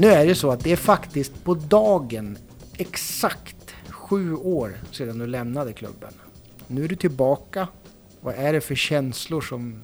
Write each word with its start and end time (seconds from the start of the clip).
Nu 0.00 0.08
är 0.08 0.26
det 0.26 0.34
så 0.34 0.50
att 0.50 0.60
det 0.60 0.72
är 0.72 0.76
faktiskt 0.76 1.44
på 1.44 1.54
dagen 1.54 2.38
exakt 2.76 3.74
sju 3.88 4.34
år 4.34 4.80
sedan 4.90 5.18
du 5.18 5.26
lämnade 5.26 5.72
klubben. 5.72 6.12
Nu 6.66 6.84
är 6.84 6.88
du 6.88 6.96
tillbaka. 6.96 7.68
Vad 8.20 8.34
är 8.34 8.52
det 8.52 8.60
för 8.60 8.74
känslor 8.74 9.40
som 9.40 9.82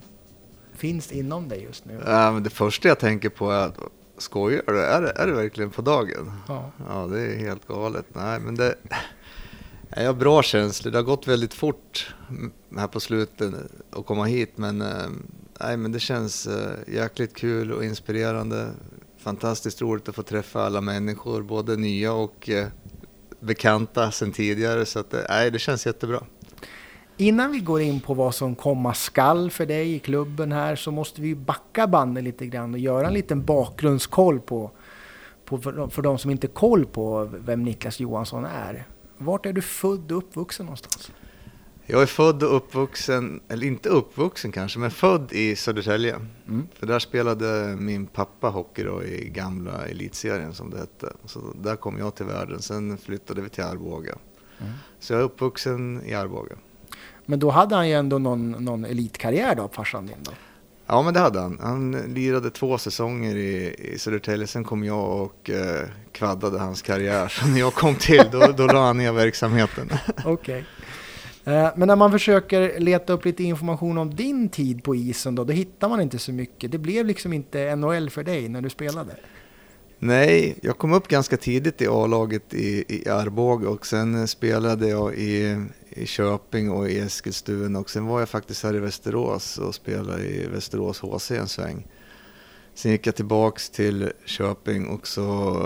finns 0.73 1.11
inom 1.11 1.49
dig 1.49 1.63
just 1.63 1.85
nu? 1.85 2.01
Ja, 2.05 2.31
men 2.31 2.43
det 2.43 2.49
första 2.49 2.87
jag 2.87 2.99
tänker 2.99 3.29
på 3.29 3.51
är 3.51 3.65
att 3.65 3.77
skojar 4.17 4.63
du? 4.67 4.81
Är 4.81 5.01
det, 5.01 5.11
är 5.11 5.27
det 5.27 5.33
verkligen 5.33 5.69
på 5.69 5.81
dagen? 5.81 6.31
Ja. 6.47 6.71
Ja, 6.89 7.07
det 7.07 7.21
är 7.21 7.37
helt 7.37 7.67
galet. 7.67 8.05
Nej, 8.13 8.39
men 8.39 8.55
det... 8.55 8.75
Jag 9.89 10.05
har 10.05 10.13
bra 10.13 10.43
känslor. 10.43 10.91
Det 10.91 10.97
har 10.97 11.03
gått 11.03 11.27
väldigt 11.27 11.53
fort 11.53 12.15
här 12.77 12.87
på 12.87 12.99
slutet 12.99 13.53
att 13.91 14.05
komma 14.05 14.25
hit, 14.25 14.51
men, 14.55 14.81
eh, 14.81 15.09
nej, 15.59 15.77
men 15.77 15.91
det 15.91 15.99
känns 15.99 16.47
eh, 16.47 16.93
jäkligt 16.93 17.35
kul 17.35 17.71
och 17.71 17.83
inspirerande. 17.83 18.69
Fantastiskt 19.25 19.81
roligt 19.81 20.09
att 20.09 20.15
få 20.15 20.23
träffa 20.23 20.65
alla 20.65 20.81
människor, 20.81 21.41
både 21.41 21.75
nya 21.75 22.13
och 22.13 22.49
eh, 22.49 22.67
bekanta 23.39 24.11
sedan 24.11 24.31
tidigare. 24.31 24.85
Så 24.85 24.99
att, 24.99 25.13
eh, 25.13 25.19
nej, 25.29 25.51
det 25.51 25.59
känns 25.59 25.85
jättebra. 25.85 26.23
Innan 27.17 27.51
vi 27.51 27.59
går 27.59 27.81
in 27.81 27.99
på 27.99 28.13
vad 28.13 28.35
som 28.35 28.55
komma 28.55 28.93
skall 28.93 29.51
för 29.51 29.65
dig 29.65 29.95
i 29.95 29.99
klubben 29.99 30.51
här 30.51 30.75
så 30.75 30.91
måste 30.91 31.21
vi 31.21 31.35
backa 31.35 31.87
bandet 31.87 32.23
lite 32.23 32.45
grann 32.45 32.73
och 32.73 32.79
göra 32.79 33.07
en 33.07 33.13
liten 33.13 33.45
bakgrundskoll 33.45 34.39
på, 34.39 34.71
på 35.45 35.57
för, 35.57 35.87
för 35.87 36.01
de 36.01 36.17
som 36.17 36.31
inte 36.31 36.47
har 36.47 36.53
koll 36.53 36.85
på 36.85 37.29
vem 37.33 37.63
Niklas 37.63 37.99
Johansson 37.99 38.45
är. 38.45 38.87
Vart 39.17 39.45
är 39.45 39.53
du 39.53 39.61
född 39.61 40.11
och 40.11 40.17
uppvuxen 40.17 40.65
någonstans? 40.65 41.11
Jag 41.87 42.01
är 42.01 42.05
född 42.05 42.43
och 42.43 42.55
uppvuxen, 42.55 43.39
eller 43.47 43.67
inte 43.67 43.89
uppvuxen 43.89 44.51
kanske, 44.51 44.79
men 44.79 44.91
född 44.91 45.31
i 45.31 45.55
Södertälje. 45.55 46.15
Mm. 46.47 46.67
För 46.73 46.87
där 46.87 46.99
spelade 46.99 47.75
min 47.79 48.05
pappa 48.05 48.49
hockey 48.49 48.83
då 48.83 49.03
i 49.03 49.29
gamla 49.29 49.87
elitserien 49.87 50.53
som 50.53 50.69
det 50.69 50.77
hette. 50.77 51.13
Så 51.25 51.39
där 51.61 51.75
kom 51.75 51.99
jag 51.99 52.15
till 52.15 52.25
världen, 52.25 52.61
sen 52.61 52.97
flyttade 52.97 53.41
vi 53.41 53.49
till 53.49 53.63
Arboga. 53.63 54.15
Mm. 54.59 54.73
Så 54.99 55.13
jag 55.13 55.19
är 55.19 55.23
uppvuxen 55.25 56.01
i 56.05 56.13
Arboga. 56.13 56.55
Men 57.25 57.39
då 57.39 57.49
hade 57.49 57.75
han 57.75 57.89
ju 57.89 57.93
ändå 57.93 58.17
någon, 58.17 58.51
någon 58.51 58.85
elitkarriär 58.85 59.55
då, 59.55 59.67
farsan 59.67 60.05
din 60.05 60.23
då? 60.23 60.31
Ja, 60.87 61.01
men 61.01 61.13
det 61.13 61.19
hade 61.19 61.39
han. 61.39 61.59
Han 61.61 61.91
lirade 61.91 62.49
två 62.49 62.77
säsonger 62.77 63.35
i, 63.35 63.75
i 63.93 63.99
Södertälje. 63.99 64.47
Sen 64.47 64.63
kom 64.63 64.83
jag 64.83 65.21
och 65.21 65.49
eh, 65.49 65.87
kvaddade 66.11 66.59
hans 66.59 66.81
karriär. 66.81 67.27
Så 67.41 67.47
när 67.47 67.59
jag 67.59 67.73
kom 67.73 67.95
till, 67.95 68.23
då, 68.31 68.47
då 68.57 68.67
la 68.67 68.85
han 68.85 68.97
ner 68.97 69.11
verksamheten. 69.11 69.89
Okej. 70.17 70.33
Okay. 70.33 70.63
Eh, 71.45 71.69
men 71.75 71.87
när 71.87 71.95
man 71.95 72.11
försöker 72.11 72.79
leta 72.79 73.13
upp 73.13 73.25
lite 73.25 73.43
information 73.43 73.97
om 73.97 74.15
din 74.15 74.49
tid 74.49 74.83
på 74.83 74.95
isen 74.95 75.35
då, 75.35 75.43
då 75.43 75.53
hittar 75.53 75.89
man 75.89 76.01
inte 76.01 76.19
så 76.19 76.31
mycket. 76.31 76.71
Det 76.71 76.77
blev 76.77 77.05
liksom 77.05 77.33
inte 77.33 77.75
NHL 77.75 78.09
för 78.09 78.23
dig 78.23 78.49
när 78.49 78.61
du 78.61 78.69
spelade? 78.69 79.15
Nej, 79.99 80.57
jag 80.61 80.77
kom 80.77 80.93
upp 80.93 81.07
ganska 81.07 81.37
tidigt 81.37 81.81
i 81.81 81.87
A-laget 81.87 82.53
i, 82.53 82.85
i 82.87 83.09
Arboga 83.09 83.69
och 83.69 83.85
sen 83.85 84.27
spelade 84.27 84.87
jag 84.89 85.15
i, 85.15 85.65
i 85.89 86.05
Köping 86.05 86.71
och 86.71 86.89
i 86.89 86.99
Eskilstuna 86.99 87.79
och 87.79 87.89
sen 87.89 88.05
var 88.05 88.19
jag 88.19 88.29
faktiskt 88.29 88.63
här 88.63 88.75
i 88.75 88.79
Västerås 88.79 89.57
och 89.57 89.75
spelade 89.75 90.23
i 90.23 90.47
Västerås 90.47 90.99
HC 90.99 91.31
en 91.31 91.47
sväng. 91.47 91.87
Sen 92.73 92.91
gick 92.91 93.07
jag 93.07 93.15
tillbaks 93.15 93.69
till 93.69 94.11
Köping 94.25 94.87
och 94.87 95.07
så 95.07 95.61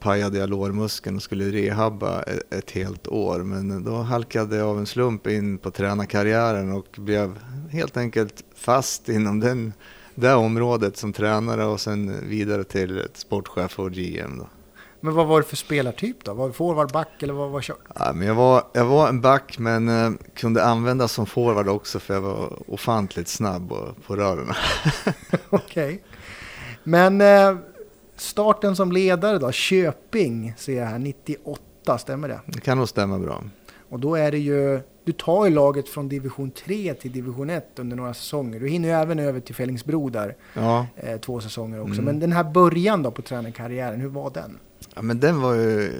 pajade 0.00 0.38
jag 0.38 0.50
lårmuskeln 0.50 1.16
och 1.16 1.22
skulle 1.22 1.44
rehabba 1.50 2.22
ett, 2.22 2.54
ett 2.54 2.70
helt 2.70 3.08
år. 3.08 3.38
Men 3.38 3.84
då 3.84 3.96
halkade 3.96 4.56
jag 4.56 4.68
av 4.68 4.78
en 4.78 4.86
slump 4.86 5.26
in 5.26 5.58
på 5.58 5.70
tränarkarriären 5.70 6.72
och 6.72 6.86
blev 6.96 7.38
helt 7.70 7.96
enkelt 7.96 8.44
fast 8.54 9.08
inom 9.08 9.40
den, 9.40 9.72
det 10.14 10.34
området 10.34 10.96
som 10.96 11.12
tränare 11.12 11.64
och 11.64 11.80
sen 11.80 12.28
vidare 12.28 12.64
till 12.64 13.02
sportchef 13.14 13.78
och 13.78 13.92
GM. 13.92 14.38
Då. 14.38 14.46
Men 15.00 15.14
vad 15.14 15.26
var 15.26 15.40
det 15.40 15.46
för 15.46 15.56
spelartyp 15.56 16.24
då? 16.24 16.34
Var 16.34 16.48
det 16.48 16.54
forward, 16.54 16.92
back 16.92 17.22
eller 17.22 17.34
vad 17.34 17.50
var 17.50 17.60
kört? 17.60 17.80
Ja, 17.94 18.12
men 18.14 18.26
jag, 18.26 18.34
var, 18.34 18.62
jag 18.72 18.84
var 18.84 19.08
en 19.08 19.20
back 19.20 19.58
men 19.58 19.88
eh, 19.88 20.10
kunde 20.34 20.64
användas 20.64 21.12
som 21.12 21.26
forward 21.26 21.68
också 21.68 21.98
för 21.98 22.14
jag 22.14 22.20
var 22.20 22.52
ofantligt 22.66 23.28
snabb 23.28 23.68
på, 23.68 23.94
på 24.06 24.16
rören. 24.16 24.48
Okej. 25.50 25.84
Okay. 25.84 25.98
Men 26.82 27.20
eh, 27.20 27.56
starten 28.16 28.76
som 28.76 28.92
ledare 28.92 29.38
då, 29.38 29.52
Köping 29.52 30.54
ser 30.56 30.76
jag 30.76 30.86
här, 30.86 30.98
98, 30.98 31.98
stämmer 31.98 32.28
det? 32.28 32.40
Det 32.46 32.60
kan 32.60 32.78
nog 32.78 32.88
stämma 32.88 33.18
bra. 33.18 33.44
Och 33.88 34.00
då 34.00 34.14
är 34.14 34.30
det 34.30 34.38
ju, 34.38 34.80
du 35.04 35.12
tar 35.12 35.44
ju 35.44 35.50
laget 35.50 35.88
från 35.88 36.08
division 36.08 36.50
3 36.50 36.94
till 36.94 37.12
division 37.12 37.50
1 37.50 37.78
under 37.78 37.96
några 37.96 38.14
säsonger. 38.14 38.60
Du 38.60 38.68
hinner 38.68 38.88
ju 38.88 38.94
även 38.94 39.18
över 39.18 39.40
till 39.40 39.54
Fellingsbro 39.54 40.08
där, 40.08 40.36
ja. 40.54 40.86
eh, 40.96 41.20
två 41.20 41.40
säsonger 41.40 41.80
också. 41.80 41.92
Mm. 41.92 42.04
Men 42.04 42.20
den 42.20 42.32
här 42.32 42.44
början 42.44 43.02
då 43.02 43.10
på 43.10 43.22
tränarkarriären, 43.22 44.00
hur 44.00 44.08
var 44.08 44.30
den? 44.30 44.58
Ja 44.94 45.02
men 45.02 45.20
den 45.20 45.40
var 45.40 45.54
ju... 45.54 45.92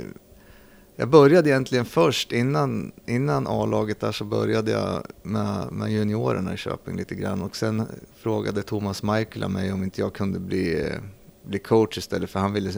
Jag 0.98 1.08
började 1.08 1.50
egentligen 1.50 1.84
först, 1.84 2.32
innan, 2.32 2.92
innan 3.06 3.46
A-laget 3.46 4.00
där 4.00 4.12
så 4.12 4.24
började 4.24 4.70
jag 4.70 5.02
med, 5.22 5.72
med 5.72 5.92
juniorerna 5.92 6.54
i 6.54 6.56
Köping 6.56 6.96
lite 6.96 7.14
grann 7.14 7.42
och 7.42 7.56
sen 7.56 7.86
frågade 8.16 8.62
Thomas 8.62 9.02
Michael 9.02 9.48
mig 9.48 9.72
om 9.72 9.82
inte 9.82 10.00
jag 10.00 10.12
kunde 10.12 10.38
bli 10.38 10.92
bli 11.46 11.58
coach 11.58 11.98
istället 11.98 12.30
för 12.30 12.40
han 12.40 12.52
ville 12.52 12.72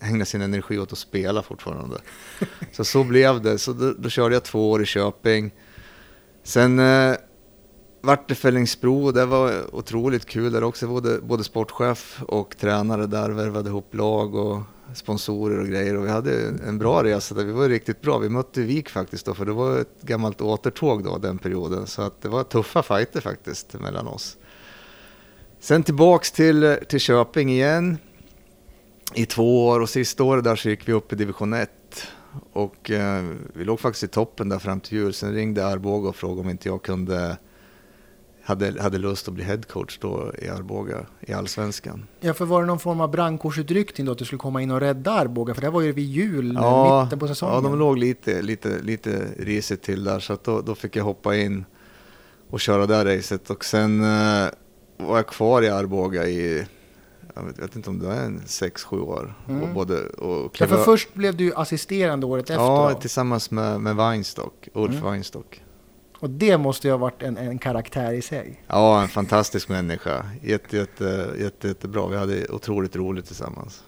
ägna 0.00 0.24
sin 0.24 0.42
energi 0.42 0.78
åt 0.78 0.92
att 0.92 0.98
spela 0.98 1.42
fortfarande. 1.42 1.96
Så 2.72 2.84
så 2.84 3.04
blev 3.04 3.42
det. 3.42 3.58
Så 3.58 3.72
då, 3.72 3.92
då 3.92 4.08
körde 4.08 4.34
jag 4.34 4.44
två 4.44 4.70
år 4.70 4.82
i 4.82 4.86
Köping. 4.86 5.54
Sen 6.42 6.78
eh, 6.78 7.14
vart 8.00 8.28
det 8.28 8.34
Fällingsbro 8.34 9.04
och 9.04 9.12
det 9.12 9.26
var 9.26 9.74
otroligt 9.74 10.26
kul 10.26 10.52
där 10.52 10.64
också. 10.64 10.86
Både, 10.86 11.20
både 11.20 11.44
sportchef 11.44 12.22
och 12.28 12.56
tränare 12.56 13.06
där 13.06 13.30
värvade 13.30 13.68
ihop 13.68 13.94
lag 13.94 14.34
och 14.34 14.60
sponsorer 14.94 15.58
och 15.58 15.66
grejer 15.66 15.96
och 15.96 16.04
vi 16.04 16.10
hade 16.10 16.48
en 16.66 16.78
bra 16.78 17.04
resa 17.04 17.34
där. 17.34 17.44
Vi 17.44 17.52
var 17.52 17.68
riktigt 17.68 18.00
bra. 18.00 18.18
Vi 18.18 18.28
mötte 18.28 18.60
Vik 18.60 18.88
faktiskt 18.88 19.26
då 19.26 19.34
för 19.34 19.44
det 19.44 19.52
var 19.52 19.78
ett 19.78 20.02
gammalt 20.02 20.40
återtåg 20.40 21.04
då 21.04 21.18
den 21.18 21.38
perioden 21.38 21.86
så 21.86 22.02
att 22.02 22.22
det 22.22 22.28
var 22.28 22.44
tuffa 22.44 22.82
fighter 22.82 23.20
faktiskt 23.20 23.80
mellan 23.80 24.06
oss. 24.06 24.36
Sen 25.60 25.82
tillbaks 25.82 26.32
till, 26.32 26.78
till 26.88 27.00
Köping 27.00 27.50
igen 27.50 27.98
i 29.14 29.26
två 29.26 29.66
år 29.66 29.80
och 29.80 29.88
sista 29.88 30.24
året 30.24 30.44
där 30.44 30.56
så 30.56 30.68
gick 30.68 30.88
vi 30.88 30.92
upp 30.92 31.12
i 31.12 31.16
division 31.16 31.52
1. 31.52 31.70
Och 32.52 32.90
eh, 32.90 33.24
vi 33.54 33.64
låg 33.64 33.80
faktiskt 33.80 34.04
i 34.04 34.08
toppen 34.08 34.48
där 34.48 34.58
fram 34.58 34.80
till 34.80 34.98
jul. 34.98 35.14
Sen 35.14 35.34
ringde 35.34 35.66
Arboga 35.66 36.08
och 36.08 36.16
frågade 36.16 36.40
om 36.40 36.50
inte 36.50 36.68
jag 36.68 36.82
kunde 36.82 37.36
hade, 38.44 38.82
hade 38.82 38.98
lust 38.98 39.28
att 39.28 39.34
bli 39.34 39.44
headcoach 39.44 39.98
då 39.98 40.32
i 40.38 40.48
Arboga 40.48 41.06
i 41.20 41.32
Allsvenskan. 41.32 42.06
Ja, 42.20 42.34
för 42.34 42.44
var 42.44 42.60
det 42.60 42.66
någon 42.66 42.78
form 42.78 43.00
av 43.00 43.10
brandkårsutryckning 43.10 44.06
då 44.06 44.12
att 44.12 44.18
du 44.18 44.24
skulle 44.24 44.38
komma 44.38 44.62
in 44.62 44.70
och 44.70 44.80
rädda 44.80 45.12
Arboga? 45.12 45.54
För 45.54 45.62
det 45.62 45.70
var 45.70 45.80
ju 45.80 45.92
vid 45.92 46.06
jul, 46.06 46.52
ja, 46.54 47.04
mitten 47.04 47.18
på 47.18 47.28
säsongen. 47.28 47.54
Ja, 47.54 47.60
de 47.60 47.78
låg 47.78 47.98
lite, 47.98 48.42
lite, 48.42 48.78
lite 48.82 49.26
risigt 49.38 49.82
till 49.82 50.04
där 50.04 50.20
så 50.20 50.38
då, 50.42 50.60
då 50.60 50.74
fick 50.74 50.96
jag 50.96 51.04
hoppa 51.04 51.36
in 51.36 51.64
och 52.50 52.60
köra 52.60 52.86
det 52.86 53.16
racet. 53.16 53.50
Och 53.50 53.64
sen 53.64 54.04
eh, 54.04 54.48
var 54.96 55.16
jag 55.16 55.26
kvar 55.26 55.62
i 55.62 55.68
Arboga 55.68 56.26
i 56.26 56.66
jag 57.34 57.42
vet, 57.42 57.58
vet, 57.58 57.76
inte 57.76 57.90
om 57.90 57.98
det 57.98 58.06
var 58.06 58.14
en 58.14 58.40
6-7 58.40 59.00
år. 59.00 59.34
Mm. 59.48 59.62
Och 59.62 59.68
både, 59.68 60.06
och 60.06 60.56
ja, 60.60 60.66
för 60.66 60.84
först 60.84 61.14
blev 61.14 61.36
du 61.36 61.54
assisterande 61.54 62.26
året 62.26 62.50
efter? 62.50 62.54
Ja, 62.54 62.94
tillsammans 62.94 63.50
med, 63.50 63.80
med 63.80 63.96
Weinstock, 63.96 64.68
Ulf 64.74 64.94
mm. 64.94 65.04
Weinstock. 65.04 65.62
Och 66.18 66.30
det 66.30 66.58
måste 66.58 66.88
ju 66.88 66.92
ha 66.92 66.98
varit 66.98 67.22
en, 67.22 67.36
en 67.36 67.58
karaktär 67.58 68.12
i 68.12 68.22
sig? 68.22 68.62
Ja, 68.66 69.02
en 69.02 69.08
fantastisk 69.08 69.68
människa. 69.68 70.26
Jätte, 70.42 70.76
jätte, 70.76 71.30
jätte, 71.38 71.68
jättebra. 71.68 72.06
Vi 72.08 72.16
hade 72.16 72.48
otroligt 72.48 72.96
roligt 72.96 73.26
tillsammans. 73.26 73.84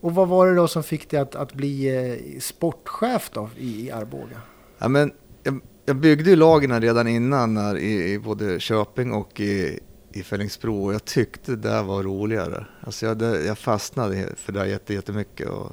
Och 0.00 0.14
vad 0.14 0.28
var 0.28 0.46
det 0.46 0.54
då 0.54 0.68
som 0.68 0.82
fick 0.82 1.10
dig 1.10 1.20
att, 1.20 1.34
att 1.34 1.52
bli 1.52 1.96
eh, 1.96 2.40
sportchef 2.40 3.30
då 3.32 3.50
i, 3.56 3.86
i 3.86 3.90
Arboga? 3.90 4.40
Ja, 4.78 4.88
men 4.88 5.12
jag, 5.42 5.60
jag 5.86 5.96
byggde 5.96 6.30
ju 6.30 6.36
lagen 6.36 6.80
redan 6.80 7.08
innan 7.08 7.54
när, 7.54 7.76
i, 7.76 8.12
i 8.12 8.18
både 8.18 8.60
Köping 8.60 9.12
och 9.12 9.40
i, 9.40 9.80
i 10.16 10.22
Fällingsbro 10.22 10.84
och 10.84 10.94
jag 10.94 11.04
tyckte 11.04 11.50
det 11.50 11.68
där 11.68 11.82
var 11.82 12.02
roligare. 12.02 12.66
Alltså 12.80 13.06
jag, 13.06 13.22
jag 13.22 13.58
fastnade 13.58 14.34
för 14.36 14.52
det 14.52 14.66
jätte, 14.66 14.94
jättemycket 14.94 15.48
och, 15.48 15.72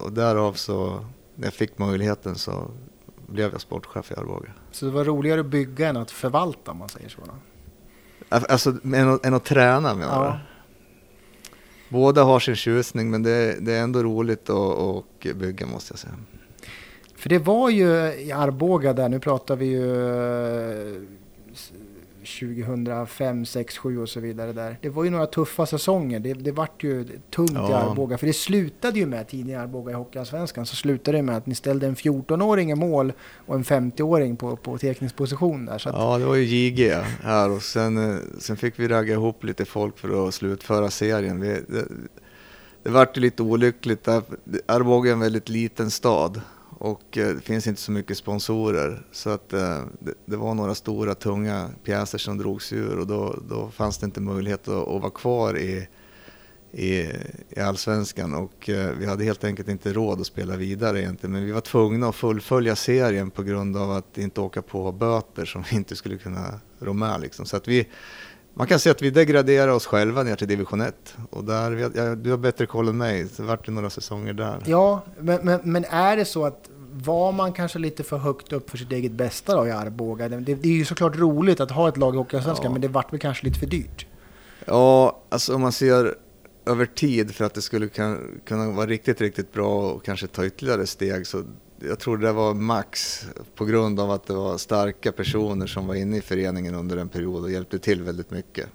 och 0.00 0.12
därav 0.12 0.52
så, 0.52 1.06
när 1.34 1.46
jag 1.46 1.54
fick 1.54 1.78
möjligheten 1.78 2.34
så 2.34 2.70
blev 3.26 3.52
jag 3.52 3.60
sportchef 3.60 4.10
i 4.10 4.14
Arboga. 4.14 4.48
Så 4.70 4.86
det 4.86 4.92
var 4.92 5.04
roligare 5.04 5.40
att 5.40 5.46
bygga 5.46 5.88
än 5.88 5.96
att 5.96 6.10
förvalta 6.10 6.70
om 6.70 6.78
man 6.78 6.88
säger 6.88 7.08
så? 7.08 7.20
Då? 7.24 7.32
Alltså 8.28 8.74
än 8.84 9.08
att, 9.08 9.26
än 9.26 9.34
att 9.34 9.44
träna 9.44 9.94
menar 9.94 10.24
ja. 10.24 10.32
du? 10.32 10.38
Båda 11.88 12.22
har 12.22 12.40
sin 12.40 12.56
tjusning 12.56 13.10
men 13.10 13.22
det, 13.22 13.56
det 13.60 13.72
är 13.72 13.82
ändå 13.82 14.02
roligt 14.02 14.50
att, 14.50 14.78
att 14.78 15.36
bygga 15.36 15.66
måste 15.66 15.92
jag 15.92 15.98
säga. 15.98 16.14
För 17.16 17.28
det 17.28 17.38
var 17.38 17.70
ju 17.70 18.12
i 18.12 18.32
Arboga 18.32 18.92
där, 18.92 19.08
nu 19.08 19.20
pratar 19.20 19.56
vi 19.56 19.66
ju 19.66 21.06
2005, 22.26 23.46
6, 23.46 23.78
7 23.78 23.98
och 23.98 24.08
så 24.08 24.20
vidare 24.20 24.52
där. 24.52 24.78
Det 24.82 24.88
var 24.88 25.04
ju 25.04 25.10
några 25.10 25.26
tuffa 25.26 25.66
säsonger. 25.66 26.20
Det, 26.20 26.34
det 26.34 26.52
vart 26.52 26.84
ju 26.84 27.04
tungt 27.30 27.52
ja. 27.54 27.70
i 27.70 27.72
Arboga. 27.72 28.18
För 28.18 28.26
det 28.26 28.32
slutade 28.32 28.98
ju 28.98 29.06
med, 29.06 29.28
tidigare 29.28 29.60
i 29.60 29.62
Arboga 29.62 29.92
i 29.92 29.94
Hockeyallsvenskan, 29.94 30.66
så 30.66 30.76
slutade 30.76 31.18
det 31.18 31.22
med 31.22 31.36
att 31.36 31.46
ni 31.46 31.54
ställde 31.54 31.86
en 31.86 31.96
14-åring 31.96 32.70
i 32.70 32.74
mål 32.74 33.12
och 33.46 33.54
en 33.54 33.64
50-åring 33.64 34.36
på, 34.36 34.56
på 34.56 34.78
tekningsposition 34.78 35.66
där. 35.66 35.78
Så 35.78 35.88
att... 35.88 35.94
Ja, 35.94 36.18
det 36.18 36.24
var 36.24 36.34
ju 36.34 36.44
JG 36.44 36.94
här 37.22 37.50
och 37.50 37.62
sen, 37.62 38.10
eh, 38.10 38.16
sen 38.38 38.56
fick 38.56 38.78
vi 38.78 38.88
ragga 38.88 39.14
ihop 39.14 39.44
lite 39.44 39.64
folk 39.64 39.98
för 39.98 40.28
att 40.28 40.34
slutföra 40.34 40.90
serien. 40.90 41.40
Vi, 41.40 41.48
det, 41.48 41.84
det 42.82 42.90
vart 42.90 43.16
ju 43.16 43.20
lite 43.20 43.42
olyckligt. 43.42 44.08
Arboga 44.66 45.10
är 45.10 45.12
en 45.12 45.20
väldigt 45.20 45.48
liten 45.48 45.90
stad 45.90 46.40
och 46.78 47.18
eh, 47.18 47.34
det 47.34 47.40
finns 47.40 47.66
inte 47.66 47.80
så 47.80 47.92
mycket 47.92 48.18
sponsorer. 48.18 49.06
Så 49.12 49.30
att 49.30 49.52
eh, 49.52 49.80
det, 50.00 50.14
det 50.24 50.36
var 50.36 50.54
några 50.54 50.74
stora 50.74 51.14
tunga 51.14 51.70
pjäser 51.84 52.18
som 52.18 52.38
drogs 52.38 52.72
ur 52.72 52.98
och 52.98 53.06
då, 53.06 53.38
då 53.48 53.70
fanns 53.70 53.98
det 53.98 54.06
inte 54.06 54.20
möjlighet 54.20 54.68
att, 54.68 54.88
att 54.88 55.00
vara 55.00 55.10
kvar 55.10 55.58
i, 55.58 55.88
i, 56.72 57.12
i 57.50 57.60
allsvenskan 57.60 58.34
och 58.34 58.68
eh, 58.68 58.90
vi 58.98 59.06
hade 59.06 59.24
helt 59.24 59.44
enkelt 59.44 59.68
inte 59.68 59.92
råd 59.92 60.20
att 60.20 60.26
spela 60.26 60.56
vidare 60.56 61.00
egentligen. 61.00 61.32
Men 61.32 61.44
vi 61.44 61.52
var 61.52 61.60
tvungna 61.60 62.08
att 62.08 62.14
fullfölja 62.14 62.76
serien 62.76 63.30
på 63.30 63.42
grund 63.42 63.76
av 63.76 63.90
att 63.90 64.18
inte 64.18 64.40
åka 64.40 64.62
på 64.62 64.92
böter 64.92 65.44
som 65.44 65.64
vi 65.70 65.76
inte 65.76 65.96
skulle 65.96 66.18
kunna 66.18 66.60
rå 66.78 66.92
med. 66.92 67.20
Liksom. 67.20 67.46
Så 67.46 67.56
att 67.56 67.68
vi, 67.68 67.88
man 68.58 68.66
kan 68.66 68.78
säga 68.78 68.90
att 68.90 69.02
vi 69.02 69.10
degraderade 69.10 69.72
oss 69.72 69.86
själva 69.86 70.22
ner 70.22 70.36
till 70.36 70.48
division 70.48 70.80
1. 70.80 71.16
Och 71.30 71.44
där, 71.44 71.90
ja, 71.94 72.14
du 72.14 72.30
har 72.30 72.38
bättre 72.38 72.66
koll 72.66 72.88
än 72.88 72.96
mig, 72.96 73.26
det 73.36 73.42
vart 73.42 73.66
det 73.66 73.72
några 73.72 73.90
säsonger 73.90 74.32
där. 74.32 74.62
Ja, 74.66 75.04
men, 75.20 75.40
men, 75.42 75.60
men, 75.62 75.84
är 75.84 76.16
det 76.16 76.24
så 76.24 76.44
att 76.44 76.70
var 76.92 77.32
man 77.32 77.52
kanske 77.52 77.78
lite 77.78 78.02
för 78.02 78.18
högt 78.18 78.52
upp 78.52 78.70
för 78.70 78.78
sitt 78.78 78.92
eget 78.92 79.12
bästa 79.12 79.56
då 79.56 79.66
i 79.66 79.70
Arboga? 79.70 80.28
Det, 80.28 80.54
det 80.54 80.68
är 80.68 80.72
ju 80.72 80.84
såklart 80.84 81.16
roligt 81.16 81.60
att 81.60 81.70
ha 81.70 81.88
ett 81.88 81.96
lag 81.96 82.14
i 82.14 82.18
Hockeyallsvenskan, 82.18 82.64
ja. 82.64 82.70
men 82.72 82.80
det 82.80 82.88
vart 82.88 83.12
väl 83.12 83.20
kanske 83.20 83.46
lite 83.46 83.58
för 83.58 83.66
dyrt? 83.66 84.06
Ja, 84.64 85.22
alltså 85.28 85.54
om 85.54 85.60
man 85.60 85.72
ser 85.72 86.14
över 86.66 86.86
tid 86.86 87.34
för 87.34 87.44
att 87.44 87.54
det 87.54 87.62
skulle 87.62 87.88
kunna 88.44 88.70
vara 88.70 88.86
riktigt, 88.86 89.20
riktigt 89.20 89.52
bra 89.52 89.90
och 89.90 90.04
kanske 90.04 90.26
ta 90.26 90.46
ytterligare 90.46 90.86
steg 90.86 91.26
så 91.26 91.42
jag 91.80 91.98
tror 91.98 92.18
det 92.18 92.32
var 92.32 92.54
max 92.54 93.22
på 93.54 93.64
grund 93.64 94.00
av 94.00 94.10
att 94.10 94.26
det 94.26 94.34
var 94.34 94.58
starka 94.58 95.12
personer 95.12 95.66
som 95.66 95.86
var 95.86 95.94
inne 95.94 96.16
i 96.16 96.20
föreningen 96.20 96.74
under 96.74 96.96
en 96.96 97.08
period 97.08 97.42
och 97.44 97.50
hjälpte 97.50 97.78
till 97.78 98.02
väldigt 98.02 98.30
mycket. 98.30 98.66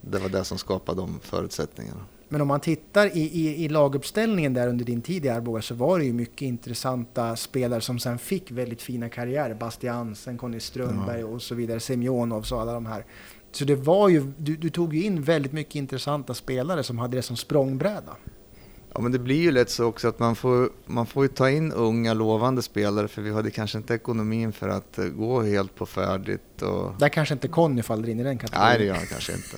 Det 0.00 0.18
var 0.18 0.28
det 0.28 0.44
som 0.44 0.58
skapade 0.58 1.00
de 1.00 1.20
förutsättningarna. 1.20 2.00
Men 2.28 2.40
om 2.40 2.48
man 2.48 2.60
tittar 2.60 3.16
i, 3.16 3.20
i, 3.20 3.64
i 3.64 3.68
laguppställningen 3.68 4.54
där 4.54 4.68
under 4.68 4.84
din 4.84 5.02
tid 5.02 5.24
i 5.24 5.28
Arboga 5.28 5.62
så 5.62 5.74
var 5.74 5.98
det 5.98 6.04
ju 6.04 6.12
mycket 6.12 6.42
intressanta 6.42 7.36
spelare 7.36 7.80
som 7.80 7.98
sen 7.98 8.18
fick 8.18 8.50
väldigt 8.50 8.82
fina 8.82 9.08
karriärer. 9.08 9.54
Bastiansen, 9.54 10.38
Conny 10.38 10.60
Strömberg 10.60 11.20
ja. 11.20 11.26
och 11.26 11.42
så 11.42 11.54
vidare, 11.54 11.80
Semjonov 11.80 12.44
och 12.52 12.60
alla 12.60 12.72
de 12.72 12.86
här. 12.86 13.04
Så 13.52 13.64
det 13.64 13.74
var 13.74 14.08
ju, 14.08 14.32
du, 14.36 14.56
du, 14.56 14.70
tog 14.70 14.94
ju 14.94 15.02
in 15.02 15.22
väldigt 15.22 15.52
mycket 15.52 15.74
intressanta 15.74 16.34
spelare 16.34 16.82
som 16.82 16.98
hade 16.98 17.16
det 17.16 17.22
som 17.22 17.36
språngbräda. 17.36 18.16
Ja, 18.98 19.02
men 19.02 19.12
det 19.12 19.18
blir 19.18 19.42
ju 19.42 19.50
lätt 19.50 19.70
så 19.70 19.84
också 19.84 20.08
att 20.08 20.18
man 20.18 20.36
får, 20.36 20.70
man 20.86 21.06
får 21.06 21.24
ju 21.24 21.28
ta 21.28 21.50
in 21.50 21.72
unga 21.72 22.14
lovande 22.14 22.62
spelare 22.62 23.08
för 23.08 23.22
vi 23.22 23.32
hade 23.32 23.50
kanske 23.50 23.78
inte 23.78 23.94
ekonomin 23.94 24.52
för 24.52 24.68
att 24.68 24.98
eh, 24.98 25.04
gå 25.04 25.42
helt 25.42 25.74
på 25.74 25.86
färdigt. 25.86 26.62
Och... 26.62 26.94
Där 26.98 27.08
kanske 27.08 27.34
inte 27.34 27.48
Conny 27.48 27.82
faller 27.82 28.08
in 28.08 28.20
i 28.20 28.22
den 28.22 28.38
kategorin. 28.38 28.68
Nej, 28.68 28.78
det 28.78 28.84
gör 28.84 28.94
han 28.94 29.06
kanske 29.06 29.32
inte. 29.32 29.56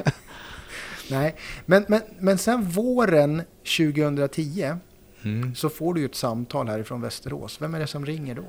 Nej, 1.10 1.36
men, 1.66 1.84
men, 1.88 2.00
men 2.18 2.38
sen 2.38 2.68
våren 2.68 3.42
2010 3.78 4.74
mm. 5.22 5.54
så 5.54 5.68
får 5.68 5.94
du 5.94 6.00
ju 6.00 6.06
ett 6.06 6.14
samtal 6.14 6.68
härifrån 6.68 7.00
Västerås. 7.00 7.62
Vem 7.62 7.74
är 7.74 7.80
det 7.80 7.86
som 7.86 8.06
ringer 8.06 8.34
då? 8.34 8.46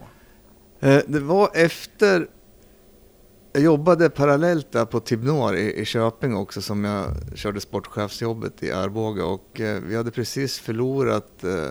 Eh, 0.87 1.01
det 1.07 1.19
var 1.19 1.49
efter 1.53 2.27
jag 3.53 3.63
jobbade 3.63 4.09
parallellt 4.09 4.71
där 4.71 4.85
på 4.85 4.99
Tibnor 4.99 5.55
i, 5.55 5.81
i 5.81 5.85
Köping 5.85 6.35
också 6.35 6.61
som 6.61 6.83
jag 6.83 7.07
körde 7.35 7.61
sportchefsjobbet 7.61 8.63
i 8.63 8.71
Arboga 8.71 9.25
och 9.25 9.61
eh, 9.61 9.81
vi 9.81 9.95
hade 9.95 10.11
precis 10.11 10.59
förlorat 10.59 11.43
eh, 11.43 11.69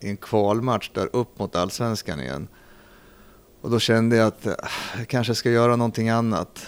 i 0.00 0.08
en 0.10 0.16
kvalmatch 0.16 0.90
där 0.94 1.08
upp 1.12 1.38
mot 1.38 1.56
allsvenskan 1.56 2.20
igen. 2.20 2.48
Och 3.60 3.70
då 3.70 3.78
kände 3.78 4.16
jag 4.16 4.26
att 4.26 4.46
eh, 4.46 4.54
jag 4.98 5.08
kanske 5.08 5.34
ska 5.34 5.50
göra 5.50 5.76
någonting 5.76 6.08
annat. 6.08 6.66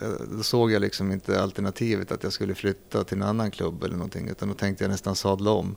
Eh, 0.00 0.08
då 0.36 0.42
såg 0.42 0.72
jag 0.72 0.80
liksom 0.80 1.12
inte 1.12 1.42
alternativet 1.42 2.12
att 2.12 2.22
jag 2.22 2.32
skulle 2.32 2.54
flytta 2.54 3.04
till 3.04 3.16
en 3.16 3.22
annan 3.22 3.50
klubb 3.50 3.84
eller 3.84 3.96
någonting 3.96 4.28
utan 4.28 4.48
då 4.48 4.54
tänkte 4.54 4.84
jag 4.84 4.90
nästan 4.90 5.16
sadla 5.16 5.50
om. 5.50 5.76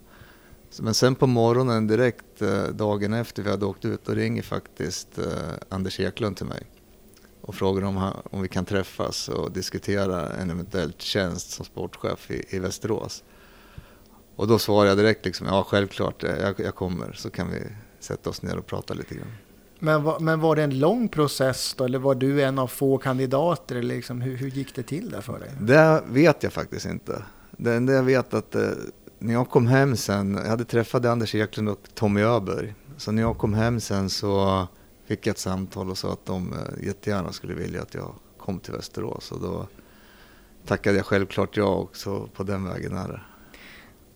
Men 0.79 0.93
sen 0.93 1.15
på 1.15 1.27
morgonen 1.27 1.88
direkt 1.88 2.41
eh, 2.41 2.63
dagen 2.63 3.13
efter 3.13 3.43
vi 3.43 3.49
hade 3.49 3.65
åkt 3.65 3.85
ut 3.85 4.05
då 4.05 4.13
ringer 4.13 4.43
faktiskt 4.43 5.17
eh, 5.17 5.25
Anders 5.69 5.99
Eklund 5.99 6.38
till 6.38 6.45
mig 6.45 6.67
och 7.51 7.56
frågar 7.56 7.81
om, 7.83 8.12
om 8.31 8.42
vi 8.42 8.48
kan 8.48 8.65
träffas 8.65 9.30
och 9.30 9.51
diskutera 9.51 10.30
en 10.30 10.50
eventuell 10.50 10.94
tjänst 10.98 11.51
som 11.51 11.65
sportchef 11.65 12.31
i, 12.31 12.45
i 12.50 12.59
Västerås. 12.59 13.24
Och 14.36 14.48
då 14.48 14.59
svarade 14.59 14.89
jag 14.89 14.98
direkt 14.98 15.25
liksom, 15.25 15.48
ja 15.48 15.63
självklart, 15.63 16.24
jag, 16.24 16.59
jag 16.59 16.75
kommer 16.75 17.13
så 17.13 17.30
kan 17.30 17.51
vi 17.51 17.59
sätta 18.00 18.30
oss 18.30 18.42
ner 18.42 18.57
och 18.57 18.65
prata 18.65 18.94
lite 18.94 19.15
grann. 19.15 19.31
Men, 19.80 20.03
var, 20.03 20.19
men 20.19 20.39
var 20.39 20.56
det 20.56 20.63
en 20.63 20.80
lång 20.80 21.09
process 21.09 21.74
då, 21.77 21.83
eller 21.83 22.00
var 22.00 22.15
du 22.15 22.44
en 22.44 22.59
av 22.59 22.68
få 22.68 22.98
kandidater? 22.98 23.75
Eller 23.75 23.95
liksom, 23.95 24.21
hur, 24.21 24.38
hur 24.38 24.50
gick 24.50 24.75
det 24.75 24.83
till 24.83 25.09
där 25.09 25.21
för 25.21 25.39
dig? 25.39 25.50
Det 25.59 26.03
vet 26.07 26.44
jag 26.44 26.53
faktiskt 26.53 26.86
inte. 26.86 27.24
Det 27.51 27.74
enda 27.74 27.94
jag 27.94 28.03
vet 28.03 28.33
att 28.33 28.56
eh, 28.56 28.69
när 29.19 29.33
jag 29.33 29.50
kom 29.50 29.68
hem 29.68 29.95
sen, 29.95 30.36
jag 30.36 30.50
hade 30.50 30.65
träffat 30.65 31.06
Anders 31.06 31.36
Eklund 31.36 31.69
och 31.69 31.80
Tommy 31.94 32.21
Öberg. 32.21 32.75
Så 32.98 33.12
när 33.12 33.21
jag 33.21 33.38
kom 33.38 33.53
hem 33.53 33.80
sen 33.80 34.09
så 34.09 34.68
fick 35.11 35.27
jag 35.27 35.31
ett 35.31 35.39
samtal 35.39 35.89
och 35.89 35.97
sa 35.97 36.13
att 36.13 36.25
de 36.25 36.53
eh, 36.53 36.87
jättegärna 36.87 37.31
skulle 37.31 37.53
vilja 37.53 37.81
att 37.81 37.93
jag 37.93 38.15
kom 38.37 38.59
till 38.59 38.73
Västerås. 38.73 39.31
Och 39.31 39.41
då 39.41 39.67
tackade 40.65 40.97
jag 40.97 41.05
självklart 41.05 41.57
ja 41.57 41.75
också 41.75 42.29
på 42.33 42.43
den 42.43 42.65
vägen 42.65 42.97
är 42.97 43.07
det. 43.07 43.21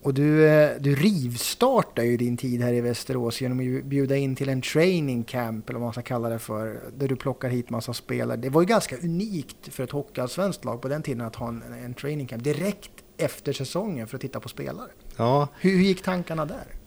Och 0.02 0.14
du, 0.14 0.48
eh, 0.48 0.72
du 0.80 0.96
rivstartar 0.96 2.04
ju 2.04 2.18
din 2.18 2.38
tid 2.38 2.62
här 2.62 2.74
i 2.74 2.82
Västerås 2.82 3.42
genom 3.42 3.60
att 3.60 3.86
bjuda 3.86 4.16
in 4.16 4.36
till 4.36 4.50
en 4.50 4.62
training 4.62 5.24
camp, 5.24 5.70
eller 5.70 5.80
vad 5.80 5.86
man 5.86 5.94
ska 5.94 6.02
kalla 6.02 6.30
det 6.30 6.40
för, 6.40 6.80
där 6.98 7.08
du 7.08 7.16
plockar 7.16 7.50
hit 7.50 7.70
massa 7.70 7.94
spelare. 7.94 8.38
Det 8.38 8.50
var 8.50 8.62
ju 8.62 8.68
ganska 8.68 8.98
unikt 8.98 9.74
för 9.74 9.84
ett 9.84 9.92
hockeyallsvenskt 9.92 10.66
lag 10.66 10.82
på 10.82 10.88
den 10.88 11.04
tiden 11.04 11.22
att 11.22 11.36
ha 11.36 11.48
en, 11.48 11.64
en 11.86 11.94
training 11.94 12.28
camp 12.28 12.44
direkt 12.44 12.92
efter 13.18 13.54
säsongen 13.54 14.08
för 14.08 14.18
att 14.18 14.22
titta 14.22 14.40
på 14.40 14.50
spelare. 14.50 14.90
Ja. 15.18 15.48
Hur, 15.60 15.72
hur 15.72 15.84
gick 15.84 16.04
tankarna 16.04 16.46
där? 16.46 16.85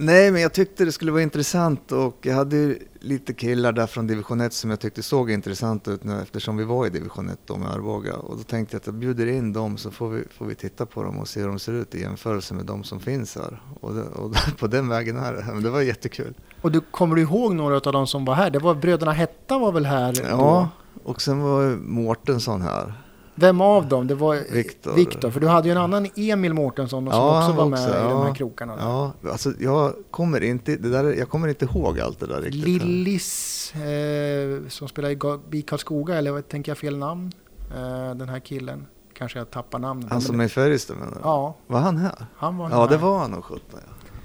Nej, 0.00 0.30
men 0.30 0.42
jag 0.42 0.52
tyckte 0.52 0.84
det 0.84 0.92
skulle 0.92 1.12
vara 1.12 1.22
intressant 1.22 1.92
och 1.92 2.16
jag 2.22 2.34
hade 2.34 2.76
lite 3.00 3.32
killar 3.32 3.72
där 3.72 3.86
från 3.86 4.06
division 4.06 4.40
1 4.40 4.52
som 4.52 4.70
jag 4.70 4.80
tyckte 4.80 5.02
såg 5.02 5.30
intressant 5.30 5.88
ut 5.88 6.04
nu 6.04 6.20
eftersom 6.22 6.56
vi 6.56 6.64
var 6.64 6.86
i 6.86 6.90
division 6.90 7.28
1 7.28 7.38
då 7.46 7.56
med 7.56 7.70
Arboga. 7.70 8.16
Och 8.16 8.36
då 8.36 8.42
tänkte 8.42 8.74
jag 8.74 8.80
att 8.80 8.86
jag 8.86 8.94
bjuder 8.94 9.26
in 9.26 9.52
dem 9.52 9.76
så 9.76 9.90
får 9.90 10.08
vi, 10.08 10.24
får 10.38 10.46
vi 10.46 10.54
titta 10.54 10.86
på 10.86 11.02
dem 11.02 11.18
och 11.18 11.28
se 11.28 11.40
hur 11.40 11.48
de 11.48 11.58
ser 11.58 11.72
ut 11.72 11.94
i 11.94 12.00
jämförelse 12.00 12.54
med 12.54 12.64
de 12.64 12.84
som 12.84 13.00
finns 13.00 13.36
här. 13.36 13.62
Och, 13.80 13.94
det, 13.94 14.02
och 14.02 14.34
på 14.58 14.66
den 14.66 14.88
vägen 14.88 15.16
är 15.16 15.32
det. 15.32 15.44
Men 15.52 15.62
det 15.62 15.70
var 15.70 15.80
jättekul. 15.80 16.34
Och 16.60 16.72
du, 16.72 16.80
kommer 16.80 17.16
du 17.16 17.22
ihåg 17.22 17.54
några 17.54 17.76
av 17.76 17.92
de 17.92 18.06
som 18.06 18.24
var 18.24 18.34
här? 18.34 18.50
Det 18.50 18.58
var 18.58 18.74
bröderna 18.74 19.12
Hetta 19.12 19.58
var 19.58 19.72
väl 19.72 19.86
här? 19.86 20.12
Då? 20.12 20.28
Ja, 20.28 20.68
och 21.04 21.22
sen 21.22 21.40
var 21.40 21.76
Mårtensson 21.76 22.62
här. 22.62 22.94
Vem 23.40 23.60
av 23.60 23.88
dem? 23.88 24.06
Det 24.06 24.14
var 24.14 24.52
Viktor. 24.52 24.92
Viktor. 24.92 25.30
För 25.30 25.40
du 25.40 25.46
hade 25.46 25.68
ju 25.68 25.72
en 25.72 25.78
annan 25.78 26.08
Emil 26.16 26.54
Mårtensson 26.54 27.04
som 27.04 27.14
ja, 27.14 27.38
också 27.38 27.56
var 27.56 27.66
med 27.68 27.78
också, 27.78 27.90
i 27.90 28.00
ja, 28.00 28.08
de 28.08 28.26
här 28.26 28.34
krokarna. 28.34 28.76
Ja, 28.80 29.12
alltså 29.30 29.52
jag 29.60 29.94
kommer 30.10 30.40
inte, 30.42 30.76
det 30.76 30.90
där, 30.90 31.04
jag 31.04 31.28
kommer 31.28 31.48
inte 31.48 31.64
ihåg 31.64 32.00
allt 32.00 32.20
det 32.20 32.26
där 32.26 32.40
riktigt. 32.40 32.64
Lillis 32.64 33.74
eh, 33.74 34.68
som 34.68 34.88
spelar 34.88 35.10
i 35.54 35.62
Karlskoga, 35.62 36.14
eller 36.14 36.42
tänker 36.42 36.70
jag 36.70 36.78
fel 36.78 36.96
namn? 36.98 37.32
Eh, 37.76 38.14
den 38.14 38.28
här 38.28 38.40
killen. 38.40 38.86
Kanske 39.14 39.38
jag 39.38 39.50
tappar 39.50 39.78
namnet. 39.78 40.10
Han 40.10 40.20
som 40.20 40.40
är 40.40 40.44
i 40.44 40.48
Färjestad 40.48 40.96
menar 40.96 41.12
du? 41.12 41.18
Ja. 41.22 41.56
Var 41.66 41.80
han 41.80 41.96
här? 41.96 42.26
Han 42.36 42.56
var 42.56 42.70
Ja, 42.70 42.80
här. 42.80 42.88
det 42.88 42.96
var 42.96 43.18
han 43.18 43.30
nog 43.30 43.44
17. 43.44 43.60
Ja. 43.72 43.78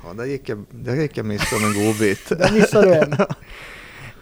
Ja, 0.08 0.14
där 0.14 0.26
gick 0.26 0.50
jag, 0.50 0.66
där 0.72 0.96
gick 0.96 1.18
jag 1.18 1.26
miste 1.26 1.56
om 1.56 1.64
en 1.64 1.86
godbit. 1.86 2.30
där 2.30 2.54
missade 2.54 2.88
du 2.88 2.94
en. 2.94 3.12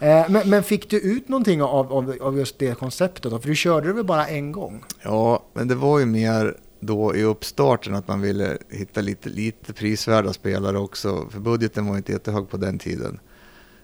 Eh, 0.02 0.26
men, 0.30 0.50
men, 0.50 0.64
fick 0.64 0.90
du 0.90 1.00
ut 1.00 1.30
någonting 1.30 1.62
av, 1.62 1.94
av, 1.94 2.16
av 2.22 2.38
just 2.38 2.60
det 2.60 2.78
konceptet? 2.78 3.32
Då? 3.32 3.40
För 3.40 3.48
du 3.48 3.56
körde 3.56 3.88
det 3.88 3.94
väl 3.94 4.06
bara 4.06 4.28
en 4.28 4.52
gång? 4.52 4.84
Ja, 5.02 5.44
men 5.54 5.68
det 5.68 5.76
var 5.76 6.00
ju 6.00 6.06
mer 6.06 6.58
då 6.80 7.16
i 7.16 7.24
uppstarten 7.24 7.96
att 7.96 8.08
man 8.08 8.22
ville 8.22 8.58
hitta 8.70 9.02
lite, 9.02 9.30
lite 9.30 9.74
prisvärda 9.74 10.34
spelare 10.34 10.78
också. 10.78 11.28
För 11.30 11.40
budgeten 11.40 11.86
var 11.86 11.98
inte 11.98 12.12
jättehög 12.12 12.50
på 12.50 12.58
den 12.58 12.80
tiden. 12.80 13.20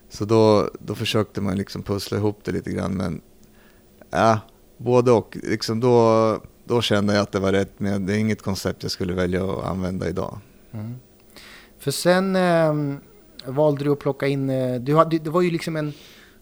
Så 0.08 0.24
då, 0.24 0.70
då 0.80 0.94
försökte 0.94 1.40
man 1.40 1.56
liksom 1.56 1.82
pussla 1.82 2.18
ihop 2.18 2.40
det 2.44 2.52
lite 2.52 2.70
grann. 2.70 2.96
Men 2.96 3.20
ja, 4.10 4.40
både 4.76 5.12
och. 5.12 5.38
Liksom 5.42 5.80
då, 5.80 6.40
då 6.64 6.82
kände 6.82 7.14
jag 7.14 7.22
att 7.22 7.32
det 7.32 7.40
var 7.40 7.52
rätt. 7.52 7.72
Men 7.76 8.06
det 8.06 8.12
är 8.12 8.18
inget 8.18 8.42
koncept 8.42 8.82
jag 8.82 8.92
skulle 8.92 9.14
välja 9.14 9.44
att 9.44 9.64
använda 9.64 10.08
idag. 10.08 10.38
Mm. 10.72 10.94
För 11.78 11.90
sen... 11.90 12.36
Eh, 12.36 12.74
valde 13.52 13.84
du 13.84 13.92
att 13.92 13.98
plocka 13.98 14.26
in... 14.26 14.50
Eh, 14.50 14.80
du 14.80 14.96
hade, 14.96 15.18
det 15.18 15.30
var 15.30 15.42
ju 15.42 15.50
liksom 15.50 15.76
en... 15.76 15.92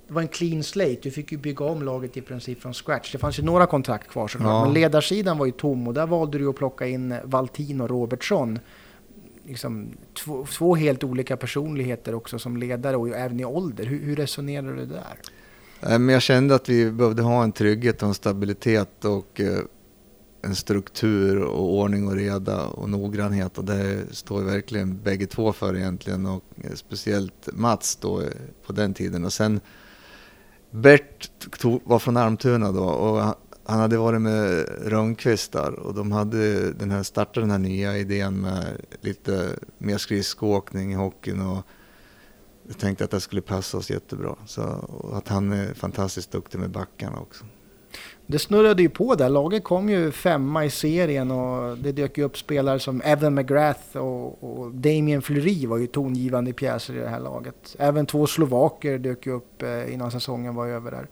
Det 0.08 0.14
var 0.14 0.22
en 0.22 0.28
clean 0.28 0.62
slate. 0.62 0.98
Du 1.02 1.10
fick 1.10 1.32
ju 1.32 1.38
bygga 1.38 1.64
om 1.64 1.82
laget 1.82 2.16
i 2.16 2.20
princip 2.20 2.62
från 2.62 2.74
scratch. 2.74 3.12
Det 3.12 3.18
fanns 3.18 3.38
ju 3.38 3.42
några 3.42 3.66
kontrakt 3.66 4.08
kvar 4.08 4.28
såklart. 4.28 4.50
Ja. 4.50 4.64
Men 4.64 4.74
ledarsidan 4.74 5.38
var 5.38 5.46
ju 5.46 5.52
tom 5.52 5.88
och 5.88 5.94
där 5.94 6.06
valde 6.06 6.38
du 6.38 6.48
att 6.48 6.56
plocka 6.56 6.86
in 6.86 7.14
Valtin 7.24 7.80
och 7.80 7.90
Robertsson. 7.90 8.58
Liksom, 9.44 9.88
två, 10.24 10.46
två, 10.46 10.74
helt 10.74 11.04
olika 11.04 11.36
personligheter 11.36 12.14
också 12.14 12.38
som 12.38 12.56
ledare 12.56 12.96
och 12.96 13.08
även 13.08 13.40
i 13.40 13.44
ålder. 13.44 13.84
Hur, 13.84 14.00
hur 14.00 14.16
resonerar 14.16 14.72
du 14.72 14.86
där? 14.86 15.18
Men 15.80 16.08
jag 16.08 16.22
kände 16.22 16.54
att 16.54 16.68
vi 16.68 16.90
behövde 16.90 17.22
ha 17.22 17.44
en 17.44 17.52
trygghet 17.52 18.02
och 18.02 18.08
en 18.08 18.14
stabilitet 18.14 19.04
och 19.04 19.40
eh, 19.40 19.58
en 20.46 20.56
struktur 20.56 21.42
och 21.42 21.74
ordning 21.74 22.08
och 22.08 22.14
reda 22.14 22.66
och 22.66 22.90
noggrannhet. 22.90 23.58
Och 23.58 23.64
det 23.64 24.04
står 24.10 24.40
ju 24.40 24.46
verkligen 24.46 25.02
bägge 25.02 25.26
två 25.26 25.52
för 25.52 25.76
egentligen. 25.76 26.26
Och 26.26 26.44
eh, 26.64 26.74
speciellt 26.74 27.48
Mats 27.52 27.96
då 27.96 28.20
eh, 28.20 28.28
på 28.66 28.72
den 28.72 28.94
tiden. 28.94 29.24
Och 29.24 29.32
sen 29.32 29.60
Bert 30.70 31.30
var 31.84 31.98
från 31.98 32.16
Almtuna 32.16 32.72
då. 32.72 32.84
Och 32.84 33.36
han 33.64 33.80
hade 33.80 33.98
varit 33.98 34.20
med 34.20 34.68
Rönnqvist 34.82 35.52
där. 35.52 35.72
Och 35.72 35.94
de 35.94 36.12
hade 36.12 36.72
den 36.72 36.90
här, 36.90 37.02
startat 37.02 37.42
den 37.42 37.50
här 37.50 37.58
nya 37.58 37.98
idén 37.98 38.40
med 38.40 38.64
lite 39.00 39.50
mer 39.78 39.98
skridskoåkning 39.98 40.92
i 40.92 40.94
hockeyn. 40.94 41.40
Och 41.40 41.66
jag 42.68 42.78
tänkte 42.78 43.04
att 43.04 43.10
det 43.10 43.20
skulle 43.20 43.42
passa 43.42 43.78
oss 43.78 43.90
jättebra. 43.90 44.36
Så 44.46 44.62
att 45.12 45.28
han 45.28 45.52
är 45.52 45.74
fantastiskt 45.74 46.30
duktig 46.30 46.58
med 46.58 46.70
backarna 46.70 47.18
också. 47.20 47.44
Det 48.26 48.38
snurrade 48.38 48.82
ju 48.82 48.88
på 48.88 49.14
där. 49.14 49.28
Laget 49.28 49.64
kom 49.64 49.88
ju 49.88 50.12
femma 50.12 50.64
i 50.64 50.70
serien 50.70 51.30
och 51.30 51.78
det 51.78 51.92
dök 51.92 52.18
ju 52.18 52.24
upp 52.24 52.38
spelare 52.38 52.78
som 52.78 53.00
Evan 53.00 53.34
McGrath 53.34 53.96
och, 53.96 54.44
och 54.44 54.74
Damien 54.74 55.22
Fleury 55.22 55.66
var 55.66 55.78
ju 55.78 55.86
tongivande 55.86 56.52
pjäser 56.52 56.94
i 56.94 56.98
det 56.98 57.08
här 57.08 57.20
laget. 57.20 57.76
Även 57.78 58.06
två 58.06 58.26
slovaker 58.26 58.98
dök 58.98 59.26
ju 59.26 59.32
upp 59.32 59.62
eh, 59.62 59.94
innan 59.94 60.10
säsongen 60.10 60.54
var 60.54 60.66
över 60.66 60.90
där. 60.90 61.06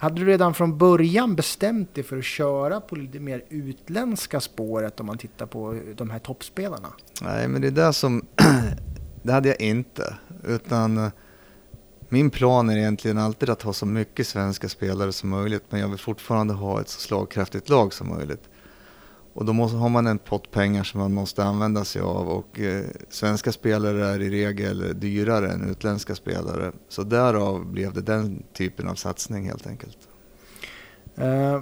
Hade 0.00 0.20
du 0.20 0.26
redan 0.26 0.54
från 0.54 0.78
början 0.78 1.36
bestämt 1.36 1.94
dig 1.94 2.04
för 2.04 2.18
att 2.18 2.24
köra 2.24 2.80
på 2.80 2.96
lite 2.96 3.20
mer 3.20 3.44
utländska 3.48 4.40
spåret 4.40 5.00
om 5.00 5.06
man 5.06 5.18
tittar 5.18 5.46
på 5.46 5.80
de 5.96 6.10
här 6.10 6.18
toppspelarna? 6.18 6.88
Nej, 7.22 7.48
men 7.48 7.60
det 7.62 7.66
är 7.66 7.86
det 7.86 7.92
som... 7.92 8.26
det 9.22 9.32
hade 9.32 9.48
jag 9.48 9.60
inte. 9.60 10.16
Utan 10.44 10.98
eh, 10.98 11.10
min 12.12 12.30
plan 12.30 12.70
är 12.70 12.76
egentligen 12.76 13.18
alltid 13.18 13.50
att 13.50 13.62
ha 13.62 13.72
så 13.72 13.86
mycket 13.86 14.26
svenska 14.26 14.68
spelare 14.68 15.12
som 15.12 15.30
möjligt. 15.30 15.64
Men 15.68 15.80
jag 15.80 15.88
vill 15.88 15.98
fortfarande 15.98 16.54
ha 16.54 16.80
ett 16.80 16.88
så 16.88 17.00
slagkraftigt 17.00 17.68
lag 17.68 17.92
som 17.92 18.08
möjligt. 18.08 18.48
Och 19.32 19.44
då 19.44 19.52
måste, 19.52 19.76
har 19.76 19.88
man 19.88 20.06
en 20.06 20.18
pott 20.18 20.50
pengar 20.50 20.84
som 20.84 21.00
man 21.00 21.14
måste 21.14 21.44
använda 21.44 21.84
sig 21.84 22.02
av 22.02 22.28
och 22.28 22.60
eh, 22.60 22.84
svenska 23.08 23.52
spelare 23.52 24.06
är 24.06 24.22
i 24.22 24.30
regel 24.30 25.00
dyrare 25.00 25.50
än 25.52 25.70
utländska 25.70 26.14
spelare. 26.14 26.72
Så 26.88 27.02
därav 27.02 27.66
blev 27.66 27.92
det 27.92 28.00
den 28.00 28.42
typen 28.52 28.88
av 28.88 28.94
satsning 28.94 29.46
helt 29.46 29.66
enkelt. 29.66 29.98
Uh, 31.18 31.60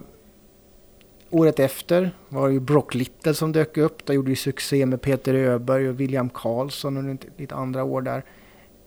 året 1.31 1.59
efter 1.59 2.11
var 2.29 2.49
det 2.49 2.55
ju 2.55 2.61
Brock 2.61 2.95
Little 2.95 3.35
som 3.35 3.53
dök 3.53 3.77
upp. 3.77 4.07
Där 4.07 4.15
gjorde 4.15 4.31
ju 4.31 4.37
succé 4.37 4.87
med 4.87 5.03
Peter 5.03 5.35
Öberg 5.35 5.89
och 5.89 6.01
William 6.01 6.31
Karlsson 6.31 6.97
under 6.97 7.19
lite 7.37 7.55
andra 7.55 7.85
år 7.85 8.03
där. 8.03 8.25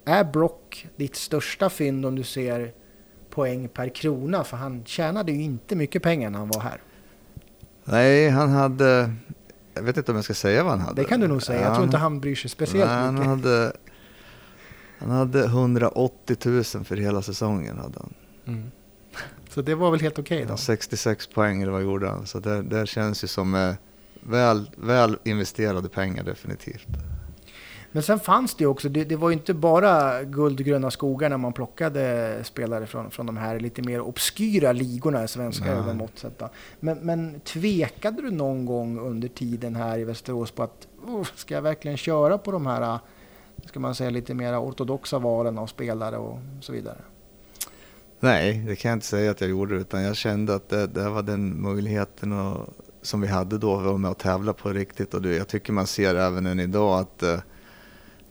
Är 0.05 0.23
Brock 0.23 0.87
ditt 0.95 1.15
största 1.15 1.69
fynd 1.69 2.05
om 2.05 2.15
du 2.15 2.23
ser 2.23 2.73
poäng 3.29 3.67
per 3.67 3.89
krona? 3.89 4.43
För 4.43 4.57
han 4.57 4.85
tjänade 4.85 5.31
ju 5.31 5.41
inte 5.41 5.75
mycket 5.75 6.03
pengar 6.03 6.29
när 6.29 6.39
han 6.39 6.47
var 6.47 6.61
här. 6.61 6.81
Nej, 7.83 8.29
han 8.29 8.49
hade... 8.49 9.13
Jag 9.73 9.83
vet 9.83 9.97
inte 9.97 10.11
om 10.11 10.15
jag 10.15 10.25
ska 10.25 10.33
säga 10.33 10.63
vad 10.63 10.71
han 10.71 10.81
hade. 10.81 11.01
Det 11.01 11.07
kan 11.07 11.19
du 11.19 11.27
nog 11.27 11.43
säga. 11.43 11.61
Jag 11.61 11.73
tror 11.73 11.85
inte 11.85 11.97
han 11.97 12.19
bryr 12.19 12.35
sig 12.35 12.49
speciellt 12.49 12.91
nej, 12.91 13.11
mycket. 13.11 13.27
Han 13.27 13.39
hade, 13.39 13.73
han 14.99 15.09
hade 15.09 15.43
180 15.43 16.37
000 16.45 16.63
för 16.63 16.95
hela 16.95 17.21
säsongen. 17.21 17.77
Hade 17.77 17.99
han. 17.99 18.13
Mm. 18.45 18.71
Så 19.49 19.61
det 19.61 19.75
var 19.75 19.91
väl 19.91 19.99
helt 19.99 20.19
okej 20.19 20.37
okay 20.37 20.47
då? 20.47 20.53
Ja, 20.53 20.57
66 20.57 21.27
poäng 21.27 21.61
eller 21.61 21.71
vad 21.71 21.83
gjorde 21.83 22.07
han? 22.07 22.27
Så 22.27 22.39
det, 22.39 22.61
det 22.61 22.87
känns 22.87 23.23
ju 23.23 23.27
som 23.27 23.55
eh, 23.55 23.73
väl, 24.21 24.69
väl 24.77 25.17
investerade 25.23 25.89
pengar 25.89 26.23
definitivt. 26.23 26.87
Men 27.91 28.03
sen 28.03 28.19
fanns 28.19 28.55
det 28.55 28.65
också, 28.65 28.89
det, 28.89 29.03
det 29.03 29.15
var 29.15 29.29
ju 29.29 29.33
inte 29.33 29.53
bara 29.53 30.23
guld 30.23 30.59
och 30.59 30.65
gröna 30.65 30.91
skogar 30.91 31.29
när 31.29 31.37
man 31.37 31.53
plockade 31.53 32.35
spelare 32.43 32.85
från, 32.85 33.11
från 33.11 33.25
de 33.25 33.37
här 33.37 33.59
lite 33.59 33.81
mer 33.81 34.01
obskyra 34.01 34.71
ligorna, 34.71 35.27
svenska 35.27 35.65
övermått 35.65 36.25
men, 36.79 36.97
men 36.97 37.39
tvekade 37.39 38.21
du 38.21 38.31
någon 38.31 38.65
gång 38.65 38.99
under 38.99 39.27
tiden 39.27 39.75
här 39.75 39.99
i 39.99 40.03
Västerås 40.03 40.51
på 40.51 40.63
att 40.63 40.87
oh, 41.05 41.27
ska 41.35 41.53
jag 41.53 41.61
verkligen 41.61 41.97
köra 41.97 42.37
på 42.37 42.51
de 42.51 42.65
här, 42.65 42.99
ska 43.65 43.79
man 43.79 43.95
säga 43.95 44.09
lite 44.09 44.33
mer 44.33 44.61
ortodoxa 44.61 45.19
valen 45.19 45.57
av 45.57 45.67
spelare 45.67 46.17
och 46.17 46.39
så 46.61 46.73
vidare? 46.73 46.97
Nej, 48.19 48.63
det 48.67 48.75
kan 48.75 48.89
jag 48.89 48.95
inte 48.95 49.05
säga 49.05 49.31
att 49.31 49.41
jag 49.41 49.49
gjorde, 49.49 49.75
utan 49.75 50.03
jag 50.03 50.15
kände 50.15 50.55
att 50.55 50.69
det, 50.69 50.87
det 50.87 51.09
var 51.09 51.21
den 51.21 51.61
möjligheten 51.61 52.31
och, 52.31 52.69
som 53.01 53.21
vi 53.21 53.27
hade 53.27 53.57
då, 53.57 53.77
att 53.77 53.83
vara 53.83 53.97
med 53.97 54.11
och 54.11 54.17
tävla 54.17 54.53
på 54.53 54.69
riktigt. 54.69 55.13
Och 55.13 55.21
det, 55.21 55.35
jag 55.35 55.47
tycker 55.47 55.73
man 55.73 55.87
ser 55.87 56.15
även 56.15 56.45
än 56.45 56.59
idag 56.59 56.99
att 56.99 57.23
eh, 57.23 57.39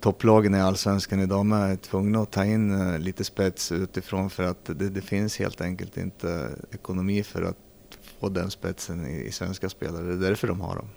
topplagen 0.01 0.55
i 0.55 0.61
allsvenskan 0.61 1.21
idag 1.21 1.71
är 1.71 1.77
tvungna 1.77 2.23
att 2.23 2.31
ta 2.31 2.45
in 2.45 2.81
eh, 2.81 2.99
lite 2.99 3.25
spets 3.25 3.73
utifrån 3.73 4.31
för 4.31 4.43
att 4.43 4.65
det, 4.65 4.89
det, 4.89 5.01
finns 5.01 5.39
helt 5.39 5.61
enkelt 5.61 5.97
inte 5.97 6.49
ekonomi 6.73 7.23
för 7.23 7.43
att 7.43 7.57
få 8.21 8.29
den 8.29 8.51
spetsen 8.51 9.07
i, 9.07 9.27
i 9.27 9.33
svenska 9.33 9.69
spelare. 9.69 10.05
Det 10.05 10.13
är 10.13 10.29
därför 10.31 10.49
de 10.49 10.61
har 10.61 10.77
dem. 10.77 10.89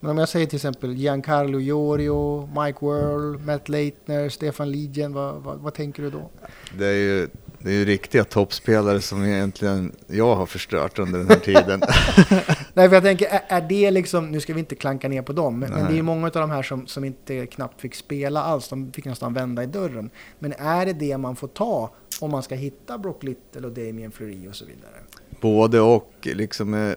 Men 0.00 0.10
om 0.10 0.18
jag 0.18 0.28
säger 0.28 0.46
till 0.46 0.56
exempel 0.56 0.92
Giancarlo 0.92 1.60
Iorio, 1.60 2.46
Mike 2.46 2.78
World, 2.80 3.46
Matt 3.46 3.68
Leitner, 3.68 4.28
Stefan 4.28 4.70
Lidjen, 4.70 5.12
vad, 5.12 5.42
vad, 5.42 5.58
vad, 5.58 5.74
tänker 5.74 6.02
du 6.02 6.10
då? 6.10 6.30
Det 6.78 6.86
är 6.86 6.92
ju 6.96 7.28
det 7.62 7.70
är 7.70 7.74
ju 7.74 7.84
riktiga 7.84 8.24
toppspelare 8.24 9.00
som 9.00 9.24
egentligen 9.24 9.92
jag 10.06 10.36
har 10.36 10.46
förstört 10.46 10.98
under 10.98 11.18
den 11.18 11.28
här 11.28 11.36
tiden. 11.36 11.80
Nej, 12.74 12.88
för 12.88 12.96
jag 12.96 13.02
tänker, 13.02 13.26
är, 13.26 13.42
är, 13.48 13.60
det 13.60 13.90
liksom, 13.90 14.30
nu 14.30 14.40
ska 14.40 14.54
vi 14.54 14.60
inte 14.60 14.74
klanka 14.74 15.08
ner 15.08 15.22
på 15.22 15.32
dem, 15.32 15.58
men, 15.58 15.70
men 15.70 15.92
det 15.92 15.98
är 15.98 16.02
många 16.02 16.26
av 16.26 16.32
de 16.32 16.50
här 16.50 16.62
som, 16.62 16.86
som 16.86 17.04
inte 17.04 17.46
knappt 17.46 17.80
fick 17.80 17.94
spela 17.94 18.42
alls, 18.42 18.68
de 18.68 18.92
fick 18.92 19.04
nästan 19.04 19.34
vända 19.34 19.62
i 19.62 19.66
dörren. 19.66 20.10
Men 20.38 20.52
är 20.52 20.86
det 20.86 20.92
det 20.92 21.18
man 21.18 21.36
får 21.36 21.48
ta 21.48 21.90
om 22.20 22.30
man 22.30 22.42
ska 22.42 22.54
hitta 22.54 22.98
Brock 22.98 23.22
Little 23.22 23.66
och 23.66 23.72
Damien 23.72 24.12
Fleury 24.12 24.48
och 24.48 24.56
så 24.56 24.64
vidare? 24.64 24.94
Både 25.40 25.80
och, 25.80 26.12
liksom 26.22 26.74
eh, 26.74 26.92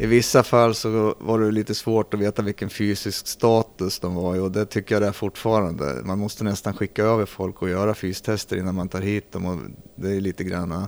i 0.00 0.06
vissa 0.06 0.42
fall 0.42 0.74
så 0.74 1.14
var 1.18 1.40
det 1.40 1.50
lite 1.50 1.74
svårt 1.74 2.14
att 2.14 2.20
veta 2.20 2.42
vilken 2.42 2.70
fysisk 2.70 3.26
status 3.26 4.00
de 4.00 4.14
var 4.14 4.36
i 4.36 4.38
och 4.38 4.52
det 4.52 4.66
tycker 4.66 4.94
jag 4.94 5.02
det 5.02 5.08
är 5.08 5.12
fortfarande. 5.12 6.02
Man 6.04 6.18
måste 6.18 6.44
nästan 6.44 6.74
skicka 6.74 7.02
över 7.02 7.26
folk 7.26 7.62
och 7.62 7.68
göra 7.68 7.94
fystester 7.94 8.56
innan 8.56 8.74
man 8.74 8.88
tar 8.88 9.00
hit 9.00 9.32
dem 9.32 9.46
och 9.46 9.58
det 9.94 10.10
är 10.10 10.20
lite 10.20 10.44
grann 10.44 10.86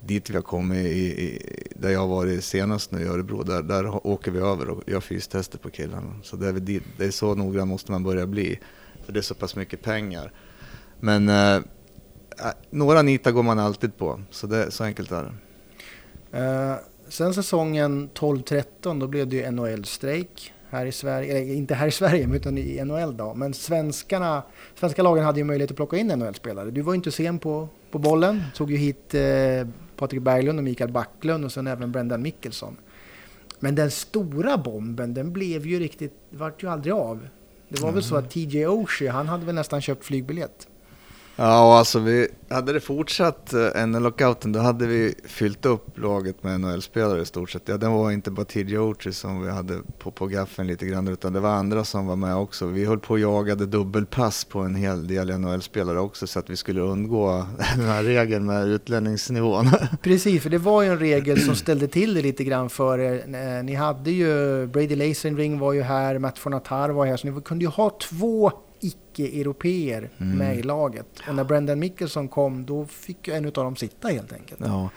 dit 0.00 0.30
vi 0.30 0.34
har 0.34 0.42
kommit 0.42 0.86
i, 0.86 1.22
i, 1.22 1.42
där 1.70 1.90
jag 1.90 2.00
har 2.00 2.06
varit 2.06 2.44
senast 2.44 2.92
nu 2.92 3.00
i 3.00 3.04
Örebro. 3.04 3.42
Där, 3.42 3.62
där 3.62 4.06
åker 4.06 4.30
vi 4.30 4.38
över 4.38 4.68
och 4.68 4.82
gör 4.86 5.00
fystester 5.00 5.58
på 5.58 5.70
killarna. 5.70 6.14
Så 6.22 6.36
det 6.36 6.48
är, 6.48 6.52
dit, 6.52 6.82
det 6.96 7.04
är 7.04 7.10
så 7.10 7.34
noggrann 7.34 7.68
måste 7.68 7.92
man 7.92 8.02
börja 8.02 8.26
bli. 8.26 8.60
För 9.06 9.12
det 9.12 9.20
är 9.20 9.22
så 9.22 9.34
pass 9.34 9.56
mycket 9.56 9.82
pengar. 9.82 10.32
Men 11.00 11.28
eh, 11.28 11.56
eh 11.56 11.62
några 12.70 13.02
nitar 13.02 13.30
går 13.30 13.42
man 13.42 13.58
alltid 13.58 13.96
på, 13.96 14.20
så, 14.30 14.46
det, 14.46 14.70
så 14.70 14.84
enkelt 14.84 15.12
är 15.12 15.22
det. 15.22 15.32
Uh 16.38 16.76
sen 17.08 17.34
säsongen 17.34 18.10
12-13 18.14 19.00
då 19.00 19.06
blev 19.06 19.28
det 19.28 19.36
ju 19.36 19.50
NHL-strejk 19.50 20.52
här 20.70 20.86
i 20.86 20.92
Sverige, 20.92 21.54
inte 21.54 21.74
här 21.74 21.86
i 21.86 21.90
Sverige 21.90 22.28
utan 22.34 22.58
i 22.58 22.84
NHL 22.84 23.16
då. 23.16 23.34
Men 23.34 23.54
svenskarna, 23.54 24.42
svenska 24.74 25.02
lagen 25.02 25.24
hade 25.24 25.38
ju 25.38 25.44
möjlighet 25.44 25.70
att 25.70 25.76
plocka 25.76 25.96
in 25.96 26.06
NHL-spelare. 26.06 26.70
Du 26.70 26.80
var 26.80 26.92
ju 26.92 26.96
inte 26.96 27.10
sen 27.10 27.38
på, 27.38 27.68
på 27.90 27.98
bollen, 27.98 28.42
tog 28.54 28.70
ju 28.70 28.76
hit 28.76 29.14
eh, 29.14 29.22
Patrik 29.96 30.22
Berglund 30.22 30.58
och 30.58 30.64
Mikael 30.64 30.92
Backlund 30.92 31.44
och 31.44 31.52
sen 31.52 31.66
även 31.66 31.92
Brendan 31.92 32.22
Mickelson. 32.22 32.76
Men 33.60 33.74
den 33.74 33.90
stora 33.90 34.58
bomben 34.58 35.14
den 35.14 35.32
blev 35.32 35.66
ju 35.66 35.78
riktigt, 35.78 36.12
vart 36.30 36.62
ju 36.62 36.70
aldrig 36.70 36.94
av. 36.94 37.28
Det 37.68 37.80
var 37.80 37.88
mm. 37.88 37.94
väl 37.94 38.04
så 38.04 38.16
att 38.16 38.30
TJ 38.30 38.66
Oshie, 38.66 39.10
han 39.10 39.28
hade 39.28 39.46
väl 39.46 39.54
nästan 39.54 39.80
köpt 39.80 40.04
flygbiljett. 40.04 40.68
Ja, 41.40 41.78
alltså 41.78 41.98
vi, 41.98 42.28
hade 42.50 42.72
det 42.72 42.80
fortsatt 42.80 43.52
eh, 43.52 43.86
NHL-lockouten 43.86 44.52
då 44.52 44.60
hade 44.60 44.86
vi 44.86 45.14
fyllt 45.24 45.66
upp 45.66 45.98
laget 45.98 46.42
med 46.42 46.60
NHL-spelare 46.60 47.22
i 47.22 47.24
stort 47.24 47.50
sett. 47.50 47.62
Ja, 47.64 47.76
det 47.76 47.88
var 47.88 48.10
inte 48.10 48.30
bara 48.30 48.44
TJ 48.44 48.78
Oatry 48.78 49.12
som 49.12 49.42
vi 49.42 49.50
hade 49.50 49.80
på, 49.98 50.10
på 50.10 50.26
gaffeln 50.26 50.68
lite 50.68 50.86
grann 50.86 51.08
utan 51.08 51.32
det 51.32 51.40
var 51.40 51.50
andra 51.50 51.84
som 51.84 52.06
var 52.06 52.16
med 52.16 52.36
också. 52.36 52.66
Vi 52.66 52.84
höll 52.84 52.98
på 52.98 53.12
och 53.14 53.18
jagade 53.18 53.66
dubbelpass 53.66 54.44
på 54.44 54.58
en 54.58 54.74
hel 54.74 55.06
del 55.06 55.38
NHL-spelare 55.38 56.00
också 56.00 56.26
så 56.26 56.38
att 56.38 56.50
vi 56.50 56.56
skulle 56.56 56.80
undgå 56.80 57.46
den 57.76 57.86
här 57.86 58.02
regeln 58.02 58.46
med 58.46 58.68
utlänningsnivån. 58.68 59.70
Precis, 60.02 60.42
för 60.42 60.50
det 60.50 60.58
var 60.58 60.82
ju 60.82 60.88
en 60.88 60.98
regel 60.98 61.40
som 61.40 61.54
ställde 61.54 61.88
till 61.88 62.14
det 62.14 62.22
lite 62.22 62.44
grann 62.44 62.70
för 62.70 62.98
er. 62.98 63.14
Eh, 63.14 63.64
ni 63.64 63.74
hade 63.74 64.10
ju, 64.10 64.66
Brady 64.66 64.96
Lazenring 64.96 65.58
var 65.58 65.72
ju 65.72 65.82
här, 65.82 66.18
Matt 66.18 66.38
Fonatar 66.38 66.88
var 66.88 67.06
här, 67.06 67.16
så 67.16 67.28
ni 67.30 67.40
kunde 67.40 67.64
ju 67.64 67.70
ha 67.70 67.90
två 67.90 68.52
icke-europeer 68.80 70.10
mm. 70.18 70.38
med 70.38 70.58
i 70.58 70.62
laget. 70.62 71.06
Och 71.28 71.34
när 71.34 71.44
Brendan 71.44 71.78
Mickelson 71.78 72.28
kom, 72.28 72.66
då 72.66 72.86
fick 72.86 73.28
en 73.28 73.46
av 73.46 73.52
dem 73.52 73.76
sitta 73.76 74.08
helt 74.08 74.32
enkelt. 74.32 74.60
Ja. 74.64 74.90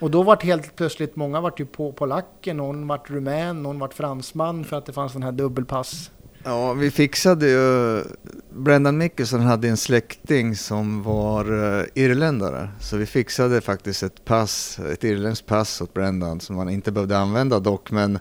Och 0.00 0.10
då 0.10 0.22
vart 0.22 0.42
helt 0.42 0.76
plötsligt, 0.76 1.16
många 1.16 1.40
vart 1.40 1.60
ju 1.60 1.66
på 1.66 1.92
polacker, 1.92 2.54
någon 2.54 2.86
vart 2.86 3.10
rumän, 3.10 3.62
någon 3.62 3.78
vart 3.78 3.94
fransman 3.94 4.64
för 4.64 4.76
att 4.76 4.86
det 4.86 4.92
fanns 4.92 5.12
den 5.12 5.22
här 5.22 5.32
dubbelpass. 5.32 6.10
Ja, 6.44 6.72
vi 6.72 6.90
fixade 6.90 7.48
ju... 7.48 8.02
Brendan 8.50 8.98
Mickelson 8.98 9.40
hade 9.40 9.68
en 9.68 9.76
släkting 9.76 10.56
som 10.56 11.02
var 11.02 11.52
uh, 11.52 11.84
irländare. 11.94 12.68
Så 12.80 12.96
vi 12.96 13.06
fixade 13.06 13.60
faktiskt 13.60 14.02
ett 14.02 14.24
pass, 14.24 14.78
ett 14.78 15.04
irländskt 15.04 15.46
pass 15.46 15.80
åt 15.80 15.94
Brendan 15.94 16.40
som 16.40 16.56
han 16.56 16.68
inte 16.68 16.92
behövde 16.92 17.18
använda 17.18 17.60
dock. 17.60 17.90
Men 17.90 18.18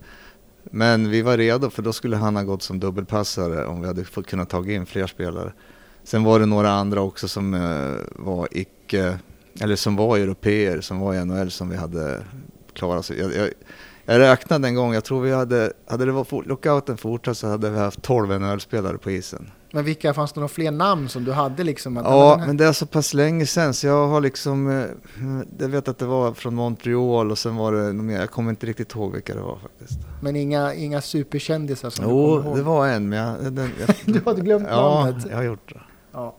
men 0.70 1.10
vi 1.10 1.22
var 1.22 1.38
redo 1.38 1.70
för 1.70 1.82
då 1.82 1.94
skulle 1.94 2.18
han 2.18 2.36
ha 2.36 2.44
gått 2.44 2.62
som 2.62 2.80
dubbelpassare 2.80 3.66
om 3.66 3.82
vi 3.82 3.88
hade 3.88 4.04
fått 4.04 4.28
kunna 4.28 4.46
ta 4.46 4.66
in 4.66 4.86
fler 4.86 5.08
spelare. 5.08 5.54
Sen 6.04 6.24
var 6.24 6.40
det 6.40 6.46
några 6.46 6.70
andra 6.70 7.02
också 7.02 7.28
som 7.28 7.54
eh, 7.54 8.24
var 8.24 8.48
icke, 8.52 9.20
eller 9.62 9.76
som 9.76 9.96
var 9.96 10.18
europeer 10.18 10.82
som 10.82 11.00
var 11.00 11.14
i 11.14 11.26
NHL 11.26 11.52
som 11.52 11.70
vi 11.70 11.76
hade 11.76 12.24
klarat. 12.74 13.10
Jag, 13.10 13.36
jag, 13.36 13.50
jag 14.06 14.20
räknade 14.20 14.68
en 14.68 14.76
gång, 14.76 14.94
jag 14.94 15.04
tror 15.04 15.22
vi 15.22 15.32
hade, 15.32 15.74
hade 15.88 16.06
det 16.06 16.12
varit 16.12 16.48
lockouten 16.48 16.98
fortsatt 16.98 17.38
så 17.38 17.48
hade 17.48 17.70
vi 17.70 17.78
haft 17.78 18.02
12 18.02 18.42
NHL-spelare 18.42 18.98
på 18.98 19.12
isen. 19.12 19.52
Men 19.72 19.86
vilka, 19.86 20.14
fanns 20.14 20.34
det 20.34 20.40
några 20.40 20.48
fler 20.50 20.72
namn 20.72 21.10
som 21.10 21.24
du 21.26 21.32
hade 21.32 21.64
liksom? 21.64 21.98
Att, 21.98 22.06
Ja, 22.06 22.36
här- 22.36 22.48
men 22.48 22.58
det 22.58 22.66
är 22.66 22.72
så 22.74 22.86
pass 22.86 23.14
länge 23.14 23.46
sedan 23.46 23.74
så 23.74 23.88
jag 23.88 24.08
har 24.08 24.22
liksom, 24.22 24.70
eh, 24.80 24.86
jag 25.60 25.68
vet 25.70 25.88
att 25.88 25.98
det 25.98 26.06
var 26.06 26.34
från 26.34 26.56
Montreal 26.56 27.32
och 27.32 27.38
sen 27.38 27.56
var 27.56 27.72
det 27.72 27.94
något 27.94 28.06
mer, 28.06 28.20
jag 28.20 28.32
kommer 28.32 28.50
inte 28.50 28.66
riktigt 28.66 28.96
ihåg 28.96 29.14
vilka 29.14 29.36
det 29.36 29.42
var 29.42 29.56
faktiskt. 29.58 30.00
men 30.22 30.36
inga, 30.36 30.74
inga 30.74 31.02
superkändisar 31.02 31.90
som 31.90 32.06
du 32.06 32.12
Jo, 32.12 32.18
kommer 32.38 32.46
ihåg? 32.50 32.58
det 32.58 32.64
var 32.64 32.88
en, 32.88 33.10
men 33.10 33.20
jag... 33.20 33.54
Den, 33.54 33.72
jag 33.80 33.96
Du 34.14 34.22
hade 34.26 34.42
glömt 34.42 34.68
ja, 34.70 35.06
namnet. 35.06 35.26
jag 35.30 35.36
har 35.38 35.44
gjort 35.44 35.74
det. 35.74 35.82
Ja. 36.12 36.36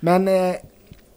Men 0.00 0.28
eh, 0.28 0.54